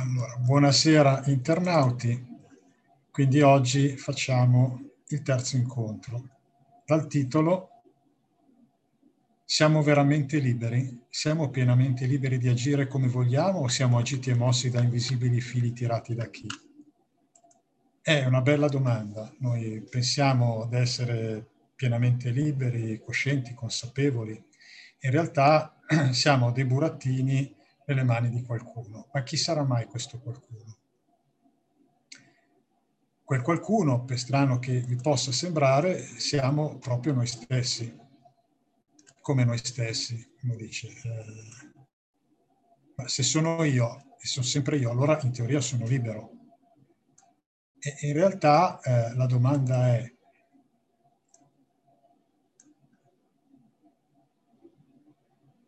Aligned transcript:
Allora, 0.00 0.34
buonasera 0.36 1.24
internauti. 1.26 2.26
Quindi 3.10 3.42
oggi 3.42 3.98
facciamo 3.98 4.80
il 5.08 5.20
terzo 5.20 5.56
incontro. 5.56 6.24
Dal 6.86 7.06
titolo 7.06 7.82
Siamo 9.44 9.82
veramente 9.82 10.38
liberi? 10.38 11.02
Siamo 11.10 11.50
pienamente 11.50 12.06
liberi 12.06 12.38
di 12.38 12.48
agire 12.48 12.86
come 12.86 13.08
vogliamo 13.08 13.58
o 13.58 13.68
siamo 13.68 13.98
agiti 13.98 14.30
e 14.30 14.34
mossi 14.34 14.70
da 14.70 14.80
invisibili 14.80 15.38
fili 15.42 15.74
tirati 15.74 16.14
da 16.14 16.30
chi? 16.30 16.46
È 18.00 18.24
una 18.24 18.40
bella 18.40 18.68
domanda. 18.68 19.30
Noi 19.40 19.86
pensiamo 19.86 20.66
di 20.70 20.76
essere 20.76 21.46
pienamente 21.74 22.30
liberi, 22.30 22.98
coscienti, 23.04 23.52
consapevoli. 23.52 24.42
In 25.00 25.10
realtà 25.10 25.78
siamo 26.12 26.52
dei 26.52 26.64
burattini 26.64 27.58
nelle 27.90 28.04
mani 28.04 28.30
di 28.30 28.42
qualcuno. 28.42 29.08
Ma 29.12 29.22
chi 29.22 29.36
sarà 29.36 29.64
mai 29.64 29.86
questo 29.86 30.18
qualcuno? 30.20 30.78
Quel 33.24 33.42
qualcuno, 33.42 34.04
per 34.04 34.18
strano 34.18 34.58
che 34.58 34.80
vi 34.80 34.96
possa 34.96 35.30
sembrare, 35.32 35.98
siamo 36.18 36.78
proprio 36.78 37.12
noi 37.12 37.26
stessi, 37.26 37.96
come 39.20 39.44
noi 39.44 39.58
stessi, 39.58 40.34
come 40.40 40.56
dice. 40.56 40.88
Eh, 40.88 41.68
ma 42.96 43.08
se 43.08 43.22
sono 43.22 43.62
io, 43.64 44.16
e 44.18 44.26
sono 44.26 44.44
sempre 44.44 44.78
io, 44.78 44.90
allora 44.90 45.18
in 45.22 45.32
teoria 45.32 45.60
sono 45.60 45.86
libero. 45.86 46.30
E 47.78 48.06
in 48.08 48.12
realtà 48.12 48.80
eh, 48.80 49.14
la 49.14 49.26
domanda 49.26 49.94
è, 49.94 50.12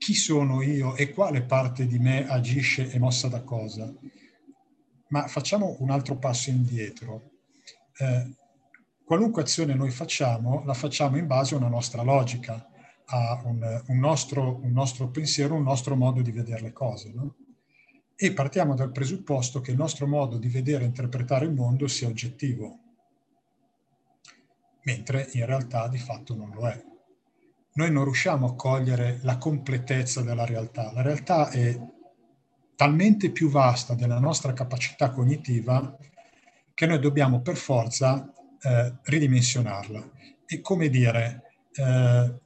chi 0.03 0.15
sono 0.15 0.63
io 0.63 0.97
e 0.97 1.13
quale 1.13 1.43
parte 1.43 1.87
di 1.87 2.01
me 2.01 2.29
agisce 2.29 2.91
e 2.91 2.99
mossa 2.99 3.29
da 3.29 3.43
cosa. 3.43 3.89
Ma 5.11 5.29
facciamo 5.29 5.77
un 5.79 5.91
altro 5.91 6.17
passo 6.17 6.51
indietro. 6.51 7.31
Eh, 7.97 8.35
qualunque 9.05 9.43
azione 9.43 9.75
noi 9.75 9.93
facciamo, 9.93 10.65
la 10.65 10.75
facciamo 10.75 11.19
in 11.19 11.29
base 11.29 11.55
a 11.55 11.59
una 11.59 11.69
nostra 11.69 12.03
logica, 12.03 12.69
a 13.05 13.43
un, 13.45 13.85
un, 13.87 13.99
nostro, 14.01 14.59
un 14.65 14.73
nostro, 14.73 15.09
pensiero, 15.09 15.55
un 15.55 15.63
nostro 15.63 15.95
modo 15.95 16.21
di 16.21 16.33
vedere 16.33 16.63
le 16.63 16.73
cose. 16.73 17.13
No? 17.15 17.37
E 18.17 18.33
partiamo 18.33 18.75
dal 18.75 18.91
presupposto 18.91 19.61
che 19.61 19.71
il 19.71 19.77
nostro 19.77 20.09
modo 20.09 20.37
di 20.37 20.49
vedere 20.49 20.83
e 20.83 20.89
interpretare 20.89 21.45
il 21.45 21.53
mondo 21.53 21.87
sia 21.87 22.09
oggettivo, 22.09 22.77
mentre 24.83 25.29
in 25.35 25.47
realtà 25.47 25.87
di 25.87 25.99
fatto 25.99 26.35
non 26.35 26.51
lo 26.51 26.67
è 26.67 26.91
noi 27.75 27.91
non 27.91 28.05
riusciamo 28.05 28.47
a 28.47 28.55
cogliere 28.55 29.19
la 29.23 29.39
completezza 29.39 30.23
della 30.23 30.45
realtà. 30.45 30.93
La 30.93 31.03
realtà 31.03 31.49
è 31.51 31.79
talmente 32.77 33.31
più 33.31 33.49
vasta 33.49 33.95
della 33.95 34.19
nostra 34.19 34.53
capacità 34.53 35.11
cognitiva 35.11 35.97
che 36.75 36.87
noi 36.87 36.99
dobbiamo 36.99 37.41
per 37.41 37.57
forza 37.57 38.33
eh, 38.61 38.95
ridimensionarla. 39.03 40.11
E 40.47 40.61
come 40.61 40.89
dire, 40.89 41.43
eh, 41.75 42.41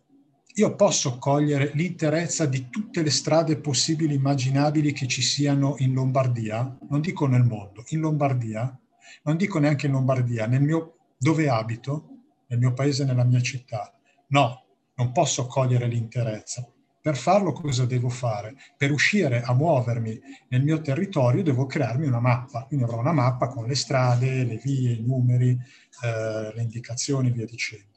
io 0.55 0.75
posso 0.75 1.19
cogliere 1.19 1.71
l'interezza 1.75 2.47
di 2.47 2.69
tutte 2.71 3.03
le 3.03 3.11
strade 3.11 3.59
possibili 3.59 4.13
e 4.13 4.17
immaginabili 4.17 4.93
che 4.93 5.07
ci 5.07 5.23
siano 5.23 5.75
in 5.79 5.93
Lombardia, 5.93 6.79
non 6.89 7.01
dico 7.01 7.27
nel 7.27 7.45
mondo, 7.45 7.85
in 7.89 8.01
Lombardia, 8.01 8.79
non 9.25 9.37
dico 9.37 9.59
neanche 9.59 9.87
in 9.87 9.93
Lombardia, 9.93 10.47
nel 10.47 10.63
mio, 10.63 10.97
dove 11.19 11.49
abito, 11.49 12.09
nel 12.49 12.59
mio 12.59 12.73
paese, 12.73 13.05
nella 13.05 13.25
mia 13.25 13.41
città. 13.41 13.93
No, 14.29 14.66
non 14.97 15.13
posso 15.13 15.47
cogliere 15.47 15.87
l'interezza. 15.87 16.67
Per 17.01 17.17
farlo 17.17 17.53
cosa 17.53 17.87
devo 17.87 18.09
fare? 18.09 18.57
Per 18.77 18.91
uscire 18.91 19.41
a 19.41 19.55
muovermi 19.55 20.19
nel 20.49 20.65
mio 20.65 20.81
territorio 20.81 21.43
devo 21.43 21.65
crearmi 21.65 22.07
una 22.07 22.19
mappa, 22.19 22.65
quindi 22.65 22.85
avrò 22.85 22.99
una 22.99 23.13
mappa 23.13 23.47
con 23.47 23.67
le 23.67 23.77
strade, 23.77 24.43
le 24.43 24.57
vie, 24.57 24.93
i 24.93 25.05
numeri, 25.07 25.51
eh, 25.51 26.53
le 26.53 26.63
indicazioni, 26.63 27.31
via 27.31 27.47
dicendo. 27.47 27.95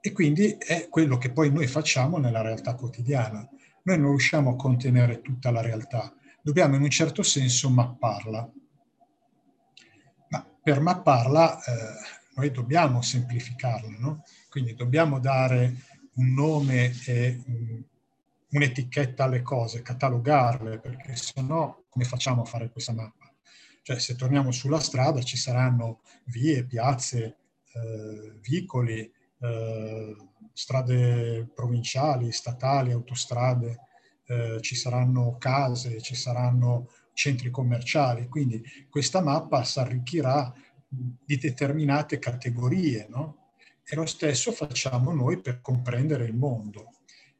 E 0.00 0.12
quindi 0.12 0.56
è 0.58 0.88
quello 0.88 1.18
che 1.18 1.32
poi 1.32 1.50
noi 1.50 1.66
facciamo 1.66 2.18
nella 2.18 2.40
realtà 2.40 2.76
quotidiana. 2.76 3.48
Noi 3.82 3.98
non 3.98 4.10
riusciamo 4.10 4.50
a 4.50 4.56
contenere 4.56 5.20
tutta 5.20 5.50
la 5.50 5.60
realtà, 5.60 6.12
dobbiamo 6.40 6.76
in 6.76 6.82
un 6.82 6.90
certo 6.90 7.24
senso 7.24 7.68
mapparla. 7.68 8.48
Ma 10.28 10.46
per 10.62 10.80
mapparla 10.80 11.64
eh, 11.64 11.72
noi 12.36 12.50
dobbiamo 12.52 13.02
semplificarla, 13.02 13.96
no? 13.98 14.22
Quindi 14.48 14.74
dobbiamo 14.74 15.18
dare 15.18 15.74
un 16.14 16.32
nome 16.32 16.94
e 17.06 17.42
un'etichetta 18.50 19.24
alle 19.24 19.42
cose, 19.42 19.82
catalogarle, 19.82 20.78
perché 20.78 21.16
se 21.16 21.40
no 21.42 21.84
come 21.88 22.04
facciamo 22.04 22.42
a 22.42 22.46
fare 22.46 22.70
questa 22.70 22.92
mappa? 22.92 23.32
Cioè 23.82 23.98
se 23.98 24.16
torniamo 24.16 24.50
sulla 24.50 24.80
strada 24.80 25.22
ci 25.22 25.36
saranno 25.36 26.00
vie, 26.24 26.64
piazze, 26.64 27.36
eh, 27.72 28.34
vicoli, 28.40 29.10
eh, 29.40 30.16
strade 30.52 31.48
provinciali, 31.54 32.32
statali, 32.32 32.92
autostrade, 32.92 33.80
eh, 34.26 34.58
ci 34.60 34.74
saranno 34.74 35.36
case, 35.38 36.00
ci 36.00 36.14
saranno 36.14 36.90
centri 37.12 37.50
commerciali, 37.50 38.28
quindi 38.28 38.62
questa 38.88 39.20
mappa 39.20 39.64
si 39.64 39.78
arricchirà 39.78 40.52
di 40.88 41.36
determinate 41.36 42.18
categorie, 42.18 43.06
no? 43.08 43.47
E 43.90 43.96
lo 43.96 44.04
stesso 44.04 44.52
facciamo 44.52 45.14
noi 45.14 45.40
per 45.40 45.62
comprendere 45.62 46.26
il 46.26 46.34
mondo. 46.34 46.92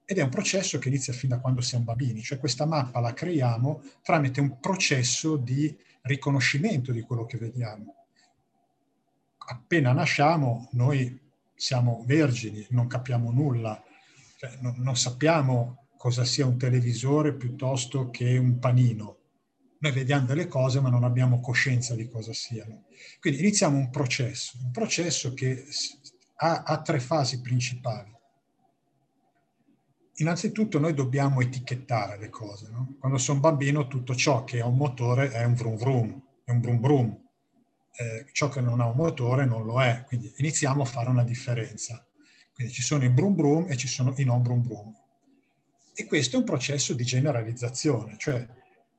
Ed 0.06 0.16
è 0.16 0.22
un 0.22 0.30
processo 0.30 0.78
che 0.78 0.88
inizia 0.88 1.12
fin 1.12 1.28
da 1.28 1.40
quando 1.40 1.60
siamo 1.60 1.84
bambini, 1.84 2.22
cioè 2.22 2.38
questa 2.38 2.64
mappa 2.64 3.00
la 3.00 3.12
creiamo 3.12 3.82
tramite 4.00 4.40
un 4.40 4.58
processo 4.58 5.36
di 5.36 5.76
riconoscimento 6.02 6.90
di 6.90 7.02
quello 7.02 7.26
che 7.26 7.36
vediamo. 7.36 8.06
Appena 9.36 9.92
nasciamo 9.92 10.70
noi 10.72 11.20
siamo 11.54 12.02
vergini, 12.06 12.66
non 12.70 12.86
capiamo 12.86 13.30
nulla, 13.30 13.84
cioè, 14.38 14.56
non, 14.60 14.76
non 14.78 14.96
sappiamo 14.96 15.88
cosa 15.98 16.24
sia 16.24 16.46
un 16.46 16.56
televisore 16.56 17.34
piuttosto 17.34 18.08
che 18.08 18.38
un 18.38 18.58
panino. 18.58 19.16
Noi 19.80 19.92
vediamo 19.92 20.24
delle 20.24 20.46
cose 20.46 20.80
ma 20.80 20.88
non 20.88 21.04
abbiamo 21.04 21.40
coscienza 21.40 21.94
di 21.94 22.08
cosa 22.08 22.32
siano. 22.32 22.84
Quindi 23.20 23.40
iniziamo 23.40 23.76
un 23.76 23.90
processo, 23.90 24.56
un 24.62 24.70
processo 24.70 25.34
che 25.34 25.66
ha, 26.40 26.62
ha 26.62 26.82
tre 26.82 27.00
fasi 27.00 27.40
principali. 27.40 28.14
Innanzitutto 30.16 30.78
noi 30.78 30.94
dobbiamo 30.94 31.40
etichettare 31.40 32.18
le 32.18 32.28
cose. 32.28 32.68
No? 32.70 32.96
Quando 32.98 33.18
sono 33.18 33.40
bambino 33.40 33.86
tutto 33.86 34.14
ciò 34.14 34.44
che 34.44 34.60
ha 34.60 34.66
un 34.66 34.76
motore 34.76 35.30
è 35.30 35.44
un 35.44 35.54
vrum 35.54 35.76
vrum, 35.76 36.22
è 36.44 36.50
un 36.50 36.60
brum 36.60 36.80
brum. 36.80 37.18
Eh, 37.92 38.26
ciò 38.32 38.48
che 38.48 38.60
non 38.60 38.80
ha 38.80 38.86
un 38.86 38.96
motore 38.96 39.44
non 39.44 39.64
lo 39.64 39.80
è. 39.80 40.04
Quindi 40.06 40.32
iniziamo 40.36 40.82
a 40.82 40.86
fare 40.86 41.08
una 41.08 41.24
differenza. 41.24 42.04
Quindi 42.52 42.72
ci 42.72 42.82
sono 42.82 43.04
i 43.04 43.10
brum 43.10 43.34
brum 43.34 43.66
e 43.70 43.76
ci 43.76 43.86
sono 43.86 44.12
i 44.16 44.24
non 44.24 44.42
brum 44.42 44.62
brum. 44.62 44.94
E 45.94 46.04
questo 46.06 46.36
è 46.36 46.38
un 46.38 46.44
processo 46.44 46.94
di 46.94 47.04
generalizzazione, 47.04 48.16
cioè 48.18 48.46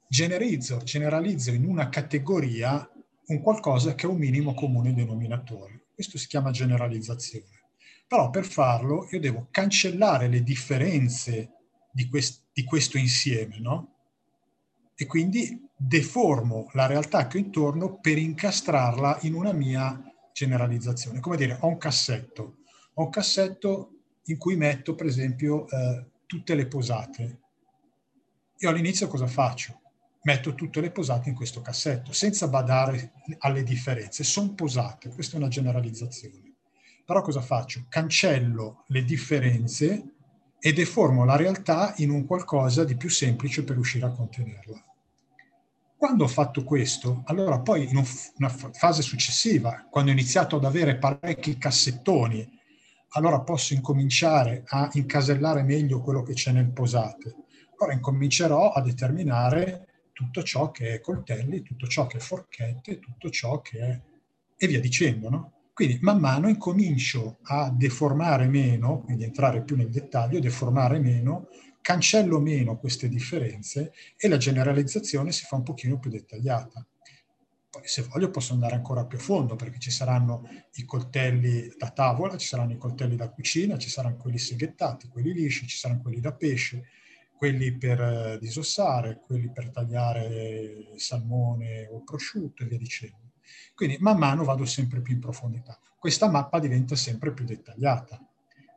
generalizzo, 0.07 0.79
generalizzo 0.79 1.51
in 1.51 1.65
una 1.65 1.87
categoria 1.87 2.89
un 3.27 3.41
qualcosa 3.41 3.95
che 3.95 4.05
è 4.05 4.09
un 4.09 4.17
minimo 4.17 4.53
comune 4.53 4.93
denominatore. 4.93 5.83
Questo 5.99 6.17
si 6.17 6.27
chiama 6.27 6.51
generalizzazione. 6.51 7.65
Però 8.07 8.29
per 8.29 8.45
farlo 8.45 9.09
io 9.11 9.19
devo 9.19 9.49
cancellare 9.51 10.29
le 10.29 10.43
differenze 10.43 11.49
di, 11.91 12.07
quest- 12.07 12.45
di 12.53 12.63
questo 12.63 12.97
insieme, 12.97 13.59
no? 13.59 13.95
E 14.95 15.05
quindi 15.05 15.61
deformo 15.75 16.69
la 16.71 16.85
realtà 16.85 17.27
che 17.27 17.35
ho 17.35 17.41
intorno 17.41 17.99
per 17.99 18.17
incastrarla 18.17 19.17
in 19.23 19.33
una 19.33 19.51
mia 19.51 20.01
generalizzazione. 20.31 21.19
Come 21.19 21.35
dire, 21.35 21.57
ho 21.59 21.67
un 21.67 21.77
cassetto, 21.77 22.59
ho 22.93 23.03
un 23.03 23.09
cassetto 23.09 23.95
in 24.27 24.37
cui 24.37 24.55
metto, 24.55 24.95
per 24.95 25.05
esempio, 25.05 25.67
eh, 25.67 26.05
tutte 26.25 26.55
le 26.55 26.67
posate. 26.67 27.39
Io 28.59 28.69
all'inizio 28.69 29.09
cosa 29.09 29.27
faccio? 29.27 29.81
Metto 30.23 30.53
tutte 30.55 30.81
le 30.81 30.91
posate 30.91 31.29
in 31.29 31.35
questo 31.35 31.61
cassetto, 31.61 32.11
senza 32.11 32.47
badare 32.47 33.13
alle 33.39 33.63
differenze. 33.63 34.23
Sono 34.23 34.53
posate, 34.53 35.09
questa 35.09 35.35
è 35.35 35.39
una 35.39 35.47
generalizzazione. 35.47 36.53
Però 37.05 37.21
cosa 37.21 37.41
faccio? 37.41 37.85
Cancello 37.89 38.83
le 38.87 39.03
differenze 39.03 40.13
e 40.59 40.73
deformo 40.73 41.23
la 41.23 41.37
realtà 41.37 41.93
in 41.97 42.09
un 42.09 42.25
qualcosa 42.25 42.83
di 42.83 42.95
più 42.95 43.09
semplice 43.09 43.63
per 43.63 43.75
riuscire 43.75 44.05
a 44.05 44.11
contenerla. 44.11 44.83
Quando 45.97 46.23
ho 46.23 46.27
fatto 46.27 46.63
questo, 46.63 47.23
allora 47.25 47.59
poi 47.59 47.89
in 47.89 47.97
una 48.37 48.49
fase 48.49 49.01
successiva, 49.01 49.87
quando 49.89 50.11
ho 50.11 50.13
iniziato 50.13 50.57
ad 50.57 50.65
avere 50.65 50.97
parecchi 50.97 51.57
cassettoni, 51.57 52.57
allora 53.13 53.41
posso 53.41 53.73
incominciare 53.73 54.63
a 54.67 54.89
incasellare 54.93 55.63
meglio 55.63 56.01
quello 56.01 56.21
che 56.21 56.33
c'è 56.33 56.51
nel 56.51 56.71
posate. 56.71 57.35
Allora 57.77 57.95
incomincerò 57.95 58.71
a 58.71 58.81
determinare 58.81 59.87
tutto 60.19 60.43
ciò 60.43 60.69
che 60.69 60.95
è 60.95 60.99
coltelli, 60.99 61.61
tutto 61.61 61.87
ciò 61.87 62.05
che 62.05 62.17
è 62.17 62.19
forchette, 62.19 62.99
tutto 62.99 63.29
ciò 63.29 63.61
che 63.61 63.79
è... 63.79 64.01
e 64.57 64.67
via 64.67 64.81
dicendo, 64.81 65.29
no? 65.29 65.53
Quindi 65.71 65.97
man 66.01 66.19
mano 66.19 66.49
incomincio 66.49 67.37
a 67.43 67.71
deformare 67.73 68.47
meno, 68.47 68.99
quindi 68.99 69.23
entrare 69.23 69.63
più 69.63 69.77
nel 69.77 69.89
dettaglio, 69.89 70.41
deformare 70.41 70.99
meno, 70.99 71.47
cancello 71.79 72.41
meno 72.41 72.77
queste 72.77 73.07
differenze 73.07 73.93
e 74.17 74.27
la 74.27 74.35
generalizzazione 74.35 75.31
si 75.31 75.45
fa 75.45 75.55
un 75.55 75.63
pochino 75.63 75.97
più 75.99 76.09
dettagliata. 76.09 76.85
Poi 77.69 77.83
se 77.85 78.01
voglio 78.01 78.29
posso 78.29 78.51
andare 78.51 78.75
ancora 78.75 79.05
più 79.05 79.17
a 79.19 79.21
fondo 79.21 79.55
perché 79.55 79.79
ci 79.79 79.89
saranno 79.89 80.49
i 80.73 80.83
coltelli 80.83 81.73
da 81.77 81.91
tavola, 81.91 82.35
ci 82.35 82.47
saranno 82.47 82.73
i 82.73 82.77
coltelli 82.77 83.15
da 83.15 83.29
cucina, 83.29 83.77
ci 83.77 83.89
saranno 83.89 84.17
quelli 84.17 84.37
seghettati, 84.37 85.07
quelli 85.07 85.31
lisci, 85.31 85.65
ci 85.65 85.77
saranno 85.77 86.01
quelli 86.01 86.19
da 86.19 86.33
pesce, 86.33 86.87
quelli 87.39 87.77
per 87.77 88.01
eh, 88.01 88.37
disossare, 88.37 89.21
quelli 89.25 89.49
per 89.49 89.69
tagliare 89.71 90.91
salmone 90.97 91.87
o 91.89 92.03
prosciutto 92.03 92.63
e 92.63 92.65
via 92.65 92.77
dicendo. 92.77 93.31
Quindi 93.73 93.95
man 94.01 94.17
mano 94.17 94.43
vado 94.43 94.65
sempre 94.65 95.01
più 95.01 95.13
in 95.13 95.21
profondità. 95.21 95.79
Questa 95.97 96.29
mappa 96.29 96.59
diventa 96.59 96.97
sempre 96.97 97.31
più 97.31 97.45
dettagliata, 97.45 98.21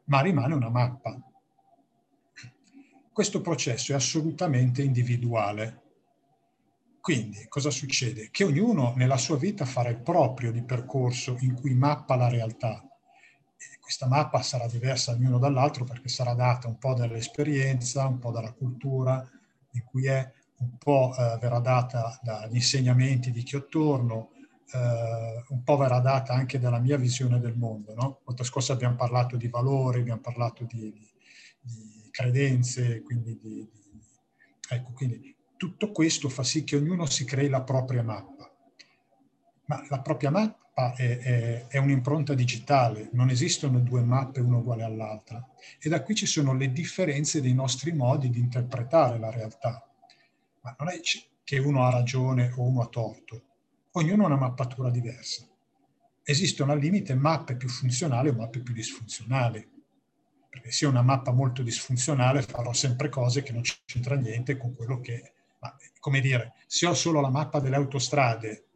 ma 0.05 0.21
rimane 0.21 0.55
una 0.55 0.71
mappa. 0.71 1.21
Questo 3.13 3.41
processo 3.41 3.91
è 3.91 3.97
assolutamente 3.97 4.81
individuale. 4.81 5.81
Quindi 7.01 7.47
cosa 7.49 7.71
succede? 7.71 8.29
Che 8.31 8.45
ognuno 8.45 8.95
nella 8.95 9.17
sua 9.17 9.37
vita 9.37 9.65
farà 9.65 9.89
il 9.89 10.01
proprio 10.01 10.53
di 10.53 10.63
percorso 10.63 11.37
in 11.41 11.55
cui 11.55 11.75
mappa 11.75 12.15
la 12.15 12.29
realtà. 12.29 12.81
Questa 13.81 14.07
mappa 14.07 14.43
sarà 14.43 14.67
diversa 14.67 15.15
l'uno 15.15 15.39
dall'altro 15.39 15.85
perché 15.85 16.09
sarà 16.09 16.35
data 16.35 16.69
un 16.69 16.79
po' 16.79 16.95
dall'esperienza, 16.95 18.07
un 18.07 18.19
po' 18.19 18.31
dalla 18.31 18.53
cultura 18.53 19.29
in 19.73 19.85
cui 19.85 20.07
è, 20.07 20.33
un 20.59 20.79
po' 20.79 21.15
eh, 21.17 21.39
verrà 21.39 21.59
data 21.59 22.19
dagli 22.23 22.55
insegnamenti 22.55 23.31
di 23.31 23.43
chi 23.43 23.57
attorno, 23.57 24.31
eh, 24.73 25.45
un 25.49 25.63
po' 25.63 25.77
verrà 25.77 26.01
data 26.01 26.33
anche 26.33 26.59
dalla 26.59 26.79
mia 26.79 26.97
visione 26.97 27.41
del 27.41 27.57
mondo. 27.57 27.95
No? 27.95 28.21
Volta 28.25 28.45
scorsa 28.45 28.73
abbiamo 28.73 28.97
parlato 28.97 29.37
di 29.37 29.49
valori, 29.49 30.01
abbiamo 30.01 30.21
parlato 30.21 30.65
di, 30.65 30.93
di, 30.93 31.11
di 31.61 32.09
credenze, 32.11 33.03
quindi, 33.03 33.39
di, 33.39 33.69
ecco, 34.71 34.93
quindi 34.93 35.37
tutto 35.57 35.91
questo 35.93 36.29
fa 36.29 36.43
sì 36.43 36.65
che 36.65 36.77
ognuno 36.77 37.07
si 37.07 37.25
crei 37.25 37.49
la 37.49 37.63
propria 37.63 38.03
mappa. 38.03 38.51
Ma 39.67 39.85
la 39.89 40.01
propria 40.01 40.31
mappa 40.31 40.62
è, 40.75 41.19
è, 41.19 41.67
è 41.69 41.79
un'impronta 41.79 42.35
digitale, 42.35 43.09
non 43.13 43.31
esistono 43.31 43.79
due 43.81 44.03
mappe 44.03 44.41
una 44.41 44.57
uguale 44.57 44.83
all'altra. 44.85 45.47
E 45.81 45.89
da 45.89 46.03
qui 46.03 46.15
ci 46.15 46.27
sono 46.27 46.55
le 46.55 46.73
differenze 46.73 47.41
dei 47.41 47.55
nostri 47.55 47.93
modi 47.93 48.31
di 48.31 48.41
interpretare 48.41 49.19
la 49.19 49.31
realtà. 49.31 49.87
Ma 50.63 50.75
non 50.79 50.89
è 50.89 51.01
che 51.45 51.59
uno 51.59 51.85
ha 51.85 51.91
ragione 51.91 52.53
o 52.57 52.63
uno 52.63 52.83
ha 52.83 52.87
torto 52.87 53.43
ognuno 53.93 54.25
ha 54.25 54.27
una 54.27 54.37
mappatura 54.37 54.91
diversa. 54.91 55.47
Esistono 56.23 56.73
al 56.73 56.79
limite 56.79 57.15
mappe 57.15 57.57
più 57.57 57.69
funzionali 57.69 58.29
o 58.29 58.35
mappe 58.35 58.61
più 58.61 58.73
disfunzionali. 58.73 59.69
Perché 60.49 60.71
se 60.71 60.87
ho 60.87 60.91
una 60.91 61.03
mappa 61.03 61.33
molto 61.33 61.63
disfunzionale 61.63 62.43
farò 62.43 62.73
sempre 62.73 63.09
cose 63.09 63.43
che 63.43 63.53
non 63.53 63.63
c'entra 63.85 64.17
niente 64.17 64.57
con 64.57 64.75
quello 64.75 65.01
che... 65.01 65.33
Ma, 65.61 65.75
come 65.99 66.21
dire, 66.21 66.55
se 66.67 66.87
ho 66.87 66.95
solo 66.95 67.21
la 67.21 67.31
mappa 67.31 67.61
delle 67.61 67.77
autostrade 67.77 68.67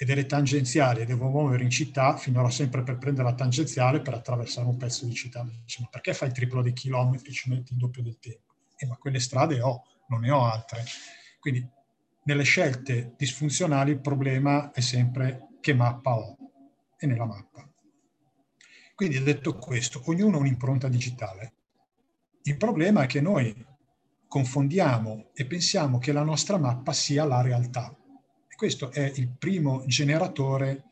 e 0.00 0.04
delle 0.04 0.26
tangenziali 0.26 1.00
e 1.00 1.04
devo 1.04 1.28
muovere 1.28 1.64
in 1.64 1.70
città, 1.70 2.16
finirò 2.16 2.48
sempre 2.50 2.84
per 2.84 2.98
prendere 2.98 3.28
la 3.28 3.34
tangenziale 3.34 4.00
per 4.00 4.14
attraversare 4.14 4.68
un 4.68 4.76
pezzo 4.76 5.04
di 5.04 5.12
città. 5.12 5.42
Dice, 5.42 5.82
ma 5.82 5.88
perché 5.88 6.14
fai 6.14 6.28
il 6.28 6.34
triplo 6.34 6.62
dei 6.62 6.72
chilometri, 6.72 7.32
ci 7.32 7.48
metti 7.48 7.72
il 7.72 7.78
doppio 7.78 8.04
del 8.04 8.16
tempo? 8.20 8.54
Eh, 8.76 8.86
ma 8.86 8.96
quelle 8.96 9.18
strade 9.18 9.60
ho, 9.60 9.82
non 10.06 10.20
ne 10.20 10.30
ho 10.30 10.44
altre. 10.44 10.84
Quindi 11.40 11.68
nelle 12.22 12.44
scelte 12.44 13.14
disfunzionali 13.16 13.90
il 13.90 14.00
problema 14.00 14.70
è 14.70 14.80
sempre 14.80 15.48
che 15.60 15.74
mappa 15.74 16.14
ho 16.14 16.36
e 16.96 17.06
nella 17.08 17.26
mappa. 17.26 17.68
Quindi 18.94 19.20
detto 19.20 19.58
questo, 19.58 20.00
ognuno 20.04 20.36
ha 20.36 20.40
un'impronta 20.40 20.86
digitale. 20.86 21.54
Il 22.42 22.56
problema 22.56 23.02
è 23.02 23.06
che 23.06 23.20
noi 23.20 23.66
confondiamo 24.28 25.30
e 25.34 25.44
pensiamo 25.46 25.98
che 25.98 26.12
la 26.12 26.22
nostra 26.22 26.56
mappa 26.56 26.92
sia 26.92 27.24
la 27.24 27.40
realtà. 27.40 27.97
Questo 28.58 28.90
è 28.90 29.12
il 29.14 29.28
primo 29.28 29.84
generatore 29.86 30.86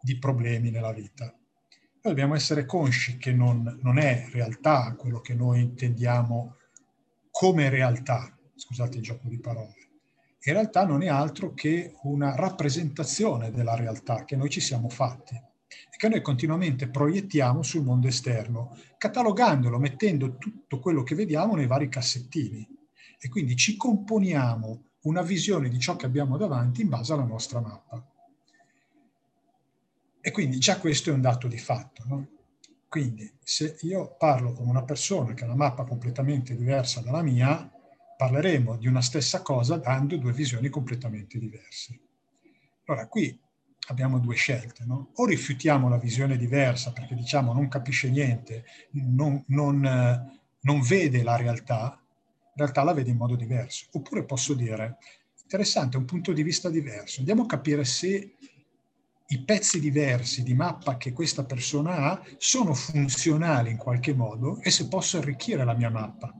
di 0.00 0.18
problemi 0.18 0.70
nella 0.70 0.94
vita. 0.94 1.24
Noi 1.26 2.00
dobbiamo 2.00 2.34
essere 2.34 2.64
consci 2.64 3.18
che 3.18 3.34
non, 3.34 3.80
non 3.82 3.98
è 3.98 4.28
realtà 4.32 4.94
quello 4.96 5.20
che 5.20 5.34
noi 5.34 5.60
intendiamo 5.60 6.56
come 7.30 7.68
realtà, 7.68 8.34
scusate 8.54 8.96
il 8.96 9.02
gioco 9.02 9.28
di 9.28 9.38
parole, 9.38 9.74
in 10.42 10.54
realtà 10.54 10.86
non 10.86 11.02
è 11.02 11.08
altro 11.08 11.52
che 11.52 11.92
una 12.04 12.34
rappresentazione 12.34 13.50
della 13.50 13.74
realtà 13.74 14.24
che 14.24 14.34
noi 14.34 14.48
ci 14.48 14.60
siamo 14.60 14.88
fatti 14.88 15.34
e 15.34 15.96
che 15.98 16.08
noi 16.08 16.22
continuamente 16.22 16.88
proiettiamo 16.88 17.62
sul 17.62 17.84
mondo 17.84 18.08
esterno, 18.08 18.74
catalogandolo, 18.96 19.78
mettendo 19.78 20.38
tutto 20.38 20.78
quello 20.78 21.02
che 21.02 21.14
vediamo 21.14 21.56
nei 21.56 21.66
vari 21.66 21.90
cassettini. 21.90 22.66
E 23.18 23.28
quindi 23.28 23.54
ci 23.54 23.76
componiamo 23.76 24.91
una 25.02 25.22
visione 25.22 25.68
di 25.68 25.78
ciò 25.78 25.96
che 25.96 26.06
abbiamo 26.06 26.36
davanti 26.36 26.82
in 26.82 26.88
base 26.88 27.12
alla 27.12 27.24
nostra 27.24 27.60
mappa. 27.60 28.04
E 30.20 30.30
quindi 30.30 30.58
già 30.58 30.78
questo 30.78 31.10
è 31.10 31.12
un 31.12 31.20
dato 31.20 31.48
di 31.48 31.58
fatto. 31.58 32.04
No? 32.06 32.28
Quindi 32.88 33.32
se 33.42 33.76
io 33.80 34.16
parlo 34.16 34.52
con 34.52 34.68
una 34.68 34.84
persona 34.84 35.34
che 35.34 35.42
ha 35.42 35.46
una 35.46 35.56
mappa 35.56 35.84
completamente 35.84 36.54
diversa 36.54 37.00
dalla 37.00 37.22
mia, 37.22 37.70
parleremo 38.16 38.76
di 38.76 38.86
una 38.86 39.00
stessa 39.00 39.42
cosa 39.42 39.78
dando 39.78 40.16
due 40.16 40.32
visioni 40.32 40.68
completamente 40.68 41.38
diverse. 41.38 41.98
Allora, 42.84 43.08
qui 43.08 43.40
abbiamo 43.88 44.18
due 44.18 44.34
scelte, 44.34 44.84
no? 44.84 45.10
O 45.14 45.24
rifiutiamo 45.24 45.88
la 45.88 45.98
visione 45.98 46.36
diversa 46.36 46.92
perché 46.92 47.14
diciamo 47.14 47.52
non 47.52 47.68
capisce 47.68 48.10
niente, 48.10 48.64
non, 48.90 49.42
non, 49.48 49.84
eh, 49.84 50.40
non 50.60 50.80
vede 50.82 51.22
la 51.22 51.36
realtà, 51.36 52.01
realtà 52.54 52.82
la 52.82 52.92
vede 52.92 53.10
in 53.10 53.16
modo 53.16 53.36
diverso. 53.36 53.86
Oppure 53.92 54.24
posso 54.24 54.54
dire, 54.54 54.98
interessante, 55.42 55.96
un 55.96 56.04
punto 56.04 56.32
di 56.32 56.42
vista 56.42 56.70
diverso, 56.70 57.20
andiamo 57.20 57.42
a 57.42 57.46
capire 57.46 57.84
se 57.84 58.34
i 59.26 59.44
pezzi 59.44 59.80
diversi 59.80 60.42
di 60.42 60.54
mappa 60.54 60.96
che 60.96 61.12
questa 61.12 61.44
persona 61.44 61.96
ha 61.96 62.22
sono 62.36 62.74
funzionali 62.74 63.70
in 63.70 63.76
qualche 63.78 64.14
modo 64.14 64.60
e 64.60 64.70
se 64.70 64.88
posso 64.88 65.18
arricchire 65.18 65.64
la 65.64 65.74
mia 65.74 65.90
mappa 65.90 66.34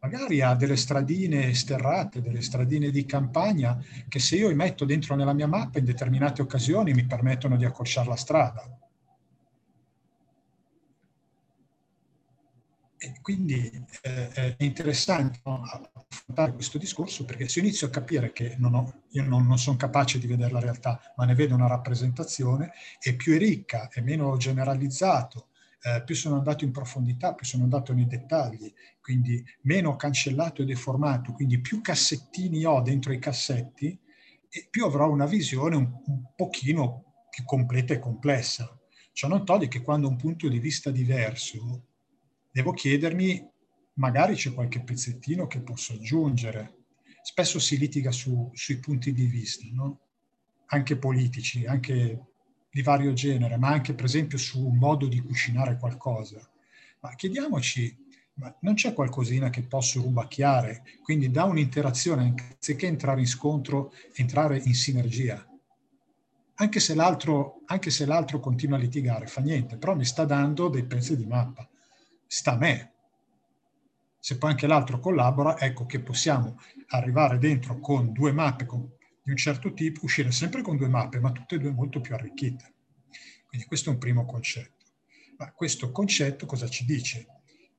magari 0.00 0.40
ha 0.40 0.54
delle 0.54 0.76
stradine 0.76 1.52
sterrate, 1.54 2.22
delle 2.22 2.40
stradine 2.40 2.90
di 2.90 3.04
campagna 3.04 3.78
che 4.08 4.18
se 4.18 4.36
io 4.36 4.54
metto 4.54 4.84
dentro 4.84 5.14
nella 5.14 5.34
mia 5.34 5.46
mappa 5.46 5.78
in 5.78 5.84
determinate 5.84 6.42
occasioni 6.42 6.92
mi 6.92 7.04
permettono 7.04 7.56
di 7.56 7.64
accorciare 7.66 8.08
la 8.08 8.16
strada. 8.16 8.79
E 13.02 13.14
quindi 13.22 13.70
eh, 14.02 14.28
è 14.28 14.56
interessante 14.58 15.40
no, 15.44 15.62
affrontare 15.62 16.52
questo 16.52 16.76
discorso 16.76 17.24
perché 17.24 17.48
se 17.48 17.60
inizio 17.60 17.86
a 17.86 17.90
capire 17.90 18.30
che 18.30 18.56
non 18.58 18.74
ho, 18.74 19.04
io 19.12 19.22
non, 19.22 19.46
non 19.46 19.58
sono 19.58 19.78
capace 19.78 20.18
di 20.18 20.26
vedere 20.26 20.52
la 20.52 20.60
realtà, 20.60 21.00
ma 21.16 21.24
ne 21.24 21.34
vedo 21.34 21.54
una 21.54 21.66
rappresentazione, 21.66 22.72
è 22.98 23.14
più 23.14 23.38
ricca, 23.38 23.88
è 23.88 24.02
meno 24.02 24.36
generalizzato, 24.36 25.48
eh, 25.80 26.02
più 26.04 26.14
sono 26.14 26.36
andato 26.36 26.64
in 26.64 26.72
profondità, 26.72 27.32
più 27.32 27.46
sono 27.46 27.62
andato 27.62 27.94
nei 27.94 28.06
dettagli, 28.06 28.70
quindi 29.00 29.42
meno 29.62 29.96
cancellato 29.96 30.60
e 30.60 30.66
deformato, 30.66 31.32
quindi 31.32 31.58
più 31.58 31.80
cassettini 31.80 32.66
ho 32.66 32.82
dentro 32.82 33.14
i 33.14 33.18
cassetti 33.18 33.98
e 34.46 34.66
più 34.68 34.84
avrò 34.84 35.08
una 35.08 35.24
visione 35.24 35.74
un, 35.74 35.90
un 36.04 36.22
pochino 36.36 37.26
più 37.30 37.44
completa 37.44 37.94
e 37.94 37.98
complessa. 37.98 38.78
Ciò 39.12 39.26
non 39.26 39.46
toglie 39.46 39.68
che 39.68 39.80
quando 39.80 40.06
un 40.06 40.16
punto 40.16 40.48
di 40.48 40.58
vista 40.58 40.90
diverso, 40.90 41.86
devo 42.50 42.72
chiedermi, 42.72 43.48
magari 43.94 44.34
c'è 44.34 44.52
qualche 44.52 44.82
pezzettino 44.82 45.46
che 45.46 45.60
posso 45.60 45.94
aggiungere. 45.94 46.76
Spesso 47.22 47.58
si 47.58 47.78
litiga 47.78 48.10
su, 48.10 48.50
sui 48.54 48.78
punti 48.78 49.12
di 49.12 49.26
vista, 49.26 49.64
no? 49.72 50.00
anche 50.66 50.96
politici, 50.96 51.66
anche 51.66 52.26
di 52.70 52.82
vario 52.82 53.12
genere, 53.12 53.56
ma 53.56 53.68
anche 53.68 53.94
per 53.94 54.04
esempio 54.04 54.38
su 54.38 54.64
un 54.64 54.76
modo 54.76 55.06
di 55.06 55.20
cucinare 55.20 55.76
qualcosa. 55.76 56.40
Ma 57.00 57.14
chiediamoci, 57.14 57.96
ma 58.34 58.54
non 58.60 58.74
c'è 58.74 58.94
qualcosina 58.94 59.50
che 59.50 59.62
posso 59.62 60.00
rubacchiare? 60.00 60.82
Quindi 61.02 61.30
da 61.30 61.44
un'interazione, 61.44 62.34
anziché 62.52 62.86
entrare 62.86 63.20
in 63.20 63.26
scontro, 63.26 63.92
entrare 64.14 64.60
in 64.64 64.74
sinergia. 64.74 65.44
Anche 66.54 66.78
se, 66.78 66.94
l'altro, 66.94 67.62
anche 67.66 67.90
se 67.90 68.04
l'altro 68.04 68.38
continua 68.38 68.76
a 68.76 68.80
litigare, 68.80 69.26
fa 69.26 69.40
niente, 69.40 69.76
però 69.76 69.96
mi 69.96 70.04
sta 70.04 70.24
dando 70.24 70.68
dei 70.68 70.84
pezzi 70.84 71.16
di 71.16 71.26
mappa. 71.26 71.68
Sta 72.32 72.52
a 72.52 72.56
me. 72.56 72.92
Se 74.20 74.38
poi 74.38 74.50
anche 74.50 74.68
l'altro 74.68 75.00
collabora, 75.00 75.58
ecco 75.58 75.84
che 75.84 75.98
possiamo 75.98 76.60
arrivare 76.90 77.38
dentro 77.38 77.80
con 77.80 78.12
due 78.12 78.30
mappe, 78.30 78.66
con 78.66 78.88
di 79.20 79.30
un 79.32 79.36
certo 79.36 79.72
tipo, 79.72 80.04
uscire 80.04 80.30
sempre 80.30 80.62
con 80.62 80.76
due 80.76 80.86
mappe, 80.86 81.18
ma 81.18 81.32
tutte 81.32 81.56
e 81.56 81.58
due 81.58 81.72
molto 81.72 82.00
più 82.00 82.14
arricchite. 82.14 82.72
Quindi 83.48 83.66
questo 83.66 83.90
è 83.90 83.94
un 83.94 83.98
primo 83.98 84.24
concetto. 84.26 84.84
Ma 85.38 85.50
questo 85.50 85.90
concetto 85.90 86.46
cosa 86.46 86.68
ci 86.68 86.84
dice? 86.84 87.26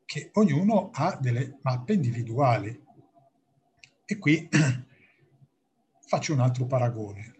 Che 0.03 0.31
ognuno 0.33 0.89
ha 0.91 1.17
delle 1.17 1.59
mappe 1.61 1.93
individuali. 1.93 2.77
E 4.03 4.17
qui 4.17 4.49
faccio 6.05 6.33
un 6.33 6.41
altro 6.41 6.65
paragone. 6.65 7.35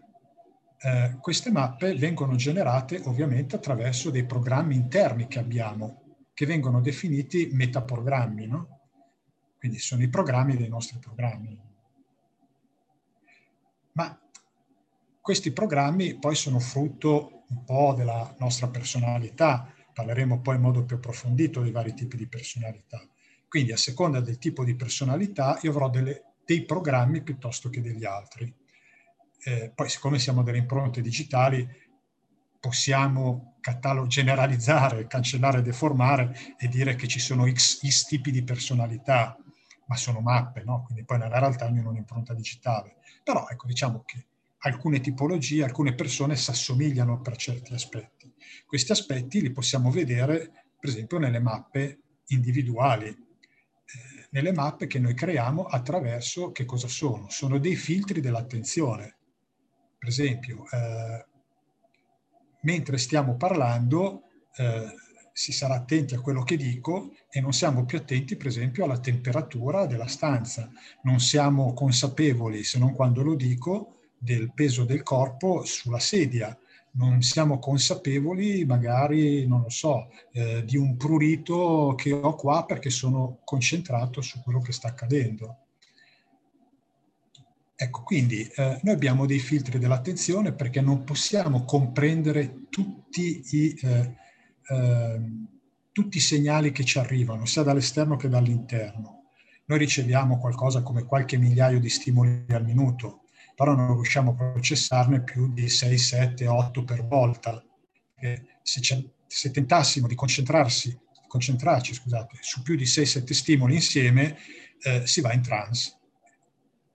eh, 0.84 1.18
queste 1.20 1.52
mappe 1.52 1.94
vengono 1.96 2.36
generate 2.36 3.02
ovviamente 3.04 3.58
attraverso 3.58 4.10
dei 4.10 4.26
programmi 4.26 4.76
interni 4.76 5.28
che 5.28 5.40
abbiamo, 5.40 6.01
che 6.42 6.48
vengono 6.48 6.82
definiti 6.82 7.50
metaprogrammi, 7.52 8.48
no? 8.48 8.80
Quindi 9.60 9.78
sono 9.78 10.02
i 10.02 10.10
programmi 10.10 10.58
dei 10.58 10.70
nostri 10.70 10.98
programmi. 10.98 11.56
Ma 13.92 14.20
questi 15.22 15.52
programmi 15.52 16.18
poi 16.18 16.34
sono 16.34 16.58
frutto 16.58 17.44
un 17.48 17.64
po' 17.64 17.94
della 17.96 18.36
nostra 18.40 18.70
personalità, 18.70 19.72
parleremo 19.94 20.42
poi 20.42 20.56
in 20.56 20.62
modo 20.62 20.84
più 20.84 20.96
approfondito 20.96 21.62
dei 21.62 21.70
vari 21.70 21.94
tipi 21.94 22.18
di 22.18 22.28
personalità. 22.28 23.08
Quindi 23.48 23.72
a 23.72 23.78
seconda 23.78 24.20
del 24.20 24.40
tipo 24.40 24.64
di 24.64 24.76
personalità 24.76 25.60
io 25.62 25.70
avrò 25.70 25.92
delle, 25.92 26.24
dei 26.44 26.66
programmi 26.66 27.22
piuttosto 27.22 27.70
che 27.70 27.82
degli 27.82 28.04
altri. 28.04 28.52
Eh, 29.44 29.72
poi 29.76 29.90
siccome 29.90 30.18
siamo 30.18 30.42
delle 30.42 30.58
impronte 30.58 31.02
digitali 31.02 31.70
possiamo 32.62 33.58
catalog- 33.60 34.08
generalizzare, 34.08 35.08
cancellare, 35.08 35.64
deformare 35.64 36.56
e 36.58 36.68
dire 36.68 36.96
che 36.96 37.08
ci 37.08 37.20
sono 37.20 37.52
x, 37.52 37.86
x 37.86 38.06
tipi 38.06 38.32
di 38.32 38.44
personalità, 38.44 39.36
ma 39.88 39.96
sono 39.98 40.22
mappe, 40.22 40.64
no? 40.64 40.84
quindi 40.84 41.04
poi 41.04 41.18
nella 41.18 41.40
realtà 41.40 41.66
ognuno 41.66 41.88
è 41.88 41.92
un'impronta 41.92 42.34
digitale. 42.34 42.98
Però 43.24 43.48
ecco, 43.50 43.66
diciamo 43.66 44.04
che 44.06 44.28
alcune 44.60 45.00
tipologie, 45.00 45.64
alcune 45.64 45.96
persone 45.96 46.36
si 46.36 46.52
assomigliano 46.52 47.20
per 47.20 47.36
certi 47.36 47.74
aspetti. 47.74 48.32
Questi 48.66 48.92
aspetti 48.92 49.42
li 49.42 49.52
possiamo 49.52 49.90
vedere, 49.90 50.52
per 50.80 50.90
esempio, 50.90 51.18
nelle 51.18 51.40
mappe 51.40 52.00
individuali, 52.28 53.08
eh, 53.08 54.28
nelle 54.30 54.54
mappe 54.54 54.86
che 54.86 55.00
noi 55.00 55.16
creiamo 55.16 55.64
attraverso 55.64 56.52
che 56.52 56.66
cosa 56.66 56.88
sono? 56.88 57.28
Sono 57.30 57.58
dei 57.58 57.76
filtri 57.76 58.22
dell'attenzione. 58.22 59.18
Per 59.98 60.10
esempio, 60.10 60.64
eh, 60.70 61.26
mentre 62.62 62.98
stiamo 62.98 63.36
parlando, 63.36 64.24
eh, 64.56 64.96
si 65.34 65.52
sarà 65.52 65.76
attenti 65.76 66.14
a 66.14 66.20
quello 66.20 66.44
che 66.44 66.58
dico 66.58 67.14
e 67.30 67.40
non 67.40 67.54
siamo 67.54 67.86
più 67.86 67.98
attenti, 67.98 68.36
per 68.36 68.48
esempio, 68.48 68.84
alla 68.84 69.00
temperatura 69.00 69.86
della 69.86 70.08
stanza. 70.08 70.70
Non 71.04 71.20
siamo 71.20 71.74
consapevoli, 71.74 72.64
se 72.64 72.78
non 72.80 72.94
quando 72.94 73.24
lo 73.24 73.36
dico, 73.36 73.96
del 74.18 74.54
peso 74.54 74.84
del 74.84 75.04
corpo 75.04 75.64
sulla 75.66 76.00
sedia. 76.00 76.56
Non 76.94 77.22
siamo 77.22 77.58
consapevoli, 77.60 78.66
magari, 78.66 79.48
non 79.48 79.62
lo 79.62 79.70
so, 79.70 80.10
eh, 80.34 80.64
di 80.66 80.76
un 80.76 80.98
prurito 80.98 81.94
che 81.96 82.12
ho 82.12 82.36
qua 82.36 82.66
perché 82.66 82.90
sono 82.90 83.40
concentrato 83.46 84.22
su 84.22 84.42
quello 84.42 84.60
che 84.60 84.74
sta 84.74 84.90
accadendo. 84.90 85.58
Ecco, 87.84 88.04
quindi 88.04 88.44
eh, 88.44 88.80
noi 88.84 88.94
abbiamo 88.94 89.26
dei 89.26 89.40
filtri 89.40 89.80
dell'attenzione 89.80 90.54
perché 90.54 90.82
non 90.82 91.04
possiamo 91.04 91.66
comprendere 91.66 92.68
tutti 92.70 93.42
i, 93.56 93.76
eh, 93.82 94.16
eh, 94.68 95.22
tutti 95.92 96.18
i 96.18 96.20
segnali 96.20 96.72
che 96.72 96.84
ci 96.84 97.00
arrivano, 97.00 97.48
sia 97.48 97.64
dall'esterno 97.64 98.18
che 98.18 98.30
dall'interno. 98.30 99.24
Noi 99.66 99.80
riceviamo 99.80 100.38
qualcosa 100.38 100.84
come 100.84 101.06
qualche 101.06 101.38
migliaio 101.38 101.80
di 101.80 101.90
stimoli 101.90 102.46
al 102.50 102.64
minuto, 102.64 103.22
però 103.56 103.74
non 103.74 103.96
riusciamo 103.96 104.36
a 104.38 104.52
processarne 104.52 105.24
più 105.24 105.52
di 105.52 105.68
6, 105.68 105.98
7, 105.98 106.46
8 106.46 106.84
per 106.84 107.04
volta. 107.08 107.66
Se, 108.62 109.12
se, 109.26 109.50
tentassimo 109.50 110.06
di 110.06 110.14
concentrarsi, 110.14 110.96
concentrarci 111.28 111.96
scusate, 111.96 112.38
su 112.42 112.62
più 112.62 112.76
di 112.76 112.86
6-7 112.86 113.32
stimoli 113.32 113.74
insieme, 113.74 114.38
eh, 114.84 115.08
si 115.08 115.20
va 115.22 115.34
in 115.34 115.42
trance. 115.42 115.96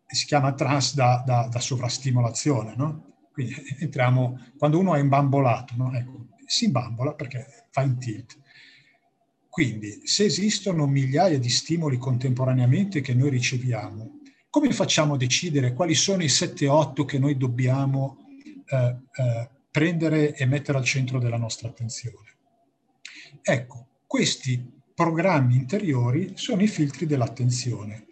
Si 0.07 0.27
chiama 0.27 0.55
trance 0.55 0.95
da, 0.95 1.23
da, 1.27 1.49
da 1.51 1.61
sovrastimolazione, 1.61 2.75
no? 2.77 3.15
Quindi 3.33 3.55
entriamo, 3.81 4.53
quando 4.57 4.79
uno 4.79 4.95
è 4.95 5.01
imbambolato, 5.01 5.75
no? 5.77 5.93
ecco, 5.93 6.29
si 6.47 6.67
imbambola 6.67 7.15
perché 7.15 7.67
fa 7.71 7.83
in 7.83 7.99
tilt. 7.99 8.39
Quindi, 9.49 10.03
se 10.05 10.25
esistono 10.25 10.87
migliaia 10.87 11.39
di 11.39 11.49
stimoli 11.49 11.97
contemporaneamente 11.97 13.01
che 13.01 13.15
noi 13.15 13.31
riceviamo, 13.31 14.21
come 14.51 14.71
facciamo 14.73 15.15
a 15.15 15.19
decidere 15.19 15.73
quali 15.73 15.95
sono 15.95 16.23
i 16.23 16.29
7-8 16.29 17.05
che 17.05 17.19
noi 17.19 17.37
dobbiamo 17.37 18.19
eh, 18.67 18.97
eh, 19.13 19.51
prendere 19.71 20.35
e 20.35 20.47
mettere 20.47 20.79
al 20.79 20.85
centro 20.85 21.19
della 21.19 21.37
nostra 21.37 21.69
attenzione? 21.69 22.37
Ecco, 23.43 23.89
questi 24.07 24.75
programmi 24.95 25.57
interiori 25.57 26.33
sono 26.37 26.63
i 26.63 26.69
filtri 26.69 27.05
dell'attenzione 27.05 28.07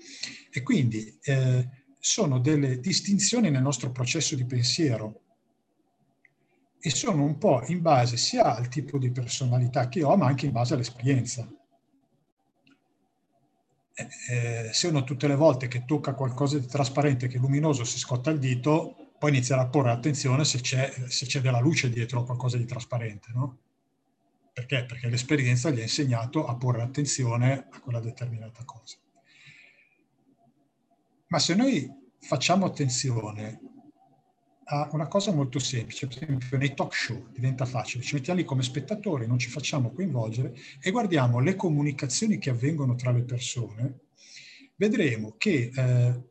e 0.50 0.62
quindi 0.62 1.18
eh, 1.22 1.68
sono 2.06 2.38
delle 2.38 2.80
distinzioni 2.80 3.48
nel 3.48 3.62
nostro 3.62 3.90
processo 3.90 4.36
di 4.36 4.44
pensiero 4.44 5.22
e 6.78 6.90
sono 6.90 7.24
un 7.24 7.38
po' 7.38 7.64
in 7.68 7.80
base 7.80 8.18
sia 8.18 8.54
al 8.54 8.68
tipo 8.68 8.98
di 8.98 9.10
personalità 9.10 9.88
che 9.88 10.02
ho, 10.02 10.14
ma 10.14 10.26
anche 10.26 10.44
in 10.44 10.52
base 10.52 10.74
all'esperienza. 10.74 11.48
Eh, 13.94 14.08
eh, 14.28 14.70
se 14.74 14.88
uno 14.88 15.02
tutte 15.02 15.26
le 15.26 15.34
volte 15.34 15.66
che 15.66 15.86
tocca 15.86 16.12
qualcosa 16.12 16.58
di 16.58 16.66
trasparente, 16.66 17.26
che 17.26 17.38
è 17.38 17.40
luminoso, 17.40 17.84
si 17.84 17.98
scotta 17.98 18.30
il 18.30 18.38
dito, 18.38 19.12
poi 19.18 19.30
inizierà 19.30 19.62
a 19.62 19.68
porre 19.68 19.90
attenzione 19.90 20.44
se 20.44 20.60
c'è, 20.60 20.92
se 21.08 21.24
c'è 21.24 21.40
della 21.40 21.60
luce 21.60 21.88
dietro 21.88 22.20
a 22.20 22.26
qualcosa 22.26 22.58
di 22.58 22.66
trasparente, 22.66 23.30
no? 23.32 23.58
Perché? 24.52 24.84
Perché 24.84 25.08
l'esperienza 25.08 25.70
gli 25.70 25.80
ha 25.80 25.84
insegnato 25.84 26.44
a 26.44 26.54
porre 26.54 26.82
attenzione 26.82 27.66
a 27.70 27.80
quella 27.80 28.00
determinata 28.00 28.62
cosa. 28.64 28.98
Ma 31.34 31.40
se 31.40 31.56
noi 31.56 31.92
facciamo 32.20 32.64
attenzione 32.64 33.60
a 34.66 34.88
una 34.92 35.08
cosa 35.08 35.32
molto 35.32 35.58
semplice, 35.58 36.06
per 36.06 36.22
esempio 36.22 36.56
nei 36.56 36.74
talk 36.74 36.94
show 36.94 37.26
diventa 37.32 37.64
facile, 37.64 38.04
ci 38.04 38.14
mettiamo 38.14 38.38
lì 38.38 38.44
come 38.44 38.62
spettatori, 38.62 39.26
non 39.26 39.40
ci 39.40 39.48
facciamo 39.48 39.90
coinvolgere 39.90 40.54
e 40.80 40.92
guardiamo 40.92 41.40
le 41.40 41.56
comunicazioni 41.56 42.38
che 42.38 42.50
avvengono 42.50 42.94
tra 42.94 43.10
le 43.10 43.24
persone, 43.24 44.02
vedremo 44.76 45.34
che 45.36 45.72
eh, 45.74 46.22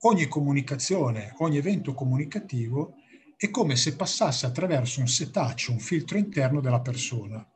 ogni 0.00 0.26
comunicazione, 0.26 1.32
ogni 1.38 1.58
evento 1.58 1.94
comunicativo 1.94 2.96
è 3.36 3.48
come 3.50 3.76
se 3.76 3.94
passasse 3.94 4.46
attraverso 4.46 4.98
un 4.98 5.06
setaccio, 5.06 5.70
un 5.70 5.78
filtro 5.78 6.18
interno 6.18 6.60
della 6.60 6.80
persona. 6.80 7.48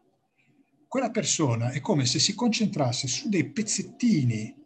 Quella 0.87 1.11
persona 1.11 1.71
è 1.71 1.81
come 1.81 2.07
se 2.07 2.21
si 2.21 2.37
concentrasse 2.37 3.09
su 3.09 3.29
dei 3.29 3.51
pezzettini 3.51 4.58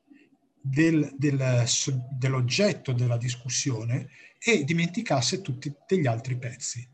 del, 0.62 1.14
del, 1.18 1.64
dell'oggetto 2.16 2.92
della 2.92 3.16
discussione 3.16 4.08
e 4.38 4.64
dimenticasse 4.64 5.40
tutti 5.42 5.74
degli 5.86 6.06
altri 6.06 6.38
pezzi. 6.38 6.88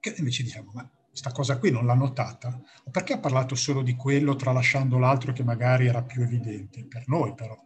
Che 0.00 0.14
invece 0.16 0.42
diciamo, 0.42 0.72
ma 0.74 0.90
questa 1.08 1.30
cosa 1.32 1.58
qui 1.58 1.70
non 1.70 1.84
l'ha 1.84 1.94
notata? 1.94 2.60
Perché 2.90 3.14
ha 3.14 3.18
parlato 3.18 3.54
solo 3.54 3.82
di 3.82 3.94
quello 3.96 4.34
tralasciando 4.34 4.98
l'altro 4.98 5.32
che 5.32 5.44
magari 5.44 5.86
era 5.86 6.02
più 6.02 6.22
evidente? 6.22 6.86
Per 6.86 7.04
noi 7.06 7.34
però. 7.34 7.56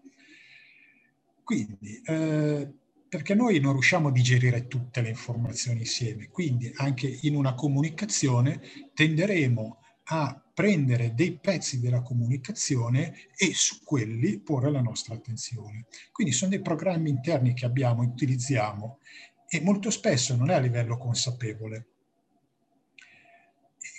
Quindi, 1.45 2.01
eh, 2.05 2.73
perché 3.09 3.35
noi 3.35 3.61
non 3.61 3.73
riusciamo 3.73 4.09
a 4.09 4.13
digerire 4.13 4.69
tutte 4.69 5.03
le 5.03 5.11
informazioni 5.11 5.81
insieme, 5.81 6.29
quindi 6.29 6.73
anche 6.77 7.19
in 7.23 7.37
una 7.37 7.55
comunicazione 7.55 8.61
tenderemo 8.95 9.79
a 10.05 10.42
prendere 10.55 11.15
dei 11.15 11.39
pezzi 11.39 11.81
della 11.81 12.03
comunicazione 12.03 13.31
e 13.35 13.53
su 13.55 13.83
quelli 13.83 14.41
porre 14.41 14.71
la 14.71 14.83
nostra 14.83 15.15
attenzione. 15.15 15.87
Quindi 16.11 16.33
sono 16.33 16.51
dei 16.51 16.61
programmi 16.61 17.11
interni 17.11 17.55
che 17.55 17.65
abbiamo, 17.65 18.03
utilizziamo 18.03 18.99
e 19.49 19.61
molto 19.61 19.91
spesso 19.91 20.37
non 20.37 20.51
è 20.51 20.55
a 20.55 20.61
livello 20.61 20.99
consapevole. 20.99 21.87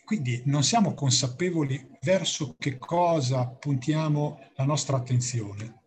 Quindi 0.05 0.43
non 0.45 0.63
siamo 0.63 0.93
consapevoli 0.93 1.89
verso 2.01 2.55
che 2.59 2.77
cosa 2.77 3.47
puntiamo 3.47 4.39
la 4.55 4.65
nostra 4.65 4.97
attenzione. 4.97 5.81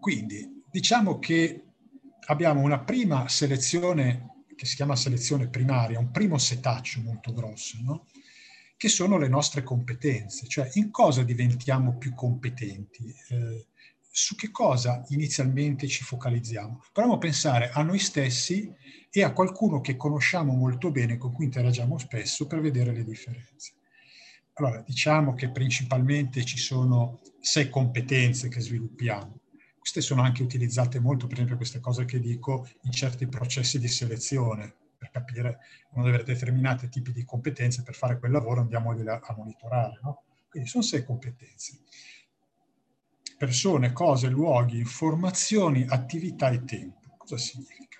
Quindi 0.00 0.64
diciamo 0.70 1.18
che 1.18 1.64
abbiamo 2.26 2.60
una 2.60 2.80
prima 2.80 3.28
selezione 3.28 4.31
che 4.62 4.68
si 4.68 4.76
chiama 4.76 4.94
selezione 4.94 5.48
primaria, 5.48 5.98
un 5.98 6.12
primo 6.12 6.38
setaccio 6.38 7.00
molto 7.00 7.32
grosso, 7.32 7.78
no? 7.82 8.06
che 8.76 8.88
sono 8.88 9.18
le 9.18 9.26
nostre 9.26 9.64
competenze, 9.64 10.46
cioè 10.46 10.70
in 10.74 10.92
cosa 10.92 11.24
diventiamo 11.24 11.98
più 11.98 12.14
competenti, 12.14 13.12
eh, 13.30 13.66
su 14.08 14.36
che 14.36 14.52
cosa 14.52 15.04
inizialmente 15.08 15.88
ci 15.88 16.04
focalizziamo. 16.04 16.80
Proviamo 16.92 17.16
a 17.16 17.18
pensare 17.18 17.70
a 17.70 17.82
noi 17.82 17.98
stessi 17.98 18.72
e 19.10 19.24
a 19.24 19.32
qualcuno 19.32 19.80
che 19.80 19.96
conosciamo 19.96 20.54
molto 20.54 20.92
bene, 20.92 21.18
con 21.18 21.32
cui 21.32 21.46
interagiamo 21.46 21.98
spesso, 21.98 22.46
per 22.46 22.60
vedere 22.60 22.92
le 22.92 23.02
differenze. 23.02 23.72
Allora, 24.54 24.80
diciamo 24.86 25.34
che 25.34 25.50
principalmente 25.50 26.44
ci 26.44 26.58
sono 26.58 27.20
sei 27.40 27.68
competenze 27.68 28.48
che 28.48 28.60
sviluppiamo. 28.60 29.41
Queste 29.82 30.00
sono 30.00 30.22
anche 30.22 30.44
utilizzate 30.44 31.00
molto, 31.00 31.26
per 31.26 31.38
esempio 31.38 31.56
queste 31.56 31.80
cose 31.80 32.04
che 32.04 32.20
dico, 32.20 32.68
in 32.82 32.92
certi 32.92 33.26
processi 33.26 33.80
di 33.80 33.88
selezione, 33.88 34.76
per 34.96 35.10
capire 35.10 35.58
uno 35.90 36.04
deve 36.04 36.18
avere 36.18 36.32
determinati 36.32 36.88
tipi 36.88 37.10
di 37.12 37.24
competenze, 37.24 37.82
per 37.82 37.96
fare 37.96 38.20
quel 38.20 38.30
lavoro 38.30 38.60
andiamo 38.60 38.92
a 38.92 39.34
monitorare. 39.36 39.98
No? 40.04 40.22
Quindi 40.48 40.68
sono 40.68 40.84
sei 40.84 41.04
competenze. 41.04 41.80
persone, 43.36 43.90
cose, 43.90 44.28
luoghi, 44.28 44.78
informazioni, 44.78 45.84
attività 45.88 46.50
e 46.50 46.62
tempo. 46.62 47.16
Cosa 47.16 47.36
significa? 47.36 47.98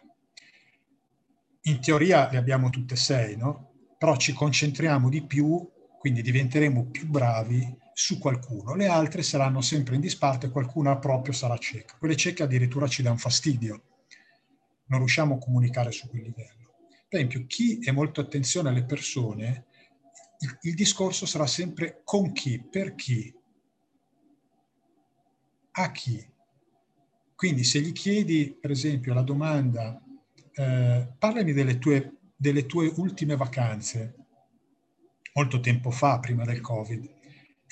In 1.62 1.81
teoria 1.81 2.31
le 2.31 2.37
abbiamo 2.37 2.71
tutte 2.71 2.95
sei, 2.95 3.37
no? 3.37 3.73
Però 3.99 4.17
ci 4.17 4.33
concentriamo 4.33 5.09
di 5.09 5.27
più, 5.27 5.69
quindi 5.99 6.23
diventeremo 6.23 6.85
più 6.91 7.09
bravi 7.09 7.77
su 7.92 8.18
qualcuno. 8.18 8.75
Le 8.75 8.87
altre 8.87 9.22
saranno 9.22 9.61
sempre 9.61 9.94
in 9.94 10.00
disparte, 10.00 10.50
qualcuna 10.50 10.99
proprio 10.99 11.32
sarà 11.32 11.56
cieca. 11.58 11.96
Quelle 11.99 12.16
cieche 12.16 12.42
addirittura 12.42 12.87
ci 12.88 13.02
danno 13.02 13.16
fastidio. 13.16 13.82
Non 14.87 14.99
riusciamo 15.00 15.37
a 15.37 15.38
comunicare 15.38 15.92
su 15.92 16.08
quel 16.08 16.22
livello. 16.22 16.75
Per 17.08 17.20
esempio, 17.20 17.44
chi 17.46 17.78
è 17.80 17.90
molto 17.90 18.20
attenzione 18.20 18.70
alle 18.70 18.84
persone, 18.84 19.66
il, 20.38 20.58
il 20.62 20.75
discorso 20.75 21.26
sarà 21.26 21.46
sempre 21.46 22.00
con 22.04 22.32
chi, 22.32 22.62
per 22.62 22.94
chi, 22.94 23.34
a 25.72 25.90
chi. 25.90 26.30
Quindi 27.34 27.64
se 27.64 27.80
gli 27.80 27.92
chiedi, 27.92 28.56
per 28.58 28.70
esempio, 28.70 29.14
la 29.14 29.22
domanda, 29.22 30.00
eh, 30.54 31.12
parlami 31.18 31.52
delle 31.52 31.78
tue, 31.78 32.16
delle 32.37 32.66
tue 32.66 32.92
ultime 32.96 33.37
vacanze, 33.37 34.14
molto 35.34 35.61
tempo 35.61 35.90
fa, 35.90 36.18
prima 36.20 36.44
del 36.44 36.61
Covid, 36.61 37.20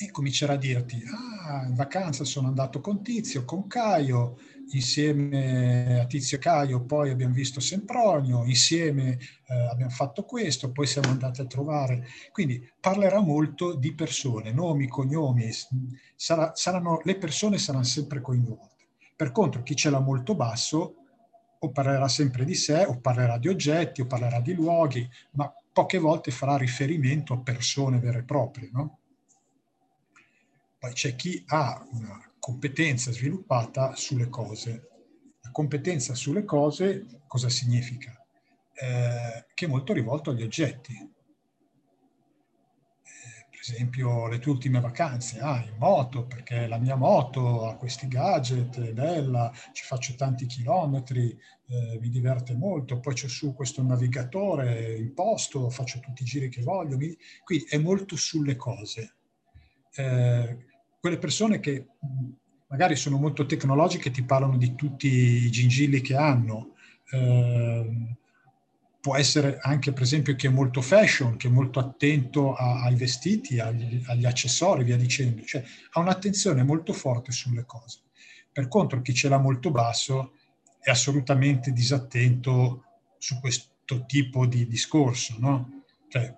e 0.03 0.11
comincerà 0.11 0.55
a 0.55 0.57
dirti, 0.57 1.03
ah, 1.47 1.67
in 1.67 1.75
vacanza 1.75 2.25
sono 2.25 2.49
andato 2.49 2.81
con 2.81 3.03
Tizio, 3.03 3.45
con 3.45 3.67
Caio, 3.67 4.39
insieme 4.73 6.01
a 6.01 6.07
Tizio 6.07 6.39
e 6.39 6.41
Caio 6.41 6.85
poi 6.87 7.11
abbiamo 7.11 7.35
visto 7.35 7.61
Sempronio, 7.61 8.45
insieme 8.47 9.19
eh, 9.47 9.69
abbiamo 9.71 9.91
fatto 9.91 10.25
questo, 10.25 10.73
poi 10.73 10.87
siamo 10.87 11.11
andati 11.11 11.43
a 11.43 11.47
trovare. 11.47 12.07
Quindi 12.33 12.67
parlerà 12.81 13.21
molto 13.21 13.75
di 13.75 13.93
persone, 13.93 14.53
nomi, 14.53 14.89
cognomi, 14.89 15.51
sarà, 16.17 16.53
saranno, 16.55 17.03
le 17.05 17.19
persone 17.19 17.59
saranno 17.59 17.85
sempre 17.85 18.23
coinvolte. 18.23 18.87
Per 19.15 19.33
contro 19.33 19.63
chi 19.63 19.77
ce 19.77 19.91
l'ha 19.91 20.01
molto 20.01 20.35
basso 20.35 20.95
o 21.59 21.71
parlerà 21.73 22.09
sempre 22.09 22.47
di 22.47 22.55
sé, 22.55 22.85
o 22.85 23.01
parlerà 23.01 23.37
di 23.37 23.49
oggetti, 23.49 24.01
o 24.01 24.07
parlerà 24.07 24.41
di 24.41 24.55
luoghi, 24.55 25.07
ma 25.33 25.53
poche 25.71 25.99
volte 25.99 26.31
farà 26.31 26.57
riferimento 26.57 27.35
a 27.35 27.41
persone 27.41 27.99
vere 27.99 28.21
e 28.21 28.25
proprie, 28.25 28.71
no? 28.73 29.00
Poi 30.81 30.95
c'è 30.95 31.15
chi 31.15 31.45
ha 31.49 31.87
una 31.93 32.19
competenza 32.39 33.13
sviluppata 33.13 33.95
sulle 33.97 34.31
cose. 34.31 34.89
La 35.43 35.51
competenza 35.51 36.15
sulle 36.15 36.47
cose 36.47 37.21
cosa 37.27 37.51
significa? 37.51 38.19
Eh, 38.73 39.45
che 39.53 39.67
è 39.67 39.69
molto 39.69 39.93
rivolto 39.93 40.31
agli 40.31 40.43
oggetti. 40.43 40.95
Eh, 40.95 41.11
per 43.51 43.61
esempio 43.61 44.27
le 44.27 44.39
tue 44.39 44.53
ultime 44.53 44.81
vacanze, 44.81 45.39
ah, 45.41 45.63
in 45.63 45.77
moto, 45.77 46.25
perché 46.25 46.67
la 46.67 46.79
mia 46.79 46.97
moto 46.97 47.67
ha 47.67 47.77
questi 47.77 48.09
gadget, 48.09 48.81
è 48.81 48.95
bella, 48.95 49.53
ci 49.73 49.85
faccio 49.85 50.15
tanti 50.15 50.47
chilometri, 50.47 51.39
eh, 51.67 51.99
mi 52.01 52.09
diverte 52.09 52.57
molto, 52.57 53.01
poi 53.01 53.13
c'è 53.13 53.29
su 53.29 53.53
questo 53.53 53.83
navigatore 53.83 54.97
in 54.97 55.13
posto, 55.13 55.69
faccio 55.69 56.01
tutti 56.01 56.23
i 56.23 56.25
giri 56.25 56.49
che 56.49 56.63
voglio, 56.63 56.97
mi... 56.97 57.15
quindi 57.45 57.67
è 57.69 57.77
molto 57.77 58.17
sulle 58.17 58.57
cose. 58.57 59.17
Eh, 59.93 60.69
quelle 61.01 61.19
persone 61.19 61.61
che 61.61 61.87
magari 62.69 62.95
sono 62.95 63.17
molto 63.17 63.47
tecnologiche 63.47 64.11
ti 64.11 64.23
parlano 64.23 64.57
di 64.57 64.75
tutti 64.75 65.09
i 65.09 65.51
gingilli 65.51 66.01
che 66.01 66.15
hanno. 66.15 66.75
Eh, 67.11 68.17
può 69.01 69.17
essere 69.17 69.59
anche, 69.63 69.93
per 69.93 70.03
esempio, 70.03 70.37
chi 70.37 70.47
è 70.47 70.51
molto 70.51 70.83
fashion, 70.83 71.37
che 71.37 71.49
è 71.49 71.51
molto 71.51 71.81
attento 71.81 72.55
a, 72.55 72.83
ai 72.83 72.95
vestiti, 72.95 73.59
agli, 73.59 74.03
agli, 74.07 74.27
accessori, 74.27 74.85
via 74.85 74.97
dicendo. 74.97 75.43
Cioè, 75.43 75.65
ha 75.93 76.01
un'attenzione 76.01 76.63
molto 76.63 76.93
forte 76.93 77.33
sulle 77.33 77.65
cose. 77.65 78.01
Per 78.53 78.69
contro, 78.69 79.01
chi 79.01 79.15
ce 79.15 79.29
l'ha 79.29 79.39
molto 79.39 79.71
basso 79.71 80.35
è 80.81 80.91
assolutamente 80.91 81.73
disattento 81.73 82.85
su 83.19 83.41
questo 83.41 84.05
tipo 84.07 84.47
di 84.47 84.67
discorso, 84.67 85.37
no? 85.39 85.83
Cioè, 86.09 86.35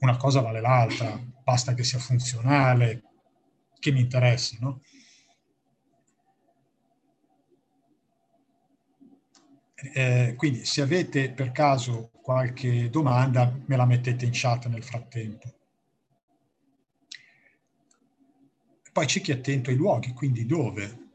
una 0.00 0.16
cosa 0.16 0.40
vale 0.40 0.60
l'altra, 0.60 1.20
basta 1.44 1.74
che 1.74 1.84
sia 1.84 1.98
funzionale, 1.98 3.02
che 3.78 3.92
mi 3.92 4.00
interessi, 4.00 4.58
no? 4.60 4.80
Eh, 9.94 10.34
quindi 10.36 10.64
se 10.64 10.82
avete 10.82 11.30
per 11.30 11.52
caso 11.52 12.10
qualche 12.20 12.90
domanda 12.90 13.56
me 13.66 13.76
la 13.76 13.86
mettete 13.86 14.24
in 14.24 14.32
chat 14.34 14.66
nel 14.66 14.82
frattempo. 14.82 15.54
Poi 18.92 19.06
c'è 19.06 19.20
chi 19.20 19.30
è 19.30 19.34
attento 19.34 19.70
ai 19.70 19.76
luoghi, 19.76 20.12
quindi 20.12 20.44
dove. 20.44 21.06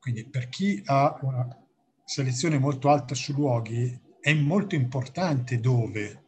Quindi 0.00 0.24
per 0.26 0.48
chi 0.48 0.82
ha 0.84 1.16
una 1.22 1.64
selezione 2.04 2.58
molto 2.58 2.90
alta 2.90 3.14
su 3.14 3.32
luoghi 3.32 3.98
è 4.20 4.34
molto 4.34 4.74
importante 4.74 5.60
dove. 5.60 6.22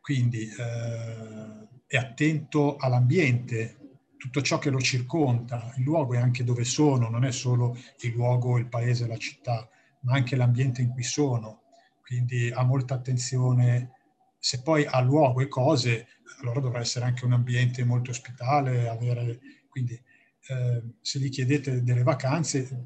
Quindi 0.00 0.48
eh, 0.48 1.68
è 1.88 1.96
attento 1.96 2.76
all'ambiente, 2.76 3.78
tutto 4.18 4.42
ciò 4.42 4.58
che 4.58 4.68
lo 4.68 4.78
circonda, 4.78 5.72
il 5.78 5.84
luogo 5.84 6.14
è 6.14 6.18
anche 6.18 6.44
dove 6.44 6.64
sono, 6.64 7.08
non 7.08 7.24
è 7.24 7.32
solo 7.32 7.76
il 8.00 8.12
luogo, 8.12 8.58
il 8.58 8.68
paese, 8.68 9.06
la 9.06 9.16
città, 9.16 9.66
ma 10.02 10.12
anche 10.12 10.36
l'ambiente 10.36 10.82
in 10.82 10.90
cui 10.90 11.02
sono. 11.02 11.62
Quindi 12.02 12.50
ha 12.50 12.62
molta 12.62 12.94
attenzione, 12.94 13.92
se 14.38 14.60
poi 14.60 14.84
ha 14.84 15.00
luogo 15.00 15.40
e 15.40 15.48
cose, 15.48 16.08
allora 16.40 16.60
dovrà 16.60 16.80
essere 16.80 17.06
anche 17.06 17.24
un 17.24 17.32
ambiente 17.32 17.82
molto 17.84 18.10
ospitale, 18.10 18.86
avere, 18.86 19.38
quindi 19.70 19.94
eh, 19.94 20.82
se 21.00 21.18
gli 21.18 21.30
chiedete 21.30 21.82
delle 21.82 22.02
vacanze, 22.02 22.84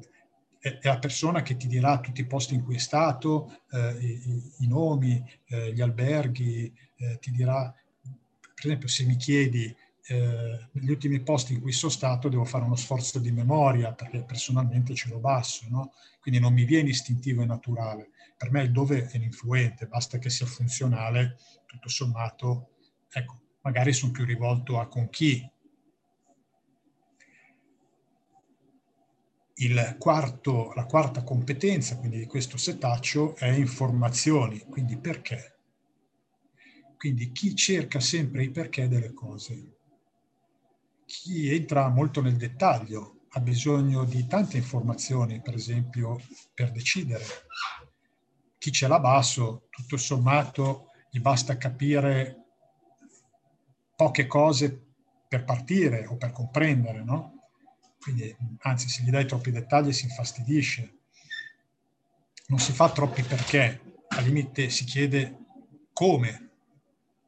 è, 0.59 0.79
la 0.81 0.97
persona 0.97 1.41
che 1.41 1.57
ti 1.57 1.67
dirà 1.67 1.99
tutti 1.99 2.21
i 2.21 2.25
posti 2.25 2.53
in 2.53 2.63
cui 2.63 2.75
è 2.75 2.79
stato, 2.79 3.63
eh, 3.69 3.97
i, 3.99 4.53
i, 4.59 4.67
nomi, 4.67 5.21
eh, 5.47 5.73
gli 5.73 5.81
alberghi, 5.81 6.73
eh, 6.95 7.19
ti 7.19 7.31
dirà 7.31 7.73
per 8.63 8.71
esempio 8.71 8.87
se 8.87 9.03
mi 9.03 9.17
chiedi 9.17 9.75
eh, 10.05 10.69
negli 10.71 10.89
ultimi 10.89 11.21
posti 11.21 11.53
in 11.53 11.61
cui 11.61 11.73
sono 11.73 11.91
stato 11.91 12.29
devo 12.29 12.45
fare 12.45 12.63
uno 12.63 12.77
sforzo 12.77 13.19
di 13.19 13.29
memoria 13.29 13.91
perché 13.91 14.23
personalmente 14.23 14.93
ce 14.95 15.09
l'ho 15.09 15.19
basso, 15.19 15.65
no? 15.69 15.91
quindi 16.21 16.39
non 16.39 16.53
mi 16.53 16.63
viene 16.63 16.89
istintivo 16.89 17.41
e 17.41 17.45
naturale. 17.45 18.11
Per 18.37 18.51
me 18.51 18.63
il 18.63 18.71
dove 18.71 19.07
è 19.07 19.17
l'influente, 19.17 19.87
basta 19.87 20.17
che 20.17 20.29
sia 20.29 20.45
funzionale, 20.45 21.37
tutto 21.65 21.89
sommato, 21.89 22.69
ecco, 23.11 23.41
magari 23.63 23.91
sono 23.91 24.13
più 24.13 24.23
rivolto 24.23 24.79
a 24.79 24.87
con 24.87 25.09
chi. 25.09 25.45
Quarto, 29.97 30.73
la 30.73 30.85
quarta 30.85 31.23
competenza, 31.23 31.97
quindi 31.97 32.17
di 32.17 32.25
questo 32.25 32.57
setaccio, 32.57 33.35
è 33.35 33.47
informazioni, 33.47 34.59
quindi 34.59 34.97
perché? 34.97 35.52
Quindi 37.03 37.33
chi 37.33 37.53
cerca 37.53 37.99
sempre 37.99 38.45
i 38.45 38.49
perché 38.49 38.87
delle 38.87 39.11
cose, 39.11 39.75
chi 41.05 41.53
entra 41.53 41.89
molto 41.89 42.21
nel 42.21 42.37
dettaglio 42.37 43.25
ha 43.31 43.41
bisogno 43.41 44.05
di 44.05 44.25
tante 44.25 44.55
informazioni, 44.55 45.41
per 45.41 45.53
esempio, 45.53 46.21
per 46.53 46.71
decidere. 46.71 47.25
Chi 48.57 48.71
ce 48.71 48.87
l'ha 48.87 49.01
basso, 49.01 49.67
tutto 49.69 49.97
sommato, 49.97 50.91
gli 51.09 51.19
basta 51.19 51.57
capire 51.57 52.45
poche 53.93 54.25
cose 54.25 54.81
per 55.27 55.43
partire 55.43 56.05
o 56.07 56.15
per 56.15 56.31
comprendere, 56.31 57.03
no? 57.03 57.49
Quindi, 57.99 58.33
anzi, 58.59 58.87
se 58.87 59.03
gli 59.03 59.09
dai 59.09 59.27
troppi 59.27 59.51
dettagli 59.51 59.91
si 59.91 60.05
infastidisce. 60.05 60.99
Non 62.47 62.59
si 62.59 62.71
fa 62.71 62.89
troppi 62.89 63.23
perché, 63.23 63.97
al 64.07 64.23
limite 64.23 64.69
si 64.69 64.85
chiede 64.85 65.37
come 65.91 66.51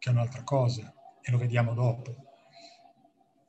che 0.06 0.12
è 0.12 0.14
un'altra 0.14 0.44
cosa 0.44 0.94
e 1.20 1.32
lo 1.32 1.40
vediamo 1.40 1.74
dopo. 1.74 2.16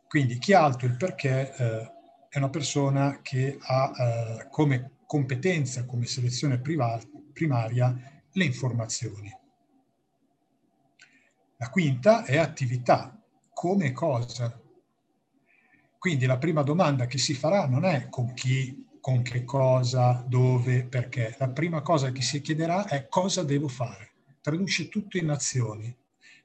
Quindi 0.08 0.38
chi 0.38 0.54
ha 0.54 0.64
alto 0.64 0.86
il 0.86 0.96
perché 0.96 1.54
eh, 1.54 1.92
è 2.30 2.38
una 2.38 2.48
persona 2.48 3.20
che 3.20 3.58
ha 3.60 3.92
eh, 3.94 4.48
come 4.48 4.92
competenza, 5.04 5.84
come 5.84 6.06
selezione 6.06 6.58
primaria, 6.58 8.22
le 8.32 8.44
informazioni. 8.44 9.30
La 11.58 11.68
quinta 11.68 12.24
è 12.24 12.38
attività, 12.38 13.20
come 13.52 13.92
cosa. 13.92 14.58
Quindi 15.98 16.24
la 16.24 16.38
prima 16.38 16.62
domanda 16.62 17.06
che 17.06 17.18
si 17.18 17.34
farà 17.34 17.66
non 17.66 17.84
è 17.84 18.08
con 18.08 18.32
chi, 18.32 18.86
con 19.00 19.20
che 19.20 19.44
cosa, 19.44 20.24
dove, 20.26 20.84
perché. 20.84 21.36
La 21.38 21.50
prima 21.50 21.82
cosa 21.82 22.12
che 22.12 22.22
si 22.22 22.40
chiederà 22.40 22.86
è 22.86 23.08
cosa 23.08 23.42
devo 23.42 23.68
fare. 23.68 24.12
Traduce 24.40 24.88
tutto 24.88 25.18
in 25.18 25.28
azioni 25.28 25.94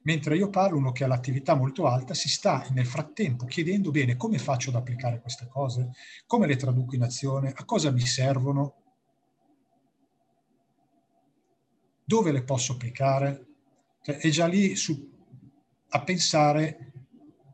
mentre 0.04 0.36
io 0.36 0.50
parlo, 0.50 0.78
uno 0.78 0.92
che 0.92 1.04
ha 1.04 1.08
l'attività 1.08 1.56
molto 1.56 1.88
alta 1.88 2.14
si 2.14 2.30
sta 2.30 2.66
nel 2.72 2.86
frattempo 2.86 3.46
chiedendo 3.46 3.92
bene 3.92 4.16
come 4.16 4.38
faccio 4.38 4.70
ad 4.70 4.76
applicare 4.76 5.22
queste 5.22 5.48
cose, 5.48 5.92
come 6.26 6.48
le 6.48 6.56
traduco 6.56 6.96
in 6.96 7.04
azione, 7.04 7.54
a 7.56 7.66
cosa 7.66 7.92
mi 7.92 8.06
servono, 8.06 8.76
dove 12.04 12.32
le 12.32 12.44
posso 12.44 12.74
applicare. 12.74 13.46
Cioè, 14.02 14.18
è 14.18 14.30
già 14.30 14.48
lì 14.48 14.76
su, 14.76 15.10
a 15.90 16.04
pensare 16.04 16.92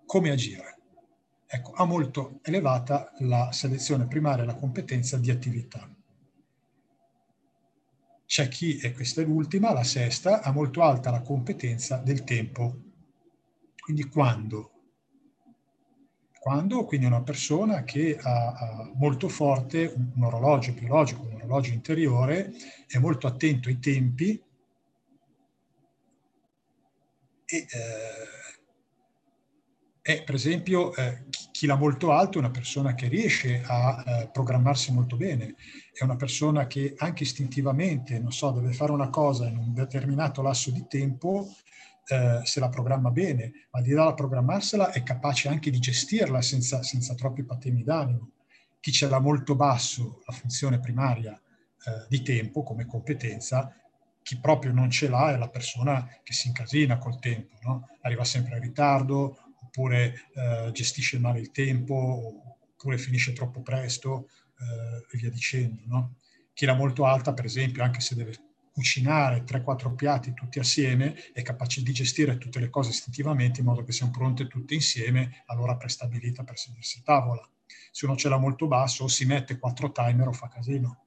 come 0.05 0.31
agire. 0.31 0.75
ecco, 1.45 1.71
ha 1.73 1.85
molto 1.85 2.39
elevata 2.43 3.11
la 3.19 3.51
selezione 3.51 4.07
primaria 4.07 4.43
e 4.43 4.47
la 4.47 4.55
competenza 4.55 5.17
di 5.17 5.31
attività. 5.31 5.96
C'è 8.27 8.49
chi, 8.49 8.77
e 8.77 8.91
questa 8.91 9.21
è 9.21 9.23
l'ultima, 9.23 9.71
la 9.71 9.85
sesta, 9.85 10.41
ha 10.41 10.51
molto 10.51 10.81
alta 10.83 11.11
la 11.11 11.21
competenza 11.21 11.95
del 11.97 12.25
tempo. 12.25 12.75
Quindi 13.79 14.03
quando? 14.09 14.71
Quando 16.37 16.83
quindi 16.83 17.05
una 17.05 17.23
persona 17.23 17.85
che 17.85 18.17
ha, 18.21 18.51
ha 18.51 18.91
molto 18.95 19.29
forte 19.29 19.93
un, 19.95 20.23
orologio 20.23 20.73
biologico, 20.73 21.21
un 21.23 21.35
orologio 21.35 21.71
interiore, 21.71 22.51
è 22.85 22.97
molto 22.97 23.27
attento 23.27 23.69
ai 23.69 23.79
tempi 23.79 24.43
e, 27.45 27.65
eh, 30.01 30.23
per 30.23 30.35
esempio 30.35 30.93
eh, 30.95 31.23
chi, 31.29 31.46
chi 31.57 31.65
l'ha 31.65 31.75
molto 31.75 32.11
alto 32.11 32.37
è 32.37 32.41
una 32.41 32.51
persona 32.51 32.93
che 32.93 33.07
riesce 33.07 33.63
a 33.65 34.03
eh, 34.05 34.29
programmarsi 34.31 34.93
molto 34.93 35.17
bene, 35.17 35.55
è 35.91 36.03
una 36.03 36.15
persona 36.15 36.67
che 36.67 36.93
anche 36.95 37.23
istintivamente, 37.23 38.19
non 38.19 38.31
so, 38.31 38.51
deve 38.51 38.73
fare 38.73 38.91
una 38.91 39.09
cosa 39.09 39.47
in 39.47 39.57
un 39.57 39.73
determinato 39.73 40.43
lasso 40.43 40.69
di 40.69 40.85
tempo, 40.87 41.51
eh, 42.09 42.41
se 42.43 42.59
la 42.59 42.69
programma 42.69 43.09
bene, 43.09 43.53
ma 43.71 43.81
di 43.81 43.89
là 43.89 44.03
da 44.03 44.13
programmarsela 44.13 44.91
è 44.91 45.01
capace 45.01 45.49
anche 45.49 45.71
di 45.71 45.79
gestirla 45.79 46.43
senza, 46.43 46.83
senza 46.83 47.15
troppi 47.15 47.43
patemi 47.43 47.81
d'animo. 47.81 48.33
Chi 48.79 48.91
ce 48.91 49.09
l'ha 49.09 49.19
molto 49.19 49.55
basso 49.55 50.21
la 50.27 50.33
funzione 50.33 50.79
primaria 50.79 51.33
eh, 51.33 52.05
di 52.07 52.21
tempo 52.21 52.61
come 52.61 52.85
competenza 52.85 53.73
chi 54.21 54.37
proprio 54.39 54.73
non 54.73 54.91
ce 54.91 55.07
l'ha 55.07 55.33
è 55.33 55.37
la 55.37 55.47
persona 55.47 56.05
che 56.21 56.33
si 56.33 56.49
incasina 56.49 56.97
col 56.97 57.17
tempo, 57.17 57.55
no? 57.61 57.87
arriva 58.01 58.25
sempre 58.25 58.57
in 58.57 58.61
ritardo, 58.61 59.46
oppure 59.77 60.27
eh, 60.33 60.71
gestisce 60.71 61.19
male 61.19 61.39
il 61.39 61.51
tempo, 61.51 62.57
oppure 62.73 62.97
finisce 62.97 63.33
troppo 63.33 63.61
presto 63.61 64.27
eh, 64.59 65.05
e 65.11 65.17
via 65.17 65.29
dicendo. 65.29 65.83
No? 65.85 66.15
Chi 66.53 66.65
l'ha 66.65 66.73
molto 66.73 67.05
alta, 67.05 67.33
per 67.33 67.45
esempio, 67.45 67.83
anche 67.83 67.99
se 67.99 68.15
deve 68.15 68.33
cucinare 68.71 69.43
3-4 69.43 69.95
piatti 69.95 70.33
tutti 70.33 70.57
assieme, 70.57 71.15
è 71.31 71.43
capace 71.43 71.83
di 71.83 71.91
gestire 71.91 72.37
tutte 72.39 72.59
le 72.59 72.69
cose 72.69 72.89
istintivamente 72.89 73.59
in 73.59 73.67
modo 73.67 73.83
che 73.83 73.91
siano 73.91 74.11
pronte 74.11 74.47
tutte 74.47 74.73
insieme 74.73 75.43
all'ora 75.45 75.77
prestabilita 75.77 76.43
per 76.43 76.57
sedersi 76.57 76.99
a 76.99 77.03
tavola. 77.03 77.47
Se 77.91 78.05
uno 78.05 78.15
ce 78.15 78.29
l'ha 78.29 78.37
molto 78.37 78.67
basso, 78.67 79.03
o 79.03 79.07
si 79.07 79.25
mette 79.25 79.59
4 79.59 79.91
timer 79.91 80.27
o 80.27 80.33
fa 80.33 80.47
casino, 80.47 81.05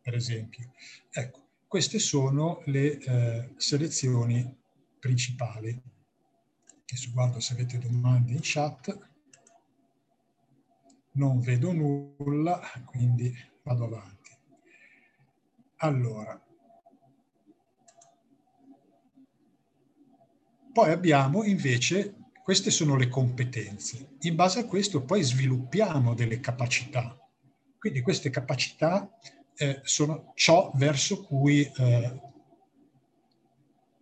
per 0.00 0.14
esempio. 0.14 0.72
Ecco, 1.10 1.48
queste 1.66 1.98
sono 1.98 2.62
le 2.66 2.98
eh, 2.98 3.50
selezioni 3.56 4.56
principali. 4.98 5.96
Adesso 6.90 7.10
guardo 7.12 7.38
se 7.38 7.52
avete 7.52 7.78
domande 7.78 8.32
in 8.32 8.40
chat. 8.40 8.98
Non 11.12 11.40
vedo 11.40 11.72
nulla, 11.72 12.60
quindi 12.86 13.30
vado 13.62 13.84
avanti. 13.84 14.30
Allora, 15.80 16.42
poi 20.72 20.90
abbiamo 20.90 21.44
invece, 21.44 22.14
queste 22.42 22.70
sono 22.70 22.96
le 22.96 23.08
competenze. 23.08 24.16
In 24.20 24.34
base 24.34 24.60
a 24.60 24.64
questo 24.64 25.04
poi 25.04 25.22
sviluppiamo 25.22 26.14
delle 26.14 26.40
capacità. 26.40 27.14
Quindi 27.78 28.00
queste 28.00 28.30
capacità 28.30 29.10
eh, 29.56 29.80
sono 29.82 30.32
ciò 30.34 30.72
verso 30.74 31.22
cui 31.22 31.62
eh, 31.62 32.20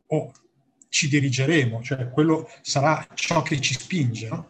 oh, 0.07 0.33
ci 0.97 1.09
dirigeremo, 1.09 1.83
cioè 1.83 2.09
quello 2.09 2.49
sarà 2.63 3.07
ciò 3.13 3.43
che 3.43 3.61
ci 3.61 3.75
spinge. 3.75 4.29
No? 4.29 4.49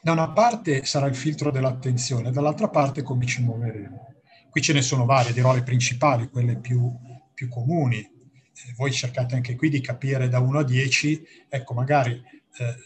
Da 0.00 0.12
una 0.12 0.30
parte 0.30 0.84
sarà 0.84 1.06
il 1.06 1.16
filtro 1.16 1.50
dell'attenzione, 1.50 2.30
dall'altra 2.30 2.68
parte 2.68 3.02
come 3.02 3.26
ci 3.26 3.42
muoveremo. 3.42 4.14
Qui 4.48 4.62
ce 4.62 4.72
ne 4.72 4.80
sono 4.80 5.04
varie, 5.04 5.32
dirò 5.32 5.52
le 5.54 5.64
principali, 5.64 6.28
quelle 6.28 6.56
più, 6.56 6.88
più 7.34 7.48
comuni. 7.48 7.98
Eh, 7.98 8.74
voi 8.76 8.92
cercate 8.92 9.34
anche 9.34 9.56
qui 9.56 9.70
di 9.70 9.80
capire 9.80 10.28
da 10.28 10.38
1 10.38 10.58
a 10.60 10.62
10, 10.62 11.26
ecco 11.48 11.74
magari 11.74 12.12
eh, 12.12 12.76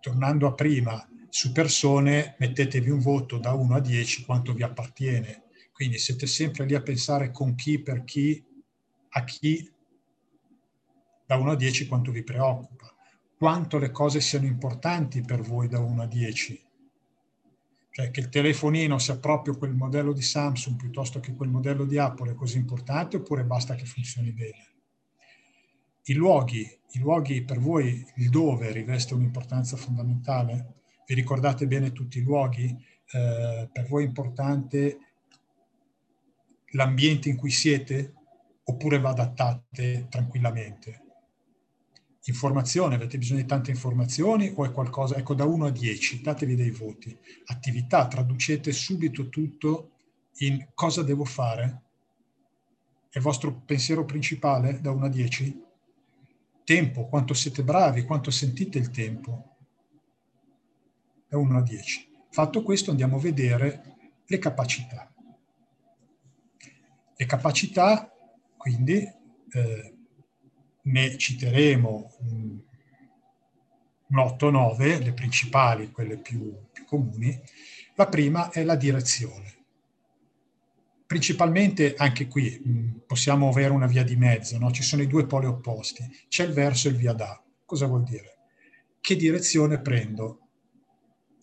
tornando 0.00 0.46
a 0.46 0.54
prima, 0.54 1.06
su 1.28 1.52
persone 1.52 2.36
mettetevi 2.38 2.88
un 2.88 3.00
voto 3.00 3.36
da 3.36 3.52
1 3.52 3.74
a 3.74 3.80
10 3.80 4.24
quanto 4.24 4.54
vi 4.54 4.62
appartiene 4.62 5.42
quindi 5.74 5.98
siete 5.98 6.28
sempre 6.28 6.66
lì 6.66 6.76
a 6.76 6.82
pensare 6.82 7.32
con 7.32 7.56
chi, 7.56 7.80
per 7.80 8.04
chi, 8.04 8.40
a 9.08 9.24
chi, 9.24 9.68
da 11.26 11.36
1 11.36 11.50
a 11.50 11.56
10 11.56 11.86
quanto 11.86 12.10
vi 12.10 12.22
preoccupa, 12.22 12.94
quanto 13.36 13.78
le 13.78 13.90
cose 13.90 14.20
siano 14.20 14.46
importanti 14.46 15.22
per 15.22 15.40
voi 15.40 15.68
da 15.68 15.78
1 15.78 16.02
a 16.02 16.06
10. 16.06 16.62
Cioè 17.90 18.10
che 18.10 18.20
il 18.20 18.28
telefonino 18.28 18.98
sia 18.98 19.18
proprio 19.18 19.56
quel 19.56 19.72
modello 19.72 20.12
di 20.12 20.22
Samsung 20.22 20.76
piuttosto 20.76 21.20
che 21.20 21.32
quel 21.34 21.48
modello 21.48 21.84
di 21.84 21.96
Apple 21.96 22.32
è 22.32 22.34
così 22.34 22.58
importante 22.58 23.16
oppure 23.16 23.44
basta 23.44 23.76
che 23.76 23.84
funzioni 23.84 24.32
bene. 24.32 24.72
I 26.06 26.14
luoghi, 26.14 26.68
i 26.90 26.98
luoghi 26.98 27.44
per 27.44 27.60
voi, 27.60 28.04
il 28.16 28.30
dove 28.30 28.72
riveste 28.72 29.14
un'importanza 29.14 29.76
fondamentale? 29.76 30.74
Vi 31.06 31.14
ricordate 31.14 31.66
bene 31.66 31.92
tutti 31.92 32.18
i 32.18 32.22
luoghi? 32.22 32.66
Eh, 32.66 33.68
per 33.72 33.86
voi 33.86 34.02
è 34.04 34.06
importante 34.06 34.98
l'ambiente 36.72 37.28
in 37.28 37.36
cui 37.36 37.50
siete 37.50 38.12
oppure 38.64 38.98
va 38.98 39.10
adattate 39.10 40.08
tranquillamente? 40.10 41.03
Informazione, 42.26 42.94
avete 42.94 43.18
bisogno 43.18 43.42
di 43.42 43.46
tante 43.46 43.70
informazioni 43.70 44.50
o 44.54 44.64
è 44.64 44.72
qualcosa, 44.72 45.16
ecco 45.16 45.34
da 45.34 45.44
1 45.44 45.66
a 45.66 45.70
10, 45.70 46.22
datevi 46.22 46.54
dei 46.54 46.70
voti. 46.70 47.14
Attività, 47.46 48.08
traducete 48.08 48.72
subito 48.72 49.28
tutto 49.28 49.90
in 50.38 50.68
cosa 50.72 51.02
devo 51.02 51.26
fare? 51.26 51.82
È 53.10 53.18
vostro 53.18 53.62
pensiero 53.66 54.06
principale 54.06 54.80
da 54.80 54.90
1 54.90 55.04
a 55.04 55.08
10? 55.08 55.62
Tempo, 56.64 57.06
quanto 57.08 57.34
siete 57.34 57.62
bravi, 57.62 58.04
quanto 58.04 58.30
sentite 58.30 58.78
il 58.78 58.90
tempo? 58.90 59.56
Da 61.28 61.36
1 61.36 61.58
a 61.58 61.62
10. 61.62 62.08
Fatto 62.30 62.62
questo 62.62 62.90
andiamo 62.90 63.16
a 63.16 63.20
vedere 63.20 63.96
le 64.24 64.38
capacità. 64.38 65.12
Le 67.16 67.26
capacità, 67.26 68.10
quindi, 68.56 68.96
eh, 68.96 69.93
ne 70.84 71.16
citeremo 71.16 72.12
un, 72.20 72.58
un 74.08 74.16
8-9, 74.16 75.02
le 75.02 75.12
principali, 75.12 75.90
quelle 75.90 76.18
più, 76.18 76.52
più 76.72 76.84
comuni. 76.84 77.38
La 77.94 78.08
prima 78.08 78.50
è 78.50 78.64
la 78.64 78.76
direzione. 78.76 79.52
Principalmente 81.06 81.94
anche 81.96 82.26
qui 82.26 82.60
mh, 82.62 83.02
possiamo 83.06 83.48
avere 83.48 83.72
una 83.72 83.86
via 83.86 84.02
di 84.02 84.16
mezzo, 84.16 84.58
no? 84.58 84.70
ci 84.70 84.82
sono 84.82 85.02
i 85.02 85.06
due 85.06 85.26
poli 85.26 85.46
opposti, 85.46 86.04
c'è 86.28 86.44
il 86.44 86.52
verso 86.52 86.88
e 86.88 86.92
il 86.92 86.96
via 86.96 87.12
da. 87.12 87.40
Cosa 87.64 87.86
vuol 87.86 88.02
dire? 88.02 88.36
Che 89.00 89.16
direzione 89.16 89.80
prendo? 89.80 90.44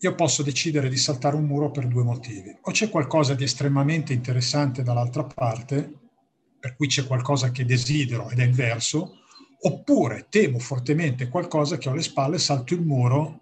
io 0.04 0.15
posso 0.15 0.41
decidere 0.41 0.89
di 0.89 0.97
saltare 0.97 1.36
un 1.36 1.45
muro 1.45 1.69
per 1.69 1.88
due 1.88 2.04
motivi. 2.04 2.56
O 2.62 2.71
c'è 2.71 2.89
qualcosa 2.89 3.36
di 3.36 3.43
estremamente 3.43 4.13
interessante 4.13 4.82
dall'altra 4.82 5.23
parte, 5.23 5.93
per 6.60 6.75
cui 6.75 6.88
c'è 6.88 7.06
qualcosa 7.06 7.51
che 7.51 7.65
desidero 7.65 8.30
ed 8.30 8.39
è 8.39 8.43
il 8.43 8.54
verso, 8.54 9.21
oppure 9.63 10.28
temo 10.30 10.60
fortemente 10.60 11.28
qualcosa 11.30 11.78
che 11.78 11.89
ho 11.89 11.91
alle 11.91 12.02
spalle, 12.02 12.39
salto 12.39 12.74
il 12.74 12.82
muro 12.82 13.39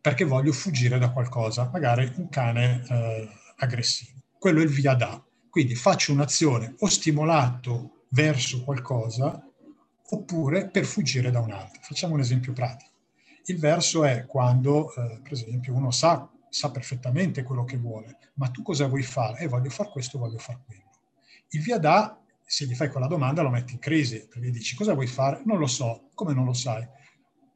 perché 0.00 0.24
voglio 0.24 0.52
fuggire 0.52 0.98
da 0.98 1.10
qualcosa, 1.10 1.70
magari 1.72 2.12
un 2.16 2.28
cane 2.28 2.84
eh, 2.86 3.28
aggressivo. 3.56 4.20
Quello 4.38 4.60
è 4.60 4.64
il 4.64 4.68
via 4.68 4.92
da. 4.94 5.22
Quindi 5.48 5.74
faccio 5.74 6.12
un'azione 6.12 6.74
o 6.80 6.88
stimolato 6.88 8.04
verso 8.10 8.62
qualcosa 8.64 9.42
oppure 10.10 10.68
per 10.68 10.84
fuggire 10.84 11.30
da 11.30 11.40
un'altra. 11.40 11.80
Facciamo 11.80 12.14
un 12.14 12.20
esempio 12.20 12.52
pratico. 12.52 12.90
Il 13.46 13.58
verso 13.58 14.04
è 14.04 14.26
quando, 14.26 14.92
eh, 14.94 15.20
per 15.22 15.32
esempio, 15.32 15.74
uno 15.74 15.90
sa, 15.90 16.28
sa 16.50 16.70
perfettamente 16.70 17.42
quello 17.42 17.64
che 17.64 17.78
vuole, 17.78 18.18
ma 18.34 18.48
tu 18.48 18.62
cosa 18.62 18.86
vuoi 18.86 19.02
fare? 19.02 19.38
Eh, 19.38 19.48
voglio 19.48 19.70
fare 19.70 19.90
questo, 19.90 20.18
voglio 20.18 20.38
fare 20.38 20.60
quello. 20.66 20.90
Il 21.48 21.62
via 21.62 21.78
da, 21.78 22.22
se 22.44 22.66
gli 22.66 22.74
fai 22.74 22.90
quella 22.90 23.06
domanda, 23.06 23.42
lo 23.42 23.50
metti 23.50 23.72
in 23.72 23.78
crisi, 23.78 24.26
perché 24.26 24.46
gli 24.46 24.50
dici 24.50 24.76
cosa 24.76 24.94
vuoi 24.94 25.06
fare? 25.06 25.42
Non 25.44 25.58
lo 25.58 25.66
so. 25.66 26.10
Come 26.14 26.34
non 26.34 26.44
lo 26.44 26.52
sai? 26.52 26.86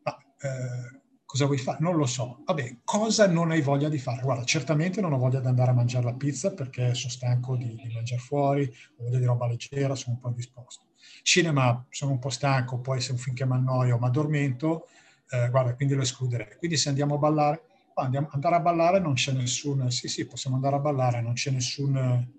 Ma 0.03 0.16
eh, 0.40 1.01
cosa 1.24 1.44
vuoi 1.46 1.59
fare? 1.59 1.79
Non 1.81 1.96
lo 1.96 2.07
so. 2.07 2.42
Vabbè, 2.44 2.79
cosa 2.85 3.29
non 3.29 3.51
hai 3.51 3.61
voglia 3.61 3.88
di 3.88 3.98
fare? 3.98 4.22
Guarda, 4.22 4.44
certamente 4.44 5.01
non 5.01 5.12
ho 5.12 5.18
voglia 5.18 5.40
di 5.40 5.46
andare 5.46 5.70
a 5.70 5.74
mangiare 5.74 6.07
la 6.07 6.14
pizza 6.14 6.53
perché 6.53 6.94
sono 6.94 7.12
stanco 7.12 7.57
di, 7.57 7.74
di 7.74 7.92
mangiare 7.94 8.20
fuori, 8.20 8.64
ho 8.96 9.05
voglia 9.05 9.18
di 9.18 9.24
roba 9.27 9.46
leggera, 9.46 9.94
sono 9.94 10.14
un 10.14 10.20
po' 10.20 10.29
indisposto. 10.29 10.87
Cinema, 11.22 11.87
sono 11.90 12.12
un 12.12 12.18
po' 12.18 12.31
stanco, 12.31 12.79
poi 12.81 13.01
se 13.01 13.14
finché 13.16 13.44
mi 13.44 13.53
annoio 13.53 13.98
mi 13.98 14.07
addormento, 14.07 14.87
eh, 15.31 15.48
guarda, 15.51 15.74
quindi 15.74 15.94
lo 15.94 16.03
escluderei. 16.03 16.57
Quindi 16.57 16.77
se 16.77 16.88
andiamo 16.88 17.16
a 17.16 17.18
ballare, 17.18 17.62
andiamo, 17.94 18.29
andare 18.31 18.55
a 18.57 18.61
ballare 18.61 18.98
non 18.98 19.14
c'è 19.14 19.33
nessun, 19.33 19.90
sì 19.90 20.09
sì, 20.09 20.27
possiamo 20.27 20.57
andare 20.57 20.77
a 20.77 20.81
ballare, 20.81 21.20
non 21.20 21.35
c'è 21.35 21.51
nessun... 21.51 22.37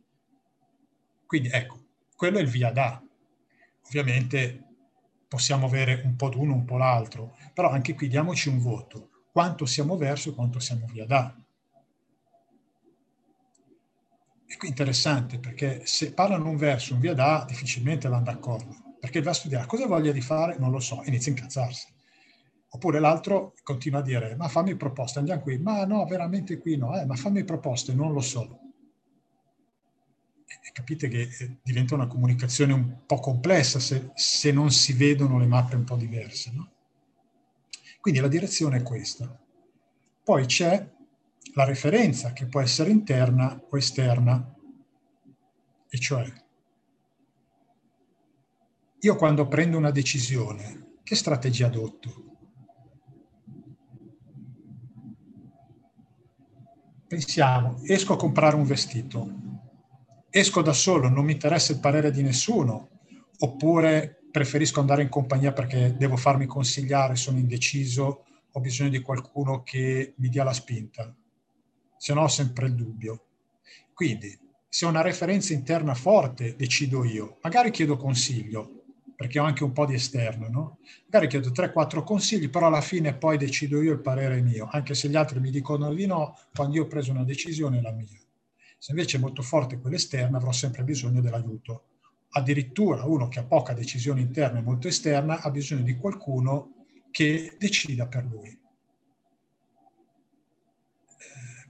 Quindi 1.26 1.50
ecco, 1.52 1.89
quello 2.20 2.40
è 2.40 2.42
il 2.42 2.50
via 2.50 2.70
da. 2.70 3.02
Ovviamente 3.88 4.66
possiamo 5.26 5.68
avere 5.68 6.02
un 6.04 6.18
po' 6.18 6.28
d'uno, 6.28 6.54
un 6.54 6.66
po' 6.66 6.76
l'altro, 6.76 7.38
però 7.54 7.70
anche 7.70 7.94
qui 7.94 8.10
diamoci 8.10 8.50
un 8.50 8.60
voto, 8.60 9.28
quanto 9.32 9.66
siamo 9.66 9.96
verso 9.96 10.30
e 10.30 10.34
quanto 10.34 10.60
siamo 10.60 10.86
via 10.88 11.06
da. 11.06 11.34
E 14.46 14.58
qui 14.58 14.68
è 14.68 14.70
interessante 14.70 15.40
perché 15.40 15.86
se 15.86 16.12
parlano 16.12 16.50
un 16.50 16.58
verso, 16.58 16.94
un 16.94 17.00
via 17.00 17.14
da, 17.14 17.46
difficilmente 17.48 18.10
vanno 18.10 18.26
d'accordo, 18.26 18.98
perché 19.00 19.20
il 19.20 19.24
verso 19.24 19.48
dirà 19.48 19.66
cosa 19.66 19.88
voglia 19.88 20.12
di 20.12 20.20
fare, 20.20 20.58
non 20.60 20.72
lo 20.72 20.80
so, 20.82 21.02
inizia 21.06 21.32
a 21.32 21.36
incazzarsi. 21.38 21.88
Oppure 22.72 23.00
l'altro 23.00 23.54
continua 23.64 24.00
a 24.00 24.04
dire, 24.04 24.36
ma 24.36 24.50
fammi 24.50 24.76
proposte, 24.76 25.20
andiamo 25.20 25.42
qui, 25.42 25.58
ma 25.58 25.86
no, 25.86 26.06
veramente 26.06 26.58
qui 26.58 26.76
no, 26.76 27.00
eh, 27.00 27.06
ma 27.06 27.16
fammi 27.16 27.46
proposte, 27.46 27.94
non 27.94 28.12
lo 28.12 28.20
so. 28.20 28.69
Capite 30.72 31.08
che 31.08 31.22
eh, 31.22 31.58
diventa 31.64 31.96
una 31.96 32.08
comunicazione 32.08 32.74
un 32.74 33.06
po' 33.06 33.20
complessa 33.20 33.80
se, 33.80 34.12
se 34.14 34.52
non 34.52 34.72
si 34.72 34.94
vedono 34.94 35.40
le 35.40 35.48
mappe 35.48 35.76
un 35.76 35.84
po' 35.84 35.96
diverse. 35.96 36.52
No? 36.54 36.72
Quindi 38.00 38.20
la 38.20 38.28
direzione 38.28 38.78
è 38.78 38.84
questa. 38.84 39.38
Poi 40.24 40.46
c'è 40.46 40.88
la 41.54 41.66
referenza 41.66 42.34
che 42.34 42.46
può 42.46 42.62
essere 42.62 42.92
interna 42.92 43.62
o 43.70 43.78
esterna, 43.78 44.56
e 45.90 46.00
cioè 46.00 46.32
io 49.02 49.16
quando 49.16 49.48
prendo 49.48 49.78
una 49.78 49.92
decisione, 49.92 50.98
che 51.04 51.16
strategia 51.16 51.68
adotto? 51.68 52.26
Pensiamo, 57.08 57.80
esco 57.84 58.14
a 58.14 58.18
comprare 58.18 58.56
un 58.56 58.66
vestito, 58.66 59.49
esco 60.30 60.62
da 60.62 60.74
solo, 60.74 61.10
non 61.10 61.26
mi 61.26 61.34
interessa 61.34 61.72
il 61.72 61.80
parere 61.80 62.12
di 62.12 62.22
nessuno, 62.22 62.90
oppure 63.40 64.22
preferisco 64.32 64.80
andare 64.80 65.02
in 65.02 65.10
compagnia 65.10 65.54
perché 65.54 65.96
devo 65.98 66.16
farmi 66.16 66.46
consigliare, 66.46 67.16
sono 67.16 67.38
indeciso, 67.38 68.26
ho 68.52 68.60
bisogno 68.60 68.90
di 68.90 69.02
qualcuno 69.02 69.64
che 69.64 70.14
mi 70.18 70.30
dia 70.30 70.44
la 70.44 70.54
spinta 70.54 71.14
se 72.00 72.14
no 72.14 72.22
ho 72.22 72.28
sempre 72.30 72.68
il 72.68 72.76
dubbio. 72.76 73.26
Quindi, 73.94 74.36
se 74.70 74.86
ho 74.86 74.90
una 74.90 75.02
referenza 75.02 75.54
interna 75.54 75.94
forte, 75.94 76.56
decido 76.56 77.04
io. 77.04 77.38
Magari 77.42 77.72
chiedo 77.72 77.98
consiglio, 77.98 78.84
perché 79.16 79.38
ho 79.38 79.44
anche 79.44 79.66
un 79.66 79.74
po' 79.74 79.86
di 79.86 79.96
esterno, 79.96 80.48
no? 80.48 80.78
Magari 81.06 81.28
chiedo 81.28 81.52
3-4 81.52 82.04
consigli, 82.04 82.50
però 82.50 82.68
alla 82.68 82.80
fine 82.80 83.16
poi 83.16 83.38
decido 83.38 83.82
io 83.82 83.92
il 83.92 84.00
parere 84.00 84.42
mio, 84.42 84.70
anche 84.72 84.94
se 84.94 85.10
gli 85.10 85.18
altri 85.18 85.42
mi 85.42 85.52
dicono 85.52 85.94
di 85.94 86.06
no, 86.06 86.38
quando 86.56 86.78
io 86.78 86.84
ho 86.84 86.88
preso 86.88 87.12
una 87.12 87.26
decisione 87.26 87.80
è 87.80 87.82
la 87.82 87.92
mia. 87.92 88.18
Se 88.82 88.92
invece 88.92 89.18
è 89.18 89.20
molto 89.20 89.42
forte 89.42 89.78
quell'esterna, 89.78 90.38
avrò 90.38 90.54
sempre 90.54 90.84
bisogno 90.84 91.20
dell'aiuto. 91.20 91.84
Addirittura 92.30 93.04
uno 93.04 93.28
che 93.28 93.40
ha 93.40 93.44
poca 93.44 93.74
decisione 93.74 94.22
interna 94.22 94.60
e 94.60 94.62
molto 94.62 94.88
esterna 94.88 95.42
ha 95.42 95.52
bisogno 95.52 95.84
di 95.84 95.98
qualcuno 95.98 96.86
che 97.12 97.58
decida 97.60 98.08
per 98.08 98.24
lui. 98.24 98.58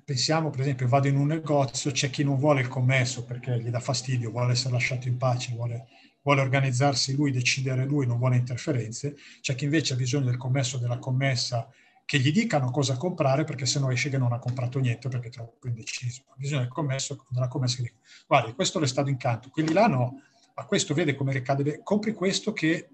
Pensiamo, 0.06 0.52
per 0.52 0.62
esempio, 0.62 0.88
vado 0.88 1.08
in 1.08 1.17
un 1.17 1.28
negozio, 1.28 1.89
c'è 1.91 2.12
chi 2.12 2.24
non 2.24 2.38
vuole 2.38 2.62
il 2.62 2.67
commesso 2.67 3.26
perché 3.26 3.60
gli 3.60 3.69
dà 3.69 3.80
fastidio, 3.80 4.30
vuole 4.30 4.52
essere 4.52 4.74
lasciato 4.74 5.08
in 5.08 5.17
pace, 5.17 5.54
vuole, 5.54 5.88
vuole 6.22 6.41
organizzarsi 6.41 7.15
lui, 7.15 7.32
decidere 7.32 7.86
lui, 7.86 8.06
non 8.06 8.19
vuole 8.19 8.36
interferenze. 8.36 9.15
C'è 9.41 9.56
chi 9.56 9.63
invece 9.63 9.93
ha 9.93 9.98
bisogno 9.98 10.26
del 10.26 10.38
commesso 10.38 10.78
della 10.78 11.00
commessa 11.00 11.67
che 12.10 12.17
gli 12.17 12.32
dicano 12.32 12.72
cosa 12.72 12.98
comprare 12.98 13.43
perché 13.43 13.67
se 13.67 13.80
no 13.80 13.91
esce 13.91 14.10
che 14.10 14.17
non 14.17 14.34
ha 14.34 14.39
comprato 14.39 14.80
niente 14.80 15.10
perché 15.10 15.28
è 15.28 15.32
troppo 15.32 15.67
indeciso. 15.67 16.24
Ha 16.30 16.36
bisogno 16.38 16.62
del 16.62 16.69
commesso, 16.69 17.28
della 17.30 17.48
commessa 17.48 17.76
che 17.76 17.84
dica, 17.84 17.98
guardi, 18.26 18.54
questo 18.54 18.80
le 18.80 18.88
sta 18.88 19.04
d'incanto, 19.04 19.50
quelli 19.50 19.74
là 19.74 19.86
no, 19.86 20.19
ma 20.56 20.65
questo 20.65 20.95
vede 20.95 21.13
come 21.13 21.34
ricade, 21.34 21.84
compri 21.84 22.13
questo 22.13 22.52
che 22.52 22.89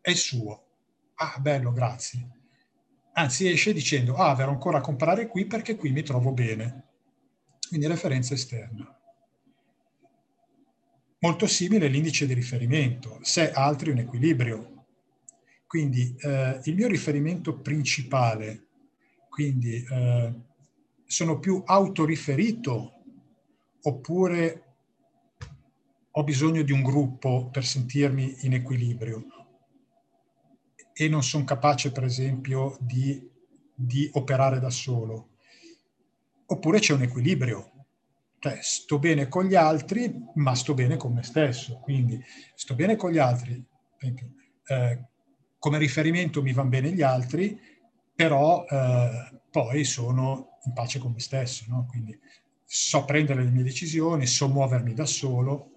è 0.00 0.10
il 0.10 0.16
suo. 0.16 0.64
Ah, 1.14 1.38
bello, 1.40 1.72
grazie 1.72 2.38
anzi 3.14 3.48
esce 3.48 3.72
dicendo 3.72 4.14
ah 4.14 4.32
verrò 4.36 4.52
ancora 4.52 4.78
a 4.78 4.80
comprare 4.80 5.26
qui 5.26 5.44
perché 5.46 5.74
qui 5.74 5.90
mi 5.90 6.02
trovo 6.02 6.30
bene 6.30 6.84
quindi 7.68 7.88
referenza 7.88 8.34
esterna 8.34 8.96
molto 11.18 11.48
simile 11.48 11.88
l'indice 11.88 12.26
di 12.26 12.34
riferimento 12.34 13.18
se 13.22 13.50
altri 13.50 13.90
un 13.90 13.98
equilibrio 13.98 14.79
quindi 15.70 16.16
eh, 16.18 16.58
il 16.64 16.74
mio 16.74 16.88
riferimento 16.88 17.60
principale 17.60 18.64
quindi 19.28 19.84
eh, 19.88 20.34
sono 21.06 21.38
più 21.38 21.62
autoriferito 21.64 22.94
oppure 23.82 24.64
ho 26.10 26.24
bisogno 26.24 26.62
di 26.62 26.72
un 26.72 26.82
gruppo 26.82 27.50
per 27.52 27.64
sentirmi 27.64 28.38
in 28.40 28.54
equilibrio 28.54 29.24
e 30.92 31.08
non 31.08 31.22
sono 31.22 31.44
capace, 31.44 31.92
per 31.92 32.02
esempio, 32.02 32.76
di, 32.80 33.30
di 33.72 34.10
operare 34.14 34.58
da 34.58 34.70
solo. 34.70 35.36
Oppure 36.46 36.80
c'è 36.80 36.94
un 36.94 37.02
equilibrio, 37.02 37.86
cioè 38.40 38.58
sto 38.60 38.98
bene 38.98 39.28
con 39.28 39.44
gli 39.44 39.54
altri, 39.54 40.12
ma 40.34 40.56
sto 40.56 40.74
bene 40.74 40.96
con 40.96 41.12
me 41.12 41.22
stesso. 41.22 41.78
Quindi 41.78 42.20
sto 42.56 42.74
bene 42.74 42.96
con 42.96 43.12
gli 43.12 43.18
altri, 43.18 43.64
eh, 44.66 45.09
come 45.60 45.78
riferimento 45.78 46.42
mi 46.42 46.52
vanno 46.52 46.70
bene 46.70 46.90
gli 46.90 47.02
altri, 47.02 47.56
però 48.12 48.64
eh, 48.68 49.40
poi 49.48 49.84
sono 49.84 50.58
in 50.64 50.72
pace 50.72 50.98
con 50.98 51.12
me 51.12 51.20
stesso. 51.20 51.66
No? 51.68 51.86
Quindi 51.88 52.18
so 52.64 53.04
prendere 53.04 53.44
le 53.44 53.50
mie 53.50 53.62
decisioni, 53.62 54.26
so 54.26 54.48
muovermi 54.48 54.92
da 54.92 55.06
solo, 55.06 55.70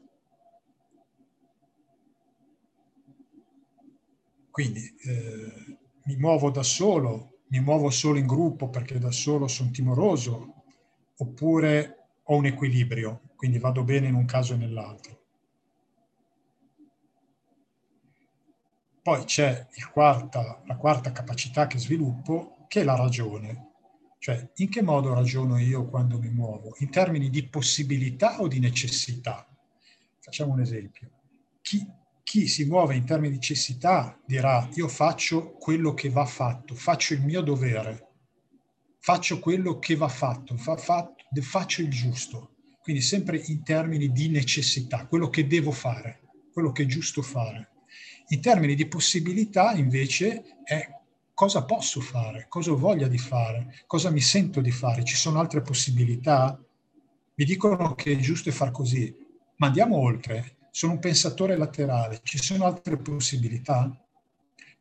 Quindi 4.53 4.81
eh, 4.81 5.77
mi 6.03 6.15
muovo 6.17 6.51
da 6.51 6.61
solo, 6.61 7.39
mi 7.47 7.59
muovo 7.59 7.89
solo 7.89 8.19
in 8.19 8.27
gruppo 8.27 8.69
perché 8.69 8.99
da 8.99 9.09
solo 9.09 9.47
sono 9.47 9.71
timoroso, 9.71 10.65
oppure 11.17 12.09
ho 12.21 12.35
un 12.35 12.45
equilibrio, 12.45 13.21
quindi 13.35 13.57
vado 13.57 13.83
bene 13.83 14.09
in 14.09 14.13
un 14.13 14.25
caso 14.25 14.53
e 14.53 14.57
nell'altro. 14.57 15.22
Poi 19.03 19.25
c'è 19.25 19.67
quarta, 19.91 20.63
la 20.65 20.77
quarta 20.77 21.11
capacità 21.11 21.67
che 21.67 21.77
sviluppo, 21.77 22.65
che 22.69 22.79
è 22.79 22.83
la 22.85 22.95
ragione. 22.95 23.71
Cioè, 24.17 24.51
in 24.55 24.69
che 24.69 24.81
modo 24.81 25.13
ragiono 25.13 25.57
io 25.57 25.89
quando 25.89 26.17
mi 26.17 26.29
muovo? 26.29 26.73
In 26.77 26.89
termini 26.89 27.29
di 27.29 27.45
possibilità 27.49 28.39
o 28.39 28.47
di 28.47 28.59
necessità? 28.59 29.45
Facciamo 30.19 30.53
un 30.53 30.61
esempio. 30.61 31.09
Chi, 31.61 31.85
chi 32.23 32.47
si 32.47 32.63
muove 32.63 32.95
in 32.95 33.03
termini 33.03 33.31
di 33.31 33.39
necessità 33.39 34.17
dirà 34.25 34.69
io 34.75 34.87
faccio 34.87 35.51
quello 35.51 35.93
che 35.93 36.09
va 36.09 36.25
fatto, 36.25 36.73
faccio 36.73 37.13
il 37.13 37.23
mio 37.23 37.41
dovere, 37.41 38.07
faccio 38.99 39.39
quello 39.39 39.79
che 39.79 39.97
va 39.97 40.07
fatto, 40.07 40.55
fa, 40.55 40.77
fatto 40.77 41.41
faccio 41.41 41.81
il 41.81 41.89
giusto. 41.89 42.55
Quindi 42.81 43.01
sempre 43.01 43.37
in 43.37 43.63
termini 43.63 44.13
di 44.13 44.29
necessità, 44.29 45.07
quello 45.07 45.27
che 45.27 45.45
devo 45.45 45.71
fare, 45.71 46.21
quello 46.53 46.71
che 46.71 46.83
è 46.83 46.85
giusto 46.85 47.21
fare. 47.21 47.72
In 48.33 48.41
termini 48.41 48.73
di 48.73 48.87
possibilità 48.87 49.73
invece 49.73 50.55
è 50.63 50.89
cosa 51.35 51.65
posso 51.65 52.01
fare, 52.01 52.47
cosa 52.49 52.71
ho 52.71 52.77
voglia 52.77 53.07
di 53.07 53.19
fare, 53.19 53.83
cosa 53.85 54.09
mi 54.09 54.21
sento 54.21 54.59
di 54.59 54.71
fare, 54.71 55.03
ci 55.03 55.15
sono 55.15 55.39
altre 55.39 55.61
possibilità? 55.61 56.59
Mi 57.35 57.45
dicono 57.45 57.93
che 57.93 58.13
è 58.13 58.17
giusto 58.17 58.51
far 58.51 58.71
così, 58.71 59.15
ma 59.57 59.67
andiamo 59.67 59.97
oltre, 59.97 60.55
sono 60.71 60.93
un 60.93 60.99
pensatore 60.99 61.55
laterale, 61.55 62.21
ci 62.23 62.39
sono 62.39 62.65
altre 62.65 62.97
possibilità? 62.97 63.95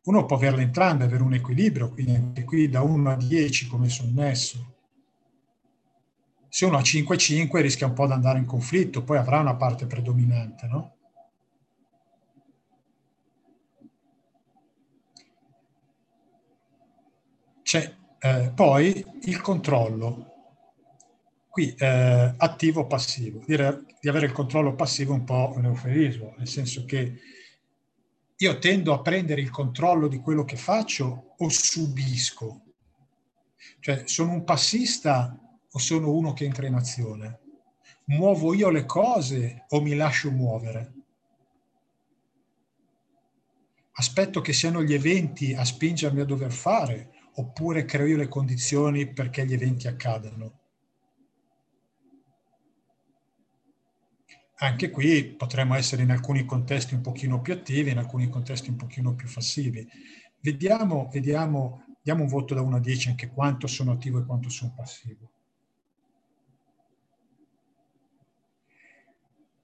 Uno 0.05 0.25
può 0.25 0.35
averle 0.35 0.63
entrambe, 0.63 1.03
avere 1.03 1.21
un 1.21 1.35
equilibrio, 1.35 1.91
quindi 1.91 2.15
anche 2.15 2.43
qui 2.45 2.67
da 2.67 2.81
1 2.81 3.11
a 3.11 3.15
10 3.15 3.67
come 3.67 3.87
sono 3.87 4.09
messo. 4.13 4.73
Se 6.49 6.65
uno 6.65 6.77
ha 6.77 6.81
5-5 6.81 7.61
rischia 7.61 7.85
un 7.85 7.93
po' 7.93 8.07
di 8.07 8.13
andare 8.13 8.39
in 8.39 8.45
conflitto, 8.45 9.03
poi 9.03 9.17
avrà 9.17 9.39
una 9.41 9.55
parte 9.55 9.85
predominante, 9.85 10.65
no? 10.65 10.95
C'è 17.73 17.91
eh, 18.19 18.51
poi 18.53 19.03
il 19.23 19.41
controllo. 19.41 20.31
Qui 21.49 21.73
eh, 21.73 22.35
attivo 22.37 22.85
passivo. 22.85 23.41
Dire 23.47 23.85
di 23.99 24.09
avere 24.09 24.27
il 24.27 24.31
controllo 24.31 24.75
passivo 24.75 25.13
è 25.13 25.17
un 25.17 25.23
po' 25.23 25.53
un 25.55 25.65
eufemismo, 25.65 26.35
nel 26.37 26.47
senso 26.47 26.85
che 26.85 27.19
io 28.35 28.59
tendo 28.59 28.93
a 28.93 29.01
prendere 29.01 29.41
il 29.41 29.49
controllo 29.49 30.07
di 30.07 30.19
quello 30.19 30.45
che 30.45 30.55
faccio 30.55 31.33
o 31.35 31.49
subisco. 31.49 32.61
Cioè, 33.79 34.03
sono 34.05 34.33
un 34.33 34.43
passista 34.43 35.35
o 35.71 35.79
sono 35.79 36.11
uno 36.11 36.33
che 36.33 36.45
entra 36.45 36.67
in 36.67 36.75
azione? 36.75 37.39
Muovo 38.03 38.53
io 38.53 38.69
le 38.69 38.85
cose 38.85 39.65
o 39.69 39.81
mi 39.81 39.95
lascio 39.95 40.29
muovere? 40.29 40.93
Aspetto 43.93 44.41
che 44.41 44.53
siano 44.53 44.83
gli 44.83 44.93
eventi 44.93 45.55
a 45.55 45.65
spingermi 45.65 46.21
a 46.21 46.25
dover 46.25 46.51
fare 46.51 47.13
oppure 47.35 47.85
creo 47.85 48.05
io 48.05 48.17
le 48.17 48.27
condizioni 48.27 49.11
perché 49.11 49.45
gli 49.45 49.53
eventi 49.53 49.87
accadano? 49.87 50.61
anche 54.63 54.89
qui 54.89 55.25
potremmo 55.25 55.75
essere 55.75 56.03
in 56.03 56.11
alcuni 56.11 56.45
contesti 56.45 56.93
un 56.93 57.01
pochino 57.01 57.41
più 57.41 57.53
attivi, 57.53 57.91
in 57.91 57.97
alcuni 57.97 58.29
contesti 58.29 58.69
un 58.69 58.77
pochino 58.77 59.13
più 59.13 59.29
passivi. 59.31 59.85
Vediamo, 60.39 61.09
vediamo, 61.11 61.83
diamo 62.01 62.23
un 62.23 62.29
voto 62.29 62.53
da 62.53 62.61
1 62.61 62.77
a 62.77 62.79
10 62.79 63.09
anche 63.09 63.27
quanto 63.27 63.67
sono 63.67 63.91
attivo 63.91 64.19
e 64.19 64.25
quanto 64.25 64.49
sono 64.49 64.73
passivo. 64.75 65.31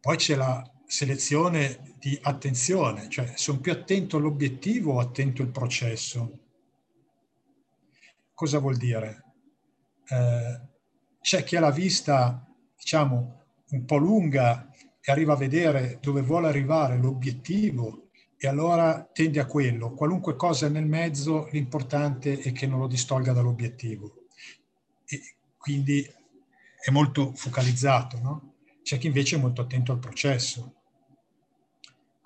Poi 0.02 0.18
c'è 0.18 0.36
la 0.36 0.70
selezione 0.86 1.96
di 2.00 2.18
attenzione, 2.22 3.10
cioè 3.10 3.34
sono 3.36 3.60
più 3.60 3.72
attento 3.72 4.18
all'obiettivo 4.18 4.94
o 4.94 5.00
attento 5.00 5.42
al 5.42 5.52
processo. 5.52 6.40
Cosa 8.40 8.60
vuol 8.60 8.78
dire? 8.78 9.24
Eh, 10.08 10.62
c'è 11.20 11.44
chi 11.44 11.58
ha 11.58 11.60
la 11.60 11.72
vista, 11.72 12.48
diciamo, 12.74 13.44
un 13.72 13.84
po' 13.84 13.98
lunga 13.98 14.72
e 15.02 15.12
arriva 15.12 15.34
a 15.34 15.36
vedere 15.36 16.00
dove 16.02 16.22
vuole 16.22 16.48
arrivare 16.48 16.98
l'obiettivo 16.98 18.12
e 18.38 18.48
allora 18.48 19.04
tende 19.12 19.42
a 19.42 19.46
quello. 19.46 19.94
Qualunque 19.94 20.38
cosa 20.38 20.68
è 20.68 20.70
nel 20.70 20.86
mezzo, 20.86 21.50
l'importante 21.52 22.40
è 22.40 22.54
che 22.54 22.66
non 22.66 22.80
lo 22.80 22.88
distolga 22.88 23.34
dall'obiettivo. 23.34 24.28
E 25.04 25.20
quindi 25.58 26.02
è 26.02 26.92
molto 26.92 27.34
focalizzato, 27.34 28.22
no? 28.22 28.54
C'è 28.84 28.98
chi 28.98 29.08
invece 29.08 29.36
è 29.36 29.40
molto 29.40 29.64
attento 29.64 29.92
al 29.92 30.00
processo. 30.00 30.79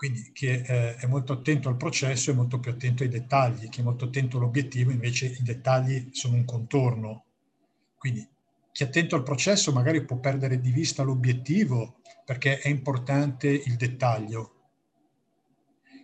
Quindi 0.04 0.32
chi 0.34 0.48
è, 0.48 0.96
è 0.98 1.08
molto 1.08 1.32
attento 1.32 1.70
al 1.70 1.78
processo 1.78 2.30
è 2.30 2.34
molto 2.34 2.60
più 2.60 2.72
attento 2.72 3.04
ai 3.04 3.10
dettagli, 3.10 3.70
chi 3.70 3.80
è 3.80 3.84
molto 3.84 4.04
attento 4.04 4.36
all'obiettivo 4.36 4.92
invece 4.92 5.28
i 5.28 5.44
dettagli 5.44 6.10
sono 6.12 6.36
un 6.36 6.44
contorno. 6.44 7.24
Quindi 7.96 8.28
chi 8.74 8.84
è 8.84 8.88
attento 8.88 9.16
al 9.16 9.24
processo 9.24 9.72
magari 9.72 10.04
può 10.04 10.18
perdere 10.18 10.60
di 10.60 10.72
vista 10.72 11.04
l'obiettivo 11.04 12.02
perché 12.26 12.60
è 12.60 12.68
importante 12.68 13.48
il 13.48 13.78
dettaglio. 13.78 14.56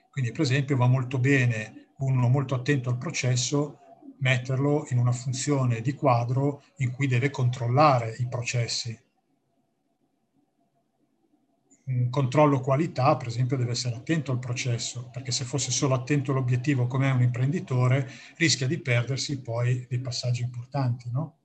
Quindi 0.10 0.32
per 0.32 0.42
esempio 0.44 0.78
va 0.78 0.88
molto 0.88 1.20
bene 1.20 1.90
uno 1.98 2.30
molto 2.30 2.56
attento 2.56 2.90
al 2.90 2.98
processo 2.98 3.80
metterlo 4.20 4.86
in 4.92 4.98
una 4.98 5.12
funzione 5.12 5.82
di 5.82 5.94
quadro 5.94 6.64
in 6.78 6.94
cui 6.94 7.08
deve 7.08 7.30
controllare 7.32 8.16
i 8.20 8.30
processi. 8.30 8.98
Un 11.90 12.10
controllo 12.12 12.60
qualità, 12.60 13.18
per 13.18 13.28
esempio, 13.28 13.58
deve 13.58 13.72
essere 13.72 13.96
attento 13.96 14.32
al 14.32 14.38
processo, 14.40 15.10
perché 15.12 15.32
se 15.32 15.44
fosse 15.44 15.72
solo 15.72 15.96
attento 15.96 16.32
all'obiettivo 16.32 16.86
come 16.86 17.10
è 17.10 17.14
un 17.14 17.22
imprenditore, 17.22 18.08
rischia 18.38 18.68
di 18.68 18.78
perdersi 18.80 19.42
poi 19.42 19.86
dei 19.90 20.00
passaggi 20.00 20.44
importanti, 20.44 21.10
no? 21.12 21.38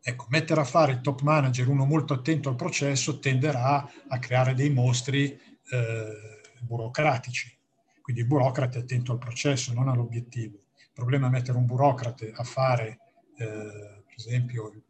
Ecco, 0.00 0.26
mettere 0.30 0.60
a 0.62 0.64
fare 0.64 0.92
il 0.92 1.00
top 1.00 1.20
manager 1.20 1.68
uno 1.68 1.84
molto 1.84 2.14
attento 2.14 2.48
al 2.48 2.56
processo 2.56 3.18
tenderà 3.18 3.88
a 4.08 4.18
creare 4.18 4.54
dei 4.54 4.70
mostri 4.70 5.38
eh, 5.70 6.40
burocratici. 6.62 7.56
Quindi 8.00 8.22
il 8.22 8.28
burocrate 8.28 8.78
è 8.78 8.82
attento 8.82 9.12
al 9.12 9.18
processo, 9.18 9.72
non 9.74 9.88
all'obiettivo. 9.88 10.56
Il 10.76 10.90
problema 10.92 11.26
è 11.26 11.30
mettere 11.30 11.58
un 11.58 11.66
burocrate 11.66 12.32
a 12.34 12.42
fare, 12.42 12.98
eh, 13.36 14.02
per 14.06 14.14
esempio, 14.16 14.70
il, 14.70 14.82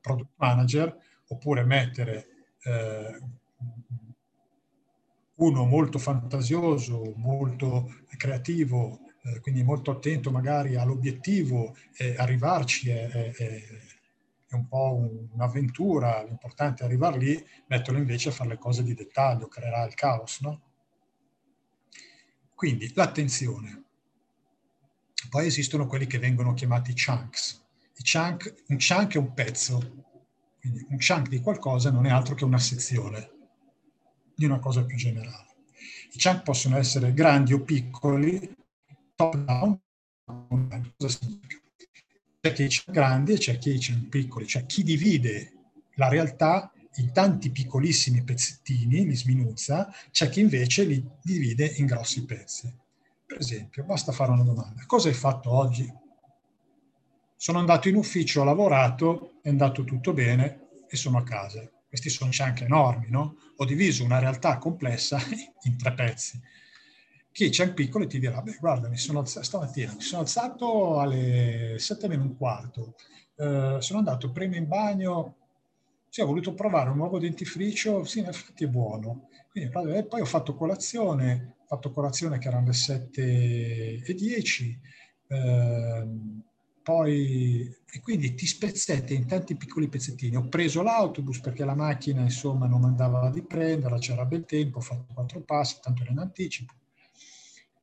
product 0.00 0.30
manager, 0.36 0.96
oppure 1.26 1.64
mettere 1.64 2.26
eh, 2.62 3.20
uno 5.36 5.64
molto 5.64 5.98
fantasioso, 5.98 7.12
molto 7.16 8.02
creativo, 8.16 9.00
eh, 9.22 9.40
quindi 9.40 9.62
molto 9.62 9.90
attento 9.90 10.30
magari 10.30 10.76
all'obiettivo 10.76 11.74
e 11.96 12.14
arrivarci 12.16 12.90
è, 12.90 13.08
è, 13.08 13.32
è 13.32 13.62
è 14.50 14.56
un 14.56 14.66
po' 14.66 15.08
un'avventura, 15.32 16.24
l'importante 16.24 16.82
è 16.82 16.86
arrivare 16.86 17.18
lì, 17.18 17.46
metterlo 17.68 18.00
invece 18.00 18.30
a 18.30 18.32
fare 18.32 18.50
le 18.50 18.58
cose 18.58 18.82
di 18.82 18.94
dettaglio, 18.94 19.46
creerà 19.46 19.86
il 19.86 19.94
caos, 19.94 20.40
no? 20.40 20.60
Quindi 22.52 22.90
l'attenzione. 22.94 23.84
Poi 25.28 25.46
esistono 25.46 25.86
quelli 25.86 26.08
che 26.08 26.18
vengono 26.18 26.52
chiamati 26.52 26.92
chunks. 26.94 27.64
Chunk, 28.02 28.64
un 28.68 28.78
chunk 28.78 29.14
è 29.14 29.18
un 29.18 29.32
pezzo, 29.34 29.78
quindi 30.58 30.84
un 30.88 30.98
chunk 30.98 31.28
di 31.28 31.40
qualcosa 31.40 31.92
non 31.92 32.06
è 32.06 32.10
altro 32.10 32.34
che 32.34 32.44
una 32.44 32.58
sezione 32.58 33.39
di 34.40 34.46
una 34.46 34.58
cosa 34.58 34.86
più 34.86 34.96
generale. 34.96 35.48
I 36.12 36.18
chunk 36.18 36.42
possono 36.44 36.78
essere 36.78 37.12
grandi 37.12 37.52
o 37.52 37.60
piccoli, 37.60 38.56
top 39.14 39.36
down, 39.36 39.78
cosa 40.96 41.18
significa? 41.18 41.58
c'è 42.40 42.54
chi 42.54 42.68
c'è 42.68 42.90
grandi 42.90 43.34
e 43.34 43.36
c'è 43.36 43.58
chi 43.58 43.76
c'è 43.76 43.92
piccoli, 44.08 44.46
cioè 44.46 44.64
chi 44.64 44.82
divide 44.82 45.52
la 45.96 46.08
realtà 46.08 46.72
in 46.94 47.12
tanti 47.12 47.50
piccolissimi 47.50 48.22
pezzettini, 48.22 49.04
li 49.04 49.14
sminuzza, 49.14 49.92
c'è 50.10 50.30
chi 50.30 50.40
invece 50.40 50.84
li 50.84 51.06
divide 51.22 51.66
in 51.76 51.84
grossi 51.84 52.24
pezzi. 52.24 52.74
Per 53.26 53.38
esempio, 53.38 53.84
basta 53.84 54.10
fare 54.10 54.30
una 54.30 54.42
domanda. 54.42 54.84
Cosa 54.86 55.08
hai 55.08 55.14
fatto 55.14 55.50
oggi? 55.50 55.86
Sono 57.36 57.58
andato 57.58 57.90
in 57.90 57.96
ufficio, 57.96 58.40
ho 58.40 58.44
lavorato, 58.44 59.34
è 59.42 59.50
andato 59.50 59.84
tutto 59.84 60.14
bene 60.14 60.68
e 60.88 60.96
sono 60.96 61.18
a 61.18 61.24
casa. 61.24 61.70
Questi 61.90 62.08
sono 62.08 62.30
anche 62.38 62.64
enormi, 62.64 63.10
no? 63.10 63.36
Ho 63.56 63.64
diviso 63.66 64.04
una 64.04 64.18
realtà 64.18 64.56
complessa 64.56 65.18
in 65.64 65.76
tre 65.76 65.92
pezzi 65.92 66.40
chi 67.32 67.48
c'è 67.48 67.64
il 67.64 67.74
piccolo 67.74 68.06
ti 68.06 68.18
dirà, 68.18 68.42
beh 68.42 68.56
guarda, 68.58 68.88
mi 68.88 68.96
sono 68.96 69.20
alzato, 69.20 69.44
stamattina 69.44 69.94
mi 69.94 70.00
sono 70.00 70.22
alzato 70.22 70.98
alle 70.98 71.76
7 71.78 72.08
meno 72.08 72.22
un 72.22 72.36
quarto, 72.36 72.94
eh, 73.36 73.76
sono 73.80 73.98
andato 73.98 74.30
prima 74.32 74.56
in 74.56 74.66
bagno, 74.66 75.36
sì, 76.08 76.20
ho 76.20 76.26
voluto 76.26 76.54
provare 76.54 76.90
un 76.90 76.96
nuovo 76.96 77.18
dentifricio, 77.18 78.04
sì, 78.04 78.18
in 78.18 78.26
effetti 78.26 78.64
è 78.64 78.68
buono. 78.68 79.28
Quindi, 79.48 79.70
e 79.96 80.04
poi 80.04 80.20
ho 80.20 80.24
fatto 80.24 80.54
colazione, 80.54 81.56
ho 81.62 81.66
fatto 81.66 81.92
colazione 81.92 82.38
che 82.38 82.48
erano 82.48 82.66
le 82.66 82.72
7 82.72 84.02
e 84.04 84.14
10, 84.14 84.80
eh, 85.28 86.08
poi, 86.82 87.74
e 87.90 88.00
quindi 88.00 88.34
ti 88.34 88.46
spezzette 88.46 89.14
in 89.14 89.26
tanti 89.26 89.56
piccoli 89.56 89.88
pezzettini. 89.88 90.36
Ho 90.36 90.48
preso 90.48 90.82
l'autobus 90.82 91.40
perché 91.40 91.64
la 91.64 91.74
macchina, 91.74 92.22
insomma, 92.22 92.66
non 92.66 92.80
mandava 92.80 93.30
di 93.30 93.42
prenderla, 93.42 93.98
c'era 93.98 94.24
bel 94.24 94.44
tempo, 94.44 94.78
ho 94.78 94.82
fatto 94.82 95.12
quattro 95.12 95.40
passi, 95.40 95.78
tanto 95.80 96.02
era 96.02 96.12
in 96.12 96.18
anticipo 96.18 96.74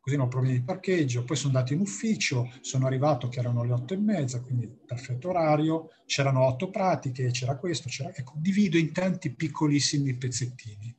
così 0.07 0.15
non 0.15 0.27
ho 0.27 0.29
problemi 0.29 0.60
di 0.60 0.63
parcheggio, 0.63 1.25
poi 1.25 1.36
sono 1.36 1.57
andato 1.57 1.73
in 1.73 1.81
ufficio, 1.81 2.49
sono 2.62 2.86
arrivato 2.86 3.27
che 3.27 3.39
erano 3.39 3.65
le 3.65 3.73
otto 3.73 3.93
e 3.93 3.97
mezza, 3.97 4.39
quindi 4.39 4.65
perfetto 4.65 5.27
orario, 5.27 5.89
c'erano 6.05 6.45
otto 6.45 6.69
pratiche, 6.69 7.29
c'era 7.31 7.57
questo, 7.57 7.89
c'era... 7.89 8.15
Ecco, 8.15 8.31
divido 8.38 8.77
in 8.77 8.93
tanti 8.93 9.33
piccolissimi 9.33 10.15
pezzettini. 10.15 10.95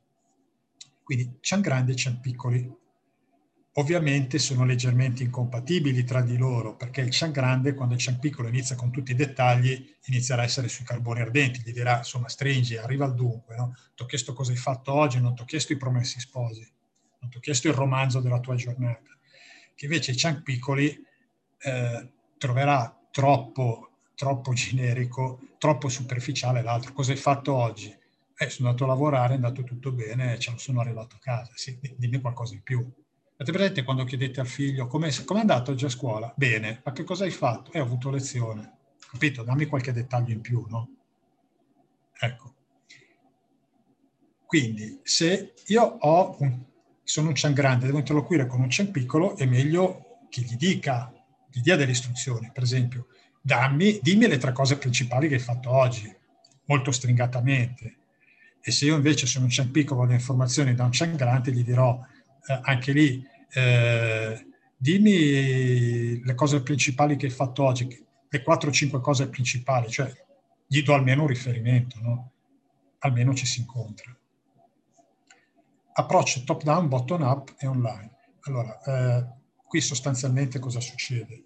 Quindi 1.01 1.37
c'è 1.39 1.59
grandi 1.59 1.93
e 1.93 1.95
c'è 1.95 2.19
piccoli. 2.19 2.71
Ovviamente 3.73 4.39
sono 4.39 4.65
leggermente 4.65 5.23
incompatibili 5.23 6.03
tra 6.03 6.21
di 6.21 6.37
loro, 6.37 6.75
perché 6.75 7.01
il 7.01 7.09
Chan 7.11 7.31
grande, 7.31 7.73
quando 7.73 7.93
il 7.93 8.01
Chan 8.01 8.19
piccolo 8.19 8.47
inizia 8.47 8.75
con 8.75 8.91
tutti 8.91 9.11
i 9.11 9.15
dettagli, 9.15 9.95
inizierà 10.05 10.41
a 10.41 10.45
essere 10.45 10.67
sui 10.67 10.83
carboni 10.85 11.21
ardenti, 11.21 11.61
gli 11.63 11.71
dirà, 11.71 11.97
insomma, 11.97 12.27
stringi, 12.29 12.75
arriva 12.77 13.05
al 13.05 13.13
dunque, 13.15 13.55
no? 13.55 13.75
Ti 13.95 14.03
ho 14.03 14.05
chiesto 14.05 14.33
cosa 14.33 14.51
hai 14.51 14.57
fatto 14.57 14.93
oggi, 14.93 15.21
non 15.21 15.35
ti 15.35 15.43
ho 15.43 15.45
chiesto 15.45 15.73
i 15.73 15.77
promessi 15.77 16.19
sposi 16.19 16.67
non 17.19 17.29
ti 17.29 17.37
ho 17.37 17.39
chiesto 17.39 17.67
il 17.67 17.73
romanzo 17.73 18.19
della 18.19 18.39
tua 18.39 18.55
giornata, 18.55 19.09
che 19.75 19.85
invece 19.85 20.13
Chunk 20.15 20.41
Piccoli 20.41 21.05
eh, 21.59 22.11
troverà 22.37 22.97
troppo, 23.11 23.91
troppo 24.15 24.53
generico, 24.53 25.39
troppo 25.57 25.89
superficiale 25.89 26.61
l'altro. 26.61 26.93
Cosa 26.93 27.11
hai 27.11 27.17
fatto 27.17 27.53
oggi? 27.53 27.95
Eh, 28.37 28.49
sono 28.49 28.69
andato 28.69 28.85
a 28.85 28.87
lavorare, 28.87 29.33
è 29.33 29.35
andato 29.35 29.63
tutto 29.63 29.91
bene, 29.91 30.39
cioè, 30.39 30.57
sono 30.57 30.79
arrivato 30.79 31.17
a 31.17 31.19
casa. 31.19 31.51
Sì, 31.55 31.77
dimmi 31.97 32.21
qualcosa 32.21 32.53
in 32.53 32.63
più. 32.63 32.89
Avete 33.41 33.55
presente 33.55 33.83
quando 33.83 34.03
chiedete 34.03 34.41
al 34.41 34.47
figlio 34.47 34.87
come 34.87 35.07
è 35.07 35.39
andato 35.39 35.71
oggi 35.71 35.85
a 35.85 35.89
scuola? 35.89 36.33
Bene, 36.35 36.81
ma 36.83 36.91
che 36.91 37.05
cosa 37.05 37.23
hai 37.23 37.31
fatto? 37.31 37.71
Eh, 37.71 37.79
ho 37.79 37.83
avuto 37.83 38.09
lezione. 38.09 38.79
Capito? 39.09 39.43
Dammi 39.43 39.65
qualche 39.65 39.93
dettaglio 39.93 40.33
in 40.33 40.41
più, 40.41 40.65
no? 40.67 40.89
Ecco. 42.19 42.53
Quindi, 44.45 44.99
se 45.03 45.53
io 45.67 45.97
un 46.01 46.65
sono 47.01 47.29
un 47.29 47.33
Chan 47.33 47.53
grande, 47.53 47.85
devo 47.85 47.99
interloquire 47.99 48.45
con 48.45 48.59
un 48.59 48.67
Chan 48.69 48.91
piccolo, 48.91 49.37
è 49.37 49.45
meglio 49.45 50.25
che 50.29 50.41
gli 50.41 50.57
dica, 50.57 51.09
gli 51.49 51.61
dia 51.61 51.77
delle 51.77 51.91
istruzioni. 51.91 52.51
Per 52.53 52.63
esempio, 52.63 53.07
dammi, 53.39 53.99
dimmi 54.01 54.27
le 54.27 54.37
tre 54.37 54.51
cose 54.51 54.77
principali 54.77 55.29
che 55.29 55.35
hai 55.35 55.39
fatto 55.39 55.71
oggi, 55.71 56.13
molto 56.65 56.91
stringatamente. 56.91 57.95
E 58.59 58.71
se 58.71 58.83
io 58.83 58.97
invece 58.97 59.27
sono 59.27 59.45
un 59.45 59.51
Chan 59.51 59.71
piccolo, 59.71 60.01
voglio 60.01 60.13
informazioni 60.13 60.75
da 60.75 60.83
un 60.83 60.91
Chan 60.91 61.15
grande, 61.15 61.53
gli 61.53 61.63
dirò 61.63 61.97
eh, 62.49 62.59
anche 62.63 62.91
lì, 62.91 63.25
eh, 63.53 64.47
dimmi 64.75 66.23
le 66.23 66.33
cose 66.35 66.61
principali 66.61 67.15
che 67.15 67.27
hai 67.27 67.31
fatto 67.31 67.63
oggi, 67.63 67.87
le 68.31 68.43
4-5 68.43 69.01
cose 69.01 69.29
principali, 69.29 69.89
cioè 69.89 70.11
gli 70.67 70.83
do 70.83 70.93
almeno 70.93 71.21
un 71.21 71.27
riferimento, 71.27 71.99
no? 72.01 72.31
almeno 72.99 73.33
ci 73.33 73.45
si 73.45 73.59
incontra 73.59 74.13
approccio 75.99 76.43
top 76.43 76.63
down, 76.63 76.87
bottom 76.87 77.21
up 77.21 77.55
e 77.57 77.67
online. 77.67 78.11
Allora, 78.41 78.79
eh, 78.81 79.27
qui 79.65 79.81
sostanzialmente 79.81 80.59
cosa 80.59 80.79
succede? 80.79 81.43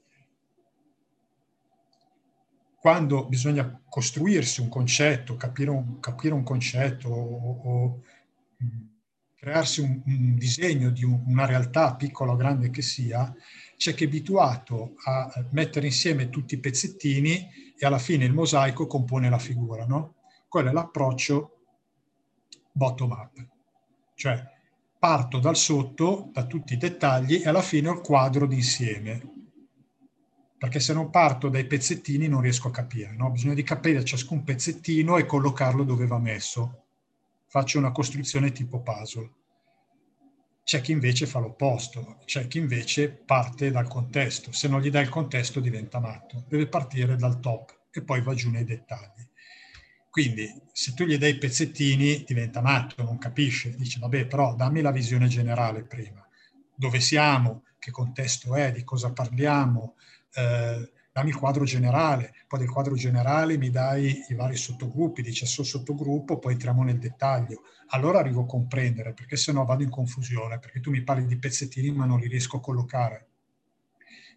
quando 2.84 3.26
bisogna 3.28 3.82
costruirsi 3.88 4.60
un 4.60 4.68
concetto, 4.68 5.38
capire 5.38 5.70
un, 5.70 6.02
capire 6.02 6.34
un 6.34 6.44
concetto 6.44 7.08
o, 7.08 7.62
o 7.64 8.02
crearsi 9.44 9.82
un, 9.82 10.02
un 10.06 10.38
disegno 10.38 10.90
di 10.90 11.04
un, 11.04 11.22
una 11.28 11.46
realtà 11.46 11.96
piccola 11.96 12.32
o 12.32 12.38
grande 12.38 12.70
che 12.70 12.82
sia, 12.82 13.36
c'è 13.76 13.94
chi 13.94 14.06
è 14.06 14.08
abituato 14.08 14.94
a 15.04 15.30
mettere 15.52 15.88
insieme 15.88 16.30
tutti 16.30 16.54
i 16.54 16.60
pezzettini 16.60 17.50
e 17.78 17.86
alla 17.86 17.98
fine 17.98 18.24
il 18.24 18.32
mosaico 18.32 18.88
compone 18.88 19.30
la 19.30 19.40
figura, 19.40 19.86
no? 19.86 20.16
Quello 20.48 20.70
è 20.70 20.72
l'approccio 20.72 21.58
bottom 22.72 23.12
up, 23.12 23.48
cioè 24.16 24.42
parto 24.98 25.40
dal 25.40 25.58
sotto, 25.58 26.30
da 26.32 26.46
tutti 26.46 26.76
i 26.76 26.78
dettagli 26.78 27.42
e 27.44 27.50
alla 27.50 27.62
fine 27.62 27.90
ho 27.90 27.94
il 27.96 28.00
quadro 28.00 28.48
d'insieme 28.48 29.32
perché 30.58 30.80
se 30.80 30.94
non 30.94 31.10
parto 31.10 31.50
dai 31.50 31.68
pezzettini 31.68 32.30
non 32.30 32.40
riesco 32.40 32.70
a 32.70 32.72
capire, 32.72 33.14
no? 33.18 33.30
bisogna 33.30 33.56
di 33.56 33.64
capire 33.64 34.06
ciascun 34.06 34.46
pezzettino 34.46 35.18
e 35.18 35.26
collocarlo 35.26 35.84
dove 35.84 36.08
va 36.08 36.20
messo. 36.20 36.83
Faccio 37.54 37.78
una 37.78 37.92
costruzione 37.92 38.52
tipo 38.52 38.82
puzzle. 38.82 39.32
C'è 40.64 40.82
chi 40.82 40.92
invece 40.92 41.28
fa 41.28 41.38
l'opposto, 41.38 42.18
c'è 42.26 42.48
chi 42.48 42.58
invece 42.58 43.10
parte 43.12 43.70
dal 43.70 43.88
contesto. 43.88 44.52
Se 44.52 44.68
non 44.68 44.82
gli 44.82 44.90
dai 44.90 45.04
il 45.04 45.10
contesto 45.10 45.60
diventa 45.60 46.00
matto, 46.00 46.46
deve 46.48 46.66
partire 46.66 47.16
dal 47.16 47.40
top 47.40 47.90
e 47.92 48.02
poi 48.02 48.24
va 48.24 48.34
giù 48.34 48.50
nei 48.50 48.64
dettagli. 48.64 49.30
Quindi 50.10 50.52
se 50.72 50.96
tu 50.96 51.04
gli 51.04 51.16
dai 51.16 51.34
i 51.34 51.38
pezzettini 51.38 52.24
diventa 52.26 52.60
matto, 52.60 53.04
non 53.04 53.20
capisce, 53.20 53.76
dice 53.76 54.00
vabbè 54.00 54.26
però 54.26 54.56
dammi 54.56 54.82
la 54.82 54.90
visione 54.90 55.28
generale 55.28 55.84
prima, 55.84 56.28
dove 56.76 57.00
siamo, 57.00 57.66
che 57.78 57.92
contesto 57.92 58.56
è, 58.56 58.72
di 58.72 58.84
cosa 58.84 59.14
parliamo, 59.14 59.94
eh, 60.34 60.92
dammi 61.14 61.30
il 61.30 61.38
quadro 61.38 61.64
generale, 61.64 62.34
poi 62.48 62.60
del 62.60 62.70
quadro 62.70 62.96
generale 62.96 63.56
mi 63.58 63.70
dai 63.70 64.26
i 64.30 64.34
vari 64.34 64.58
sottogruppi, 64.58 65.22
dice 65.22 65.46
sul 65.46 65.64
sottogruppo, 65.64 66.40
poi 66.40 66.54
entriamo 66.54 66.84
nel 66.84 66.98
dettaglio. 66.98 67.62
Allora 67.90 68.18
arrivo 68.18 68.42
a 68.42 68.46
comprendere, 68.48 69.14
perché 69.14 69.38
se 69.38 69.52
no 69.52 69.64
vado 69.64 69.84
in 69.84 69.92
confusione, 69.92 70.58
perché 70.58 70.80
tu 70.80 70.90
mi 70.90 71.04
parli 71.04 71.28
di 71.28 71.38
pezzettini 71.38 71.92
ma 71.92 72.06
non 72.06 72.20
li 72.20 72.28
riesco 72.28 72.58
a 72.58 72.62
collocare. 72.62 73.28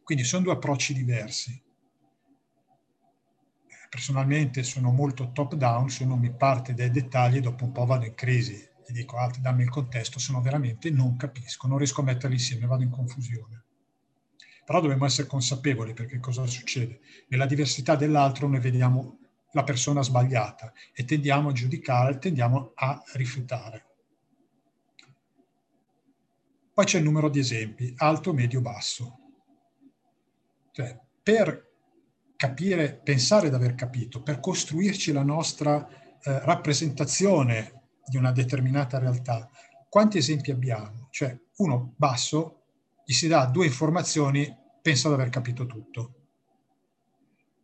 Quindi 0.05 0.23
sono 0.25 0.45
due 0.45 0.53
approcci 0.53 0.93
diversi. 0.93 1.65
Personalmente 3.89 4.63
sono 4.63 4.93
molto 4.93 5.33
top 5.33 5.55
down, 5.55 5.89
se 5.89 6.05
non 6.05 6.19
mi 6.19 6.33
parte 6.35 6.75
dai 6.75 6.91
dettagli 6.91 7.41
dopo 7.41 7.65
un 7.65 7.73
po' 7.73 7.87
vado 7.87 8.05
in 8.05 8.15
crisi 8.15 8.55
e 8.55 8.93
dico 8.93 9.17
altri 9.17 9.41
dammi 9.41 9.63
il 9.63 9.71
contesto, 9.71 10.19
se 10.19 10.31
no 10.33 10.43
veramente 10.43 10.91
non 10.91 11.17
capisco, 11.17 11.67
non 11.67 11.79
riesco 11.79 12.03
a 12.03 12.05
metterli 12.05 12.37
insieme, 12.37 12.67
vado 12.67 12.83
in 12.83 12.91
confusione. 12.91 13.66
Però 14.67 14.81
dobbiamo 14.81 15.05
essere 15.05 15.29
consapevoli 15.29 15.95
perché 15.95 16.19
cosa 16.19 16.45
succede? 16.45 16.99
Nella 17.29 17.47
diversità 17.47 17.95
dell'altro 17.95 18.49
noi 18.49 18.59
vediamo 18.59 19.21
la 19.53 19.63
persona 19.63 20.03
sbagliata 20.03 20.73
e 20.93 21.05
tendiamo 21.05 21.51
a 21.51 21.53
giudicare, 21.53 22.19
tendiamo 22.19 22.73
a 22.75 23.01
rifiutare. 23.13 23.85
Poi 26.75 26.85
c'è 26.85 26.99
il 26.99 27.05
numero 27.05 27.29
di 27.29 27.39
esempi, 27.39 27.95
alto, 27.99 28.33
medio, 28.33 28.61
basso. 28.61 29.19
Cioè, 30.73 30.99
per 31.23 31.71
capire, 32.35 32.93
pensare 32.93 33.49
di 33.49 33.55
aver 33.55 33.77
capito, 33.77 34.21
per 34.21 34.41
costruirci 34.41 35.13
la 35.13 35.23
nostra 35.23 35.89
eh, 35.89 36.41
rappresentazione 36.41 37.85
di 38.05 38.17
una 38.17 38.33
determinata 38.33 38.99
realtà, 38.99 39.49
quanti 39.89 40.19
esempi 40.19 40.51
abbiamo? 40.51 41.07
Cioè, 41.11 41.39
uno 41.59 41.95
basso 41.97 42.66
gli 43.09 43.13
si 43.13 43.29
dà 43.29 43.47
due 43.47 43.67
informazioni, 43.67 44.53
pensa 44.83 45.07
di 45.07 45.15
aver 45.15 45.29
capito 45.29 45.65
tutto. 45.65 46.15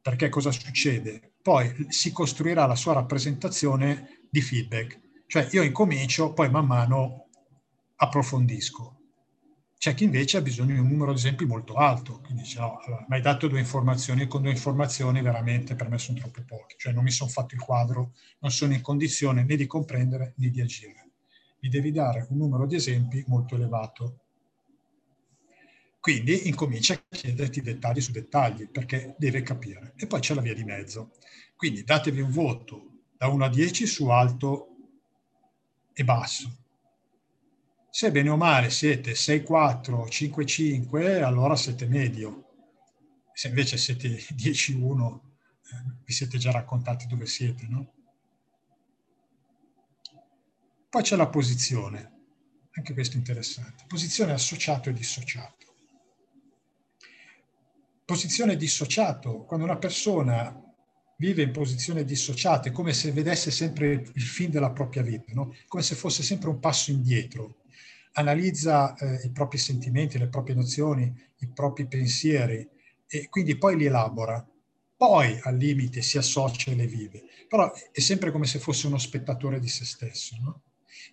Perché 0.00 0.28
cosa 0.28 0.52
succede? 0.52 1.32
Poi 1.42 1.86
si 1.88 2.12
costruirà 2.12 2.64
la 2.64 2.76
sua 2.76 2.92
rappresentazione 2.92 4.20
di 4.30 4.40
feedback. 4.40 5.00
Cioè 5.26 5.48
io 5.50 5.62
incomincio, 5.62 6.32
poi 6.32 6.48
man 6.48 6.66
mano 6.66 7.26
approfondisco. 7.96 8.98
C'è 9.76 9.94
chi 9.94 10.04
invece 10.04 10.36
ha 10.36 10.42
bisogno 10.42 10.74
di 10.74 10.78
un 10.78 10.86
numero 10.86 11.10
di 11.10 11.18
esempi 11.18 11.44
molto 11.44 11.74
alto, 11.74 12.20
quindi 12.20 12.42
dice 12.42 12.60
no, 12.60 12.78
mi 13.08 13.16
hai 13.16 13.20
dato 13.20 13.48
due 13.48 13.58
informazioni 13.58 14.22
e 14.22 14.26
con 14.28 14.42
due 14.42 14.52
informazioni 14.52 15.22
veramente 15.22 15.74
per 15.74 15.88
me 15.88 15.98
sono 15.98 16.18
troppo 16.20 16.44
poche, 16.46 16.76
cioè 16.78 16.92
non 16.92 17.02
mi 17.02 17.10
sono 17.10 17.28
fatto 17.28 17.56
il 17.56 17.60
quadro, 17.60 18.12
non 18.38 18.52
sono 18.52 18.74
in 18.74 18.80
condizione 18.80 19.42
né 19.42 19.56
di 19.56 19.66
comprendere 19.66 20.34
né 20.36 20.50
di 20.50 20.60
agire. 20.60 21.10
Mi 21.58 21.68
devi 21.68 21.90
dare 21.90 22.28
un 22.30 22.36
numero 22.36 22.64
di 22.64 22.76
esempi 22.76 23.24
molto 23.26 23.56
elevato 23.56 24.21
quindi 26.02 26.48
incomincia 26.48 26.94
a 26.94 27.02
chiederti 27.08 27.60
dettagli 27.60 28.00
su 28.00 28.10
dettagli 28.10 28.68
perché 28.68 29.14
deve 29.18 29.42
capire. 29.42 29.92
E 29.96 30.08
poi 30.08 30.18
c'è 30.18 30.34
la 30.34 30.40
via 30.40 30.52
di 30.52 30.64
mezzo. 30.64 31.12
Quindi 31.54 31.84
datevi 31.84 32.20
un 32.20 32.32
voto 32.32 33.04
da 33.16 33.28
1 33.28 33.44
a 33.44 33.48
10 33.48 33.86
su 33.86 34.08
alto 34.08 34.66
e 35.92 36.02
basso. 36.02 36.58
Se 37.88 38.10
bene 38.10 38.30
o 38.30 38.36
male 38.36 38.68
siete 38.70 39.14
6, 39.14 39.44
4, 39.44 40.08
5, 40.08 40.44
5, 40.44 41.22
allora 41.22 41.54
siete 41.54 41.86
medio. 41.86 42.48
Se 43.32 43.46
invece 43.46 43.76
siete 43.76 44.08
10, 44.34 44.72
1, 44.72 45.22
eh, 45.70 45.98
vi 46.04 46.12
siete 46.12 46.36
già 46.36 46.50
raccontati 46.50 47.06
dove 47.06 47.26
siete, 47.26 47.64
no? 47.68 47.92
Poi 50.88 51.02
c'è 51.02 51.14
la 51.14 51.28
posizione, 51.28 52.12
anche 52.72 52.92
questo 52.92 53.14
è 53.14 53.18
interessante. 53.18 53.84
Posizione 53.86 54.32
associato 54.32 54.88
e 54.88 54.92
dissociato 54.92 55.61
posizione 58.12 58.56
dissociato, 58.56 59.44
quando 59.44 59.64
una 59.64 59.78
persona 59.78 60.54
vive 61.16 61.40
in 61.40 61.50
posizione 61.50 62.04
dissociata, 62.04 62.68
è 62.68 62.72
come 62.72 62.92
se 62.92 63.10
vedesse 63.10 63.50
sempre 63.50 64.04
il 64.12 64.22
fin 64.22 64.50
della 64.50 64.70
propria 64.70 65.00
vita, 65.00 65.32
no? 65.32 65.54
come 65.66 65.82
se 65.82 65.94
fosse 65.94 66.22
sempre 66.22 66.50
un 66.50 66.58
passo 66.58 66.90
indietro, 66.90 67.62
analizza 68.12 68.94
eh, 68.96 69.24
i 69.24 69.30
propri 69.30 69.56
sentimenti, 69.56 70.18
le 70.18 70.28
proprie 70.28 70.54
nozioni, 70.54 71.10
i 71.38 71.46
propri 71.46 71.86
pensieri 71.86 72.68
e 73.06 73.30
quindi 73.30 73.56
poi 73.56 73.78
li 73.78 73.86
elabora, 73.86 74.46
poi 74.94 75.38
al 75.44 75.56
limite 75.56 76.02
si 76.02 76.18
associa 76.18 76.70
e 76.70 76.74
le 76.74 76.86
vive, 76.86 77.22
però 77.48 77.72
è 77.90 78.00
sempre 78.00 78.30
come 78.30 78.44
se 78.44 78.58
fosse 78.58 78.88
uno 78.88 78.98
spettatore 78.98 79.58
di 79.58 79.68
se 79.68 79.86
stesso. 79.86 80.36
No? 80.38 80.60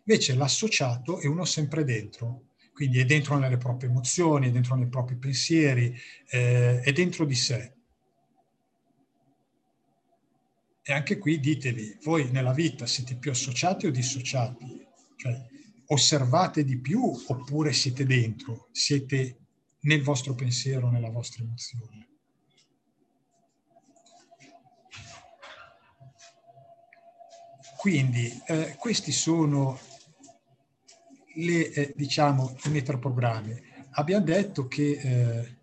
Invece 0.03 0.35
l'associato 0.35 1.19
è 1.19 1.27
uno 1.27 1.45
sempre 1.45 1.85
dentro, 1.85 2.47
quindi 2.79 2.99
è 2.99 3.05
dentro 3.05 3.37
nelle 3.37 3.57
proprie 3.57 3.89
emozioni, 3.89 4.47
è 4.47 4.51
dentro 4.51 4.73
nei 4.75 4.87
propri 4.87 5.17
pensieri, 5.17 5.93
eh, 6.29 6.79
è 6.79 6.93
dentro 6.93 7.25
di 7.25 7.35
sé. 7.35 7.73
E 10.81 10.93
anche 10.93 11.17
qui 11.17 11.41
ditevi, 11.41 11.97
voi 12.03 12.31
nella 12.31 12.53
vita 12.53 12.85
siete 12.85 13.17
più 13.17 13.31
associati 13.31 13.85
o 13.85 13.91
dissociati? 13.91 14.87
Cioè, 15.17 15.45
osservate 15.87 16.63
di 16.63 16.79
più 16.79 17.21
oppure 17.27 17.73
siete 17.73 18.05
dentro, 18.05 18.69
siete 18.71 19.39
nel 19.81 20.01
vostro 20.01 20.33
pensiero, 20.33 20.89
nella 20.89 21.09
vostra 21.09 21.43
emozione? 21.43 22.07
Quindi 27.75 28.41
eh, 28.47 28.77
questi 28.79 29.11
sono 29.11 29.77
le, 31.43 31.71
eh, 31.71 31.93
diciamo, 31.95 32.57
i 32.65 32.69
metaprogrammi. 32.69 33.67
Abbiamo 33.91 34.25
detto 34.25 34.67
che, 34.67 34.91
eh, 34.91 35.57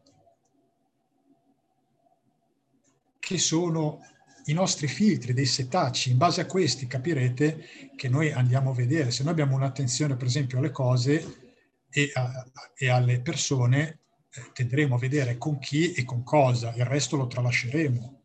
che 3.18 3.38
sono 3.38 4.00
i 4.46 4.52
nostri 4.52 4.86
filtri, 4.86 5.32
dei 5.32 5.46
setacci, 5.46 6.10
in 6.10 6.18
base 6.18 6.40
a 6.40 6.46
questi 6.46 6.86
capirete 6.86 7.64
che 7.96 8.08
noi 8.08 8.32
andiamo 8.32 8.70
a 8.70 8.74
vedere. 8.74 9.10
Se 9.10 9.22
noi 9.22 9.32
abbiamo 9.32 9.56
un'attenzione 9.56 10.16
per 10.16 10.26
esempio 10.26 10.58
alle 10.58 10.70
cose 10.70 11.54
e, 11.90 12.10
a, 12.14 12.46
e 12.76 12.88
alle 12.88 13.20
persone, 13.20 13.98
eh, 14.30 14.50
tenderemo 14.52 14.94
a 14.94 14.98
vedere 14.98 15.38
con 15.38 15.58
chi 15.58 15.92
e 15.92 16.04
con 16.04 16.22
cosa, 16.22 16.72
il 16.76 16.84
resto 16.84 17.16
lo 17.16 17.26
tralasceremo. 17.26 18.20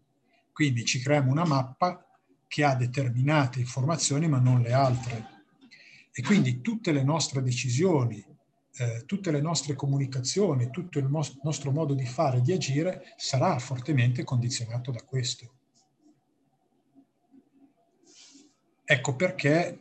Quindi 0.52 0.86
ci 0.86 1.00
creiamo 1.00 1.32
una 1.32 1.46
mappa 1.46 2.06
che 2.48 2.64
ha 2.64 2.76
determinate 2.76 3.60
informazioni 3.60 4.28
ma 4.28 4.40
non 4.40 4.62
le 4.62 4.74
altre. 4.74 5.41
E 6.14 6.22
quindi 6.22 6.62
tutte 6.62 6.92
le 6.92 7.04
nostre 7.04 7.42
decisioni, 7.42 8.24
eh, 8.78 9.04
tutte 9.06 9.32
le 9.32 9.42
nostre 9.42 9.76
comunicazioni, 9.76 10.70
tutto 10.70 11.00
il 11.00 11.08
nostro 11.08 11.72
modo 11.72 11.94
di 11.94 12.06
fare 12.06 12.38
e 12.38 12.42
di 12.42 12.52
agire 12.52 13.14
sarà 13.16 13.58
fortemente 13.60 14.24
condizionato 14.24 14.92
da 14.92 15.02
questo. 15.04 15.54
Ecco 18.84 19.16
perché 19.16 19.80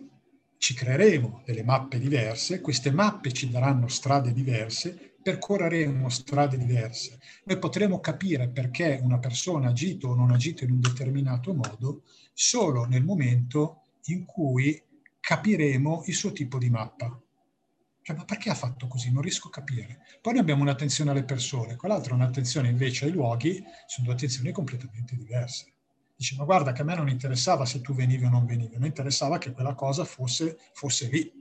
ci 0.58 0.74
creeremo 0.74 1.42
delle 1.44 1.64
mappe 1.64 1.98
diverse, 1.98 2.60
queste 2.60 2.92
mappe 2.92 3.32
ci 3.32 3.48
daranno 3.48 3.88
strade 3.88 4.32
diverse, 4.32 5.14
percorreremo 5.22 6.08
strade 6.08 6.56
diverse. 6.56 7.18
Noi 7.44 7.58
potremo 7.58 7.98
capire 7.98 8.48
perché 8.48 9.00
una 9.02 9.18
persona 9.18 9.66
ha 9.66 9.70
agito 9.70 10.08
o 10.08 10.14
non 10.14 10.30
ha 10.30 10.34
agito 10.34 10.64
in 10.64 10.72
un 10.72 10.80
determinato 10.80 11.54
modo 11.54 12.02
solo 12.32 12.84
nel 12.84 13.02
momento 13.02 13.84
in 14.04 14.24
cui 14.24 14.80
capiremo 15.30 16.02
il 16.06 16.14
suo 16.14 16.32
tipo 16.32 16.58
di 16.58 16.68
mappa. 16.70 17.06
Cioè, 18.02 18.16
ma 18.16 18.24
perché 18.24 18.50
ha 18.50 18.54
fatto 18.56 18.88
così? 18.88 19.12
Non 19.12 19.22
riesco 19.22 19.46
a 19.46 19.52
capire. 19.52 20.00
Poi 20.20 20.32
noi 20.32 20.42
abbiamo 20.42 20.62
un'attenzione 20.62 21.12
alle 21.12 21.22
persone, 21.22 21.76
quell'altro 21.76 22.16
un'attenzione 22.16 22.68
invece 22.68 23.04
ai 23.04 23.12
luoghi, 23.12 23.62
sono 23.86 24.06
due 24.06 24.16
attenzioni 24.16 24.50
completamente 24.50 25.14
diverse. 25.14 25.72
Dice, 26.16 26.34
ma 26.34 26.42
guarda 26.42 26.72
che 26.72 26.82
a 26.82 26.84
me 26.84 26.96
non 26.96 27.08
interessava 27.08 27.64
se 27.64 27.80
tu 27.80 27.94
venivi 27.94 28.24
o 28.24 28.28
non 28.28 28.44
venivi, 28.44 28.76
mi 28.78 28.88
interessava 28.88 29.38
che 29.38 29.52
quella 29.52 29.74
cosa 29.74 30.04
fosse, 30.04 30.58
fosse 30.72 31.06
lì. 31.06 31.32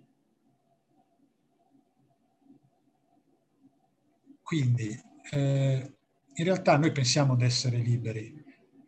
Quindi, 4.44 5.02
eh, 5.32 5.98
in 6.36 6.44
realtà 6.44 6.78
noi 6.78 6.92
pensiamo 6.92 7.36
di 7.36 7.44
essere 7.44 7.78
liberi, 7.78 8.32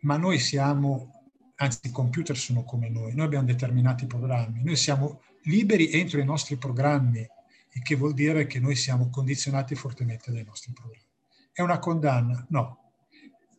ma 0.01 0.15
noi 0.17 0.37
siamo, 0.37 1.20
anzi 1.61 1.79
i 1.83 1.91
computer 1.91 2.35
sono 2.35 2.63
come 2.63 2.89
noi, 2.89 3.13
noi 3.13 3.25
abbiamo 3.25 3.45
determinati 3.45 4.07
programmi, 4.07 4.63
noi 4.63 4.75
siamo 4.75 5.21
liberi 5.43 5.91
entro 5.91 6.19
i 6.19 6.25
nostri 6.25 6.57
programmi, 6.57 7.19
il 7.19 7.81
che 7.83 7.95
vuol 7.95 8.13
dire 8.13 8.47
che 8.47 8.59
noi 8.59 8.75
siamo 8.75 9.09
condizionati 9.09 9.75
fortemente 9.75 10.31
dai 10.31 10.43
nostri 10.43 10.73
programmi. 10.73 11.05
È 11.53 11.61
una 11.61 11.79
condanna? 11.79 12.45
No. 12.49 12.79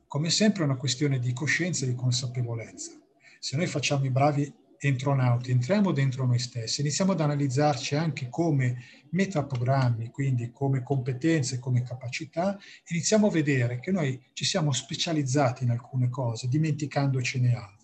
Come 0.07 0.31
sempre 0.31 0.63
è 0.63 0.67
una 0.67 0.77
questione 0.77 1.19
di 1.21 1.33
coscienza 1.33 1.85
e 1.85 1.89
di 1.89 1.95
consapevolezza. 1.95 2.93
Se 3.39 3.57
noi 3.57 3.67
facciamo 3.67 4.05
i 4.05 4.11
bravi 4.11 4.53
entronauti, 4.79 5.53
entriamo 5.53 5.93
dentro 5.93 6.27
noi 6.27 6.41
stessi, 6.41 6.81
iniziamo 6.81 7.13
ad 7.13 7.21
analizzarci 7.21 7.95
anche 7.95 8.29
come 8.29 8.83
metaprogrammi, 9.11 10.11
quindi 10.11 10.51
come 10.51 10.83
competenze, 10.83 11.61
come 11.61 11.83
capacità, 11.83 12.59
iniziamo 12.89 13.29
a 13.29 13.31
vedere 13.31 13.79
che 13.79 13.93
noi 13.93 14.21
ci 14.33 14.45
siamo 14.45 14.73
specializzati 14.73 15.63
in 15.63 15.71
alcune 15.71 16.09
cose, 16.09 16.49
dimenticandocene 16.49 17.55
altre. 17.55 17.82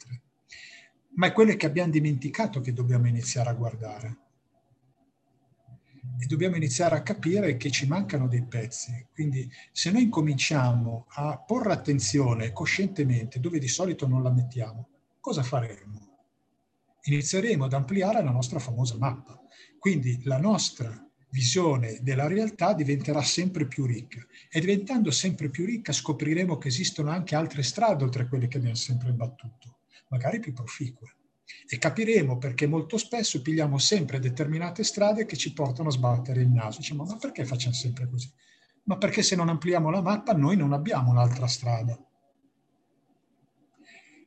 Ma 1.18 1.26
è 1.26 1.32
quelle 1.32 1.56
che 1.56 1.66
abbiamo 1.66 1.92
dimenticato 1.92 2.60
che 2.60 2.72
dobbiamo 2.72 3.06
iniziare 3.06 3.50
a 3.50 3.54
guardare. 3.54 4.18
E 6.20 6.26
dobbiamo 6.26 6.56
iniziare 6.56 6.96
a 6.96 7.02
capire 7.02 7.56
che 7.56 7.70
ci 7.70 7.86
mancano 7.86 8.26
dei 8.26 8.44
pezzi. 8.44 9.06
Quindi 9.12 9.48
se 9.70 9.90
noi 9.90 10.02
incominciamo 10.02 11.06
a 11.10 11.38
porre 11.38 11.72
attenzione 11.72 12.52
coscientemente 12.52 13.38
dove 13.38 13.58
di 13.58 13.68
solito 13.68 14.08
non 14.08 14.22
la 14.22 14.32
mettiamo, 14.32 14.88
cosa 15.20 15.42
faremo? 15.42 16.08
inizieremo 17.08 17.64
ad 17.64 17.72
ampliare 17.72 18.22
la 18.22 18.30
nostra 18.30 18.58
famosa 18.58 18.96
mappa. 18.98 19.40
Quindi 19.78 20.22
la 20.24 20.38
nostra 20.38 21.02
visione 21.30 21.98
della 22.00 22.26
realtà 22.26 22.72
diventerà 22.72 23.22
sempre 23.22 23.66
più 23.66 23.84
ricca 23.84 24.24
e 24.50 24.60
diventando 24.60 25.10
sempre 25.10 25.50
più 25.50 25.66
ricca 25.66 25.92
scopriremo 25.92 26.56
che 26.56 26.68
esistono 26.68 27.10
anche 27.10 27.34
altre 27.34 27.62
strade 27.62 28.04
oltre 28.04 28.22
a 28.22 28.28
quelle 28.28 28.48
che 28.48 28.56
abbiamo 28.56 28.74
sempre 28.74 29.12
battuto, 29.12 29.77
magari 30.08 30.40
più 30.40 30.52
proficue. 30.52 31.16
E 31.66 31.78
capiremo 31.78 32.36
perché 32.36 32.66
molto 32.66 32.98
spesso 32.98 33.40
pigliamo 33.40 33.78
sempre 33.78 34.18
determinate 34.18 34.84
strade 34.84 35.24
che 35.24 35.36
ci 35.36 35.52
portano 35.52 35.88
a 35.88 35.92
sbattere 35.92 36.42
il 36.42 36.48
naso. 36.48 36.78
Diciamo, 36.78 37.04
ma 37.04 37.16
perché 37.16 37.44
facciamo 37.44 37.74
sempre 37.74 38.08
così? 38.08 38.30
Ma 38.84 38.96
perché 38.96 39.22
se 39.22 39.36
non 39.36 39.48
ampliamo 39.48 39.90
la 39.90 40.02
mappa 40.02 40.32
noi 40.32 40.56
non 40.56 40.72
abbiamo 40.72 41.10
un'altra 41.10 41.46
strada. 41.46 41.98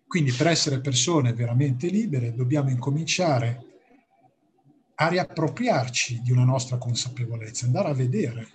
Quindi 0.07 0.31
per 0.33 0.47
essere 0.47 0.81
persone 0.81 1.33
veramente 1.33 1.87
libere 1.87 2.33
dobbiamo 2.33 2.69
incominciare 2.69 3.65
a 4.95 5.07
riappropriarci 5.07 6.21
di 6.21 6.31
una 6.31 6.43
nostra 6.43 6.77
consapevolezza, 6.77 7.65
andare 7.65 7.89
a 7.89 7.93
vedere, 7.93 8.47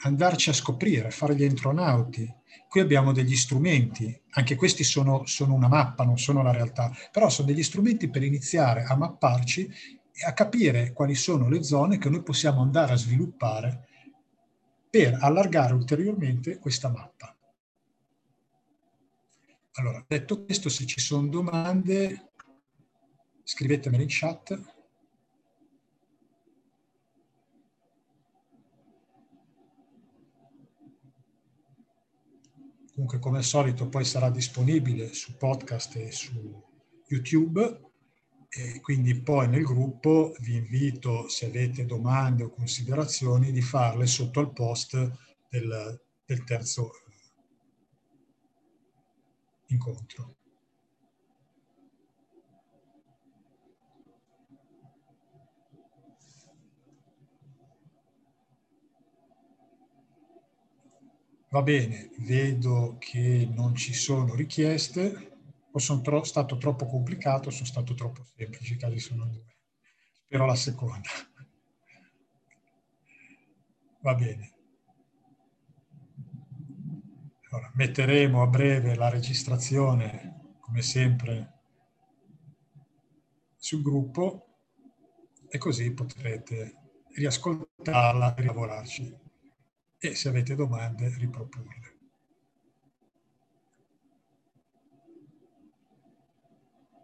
andarci 0.00 0.50
a 0.50 0.54
scoprire, 0.54 1.10
fare 1.10 1.34
gli 1.34 1.44
entronauti. 1.44 2.32
Qui 2.68 2.80
abbiamo 2.80 3.12
degli 3.12 3.36
strumenti, 3.36 4.20
anche 4.30 4.54
questi 4.54 4.84
sono, 4.84 5.24
sono 5.26 5.54
una 5.54 5.68
mappa, 5.68 6.04
non 6.04 6.18
sono 6.18 6.42
la 6.42 6.52
realtà, 6.52 6.92
però 7.10 7.28
sono 7.28 7.48
degli 7.48 7.62
strumenti 7.62 8.08
per 8.08 8.22
iniziare 8.22 8.84
a 8.84 8.96
mapparci 8.96 9.66
e 10.12 10.26
a 10.26 10.32
capire 10.32 10.92
quali 10.92 11.14
sono 11.14 11.48
le 11.48 11.62
zone 11.62 11.98
che 11.98 12.08
noi 12.08 12.22
possiamo 12.22 12.60
andare 12.60 12.92
a 12.92 12.96
sviluppare 12.96 13.88
per 14.90 15.18
allargare 15.20 15.74
ulteriormente 15.74 16.58
questa 16.58 16.88
mappa. 16.88 17.34
Allora, 19.78 20.02
detto 20.06 20.44
questo, 20.44 20.70
se 20.70 20.86
ci 20.86 21.00
sono 21.00 21.28
domande, 21.28 22.30
scrivetemele 23.42 24.04
in 24.04 24.08
chat. 24.10 24.75
Comunque, 32.96 33.18
come 33.18 33.36
al 33.36 33.44
solito, 33.44 33.90
poi 33.90 34.06
sarà 34.06 34.30
disponibile 34.30 35.12
su 35.12 35.36
podcast 35.36 35.96
e 35.96 36.10
su 36.10 36.64
YouTube. 37.08 37.90
E 38.48 38.80
quindi 38.80 39.20
poi 39.20 39.48
nel 39.48 39.64
gruppo 39.64 40.34
vi 40.40 40.56
invito, 40.56 41.28
se 41.28 41.44
avete 41.44 41.84
domande 41.84 42.44
o 42.44 42.48
considerazioni, 42.48 43.52
di 43.52 43.60
farle 43.60 44.06
sotto 44.06 44.40
al 44.40 44.50
post 44.50 44.96
del, 45.50 46.00
del 46.24 46.44
terzo 46.44 46.90
incontro. 49.66 50.36
Va 61.50 61.62
bene, 61.62 62.10
vedo 62.18 62.96
che 62.98 63.48
non 63.50 63.74
ci 63.74 63.94
sono 63.94 64.34
richieste, 64.34 65.30
o 65.70 65.78
sono 65.78 66.00
tro- 66.00 66.24
stato 66.24 66.56
troppo 66.56 66.86
complicato, 66.86 67.50
sono 67.50 67.66
stato 67.66 67.94
troppo 67.94 68.24
semplice, 68.36 68.74
i 68.74 68.76
casi 68.76 68.98
sono 68.98 69.26
due. 69.26 69.56
Spero 70.24 70.46
la 70.46 70.54
seconda. 70.54 71.08
Va 74.02 74.14
bene. 74.14 74.54
Allora, 77.50 77.70
metteremo 77.74 78.42
a 78.42 78.46
breve 78.46 78.94
la 78.94 79.08
registrazione, 79.08 80.56
come 80.60 80.82
sempre, 80.82 81.52
sul 83.56 83.82
gruppo 83.82 84.46
e 85.48 85.58
così 85.58 85.92
potrete 85.92 86.74
riascoltarla 87.14 88.34
e 88.34 88.40
rilavorarci 88.40 89.25
e 90.10 90.14
se 90.14 90.28
avete 90.28 90.54
domande 90.54 91.08
riproporle. 91.18 91.95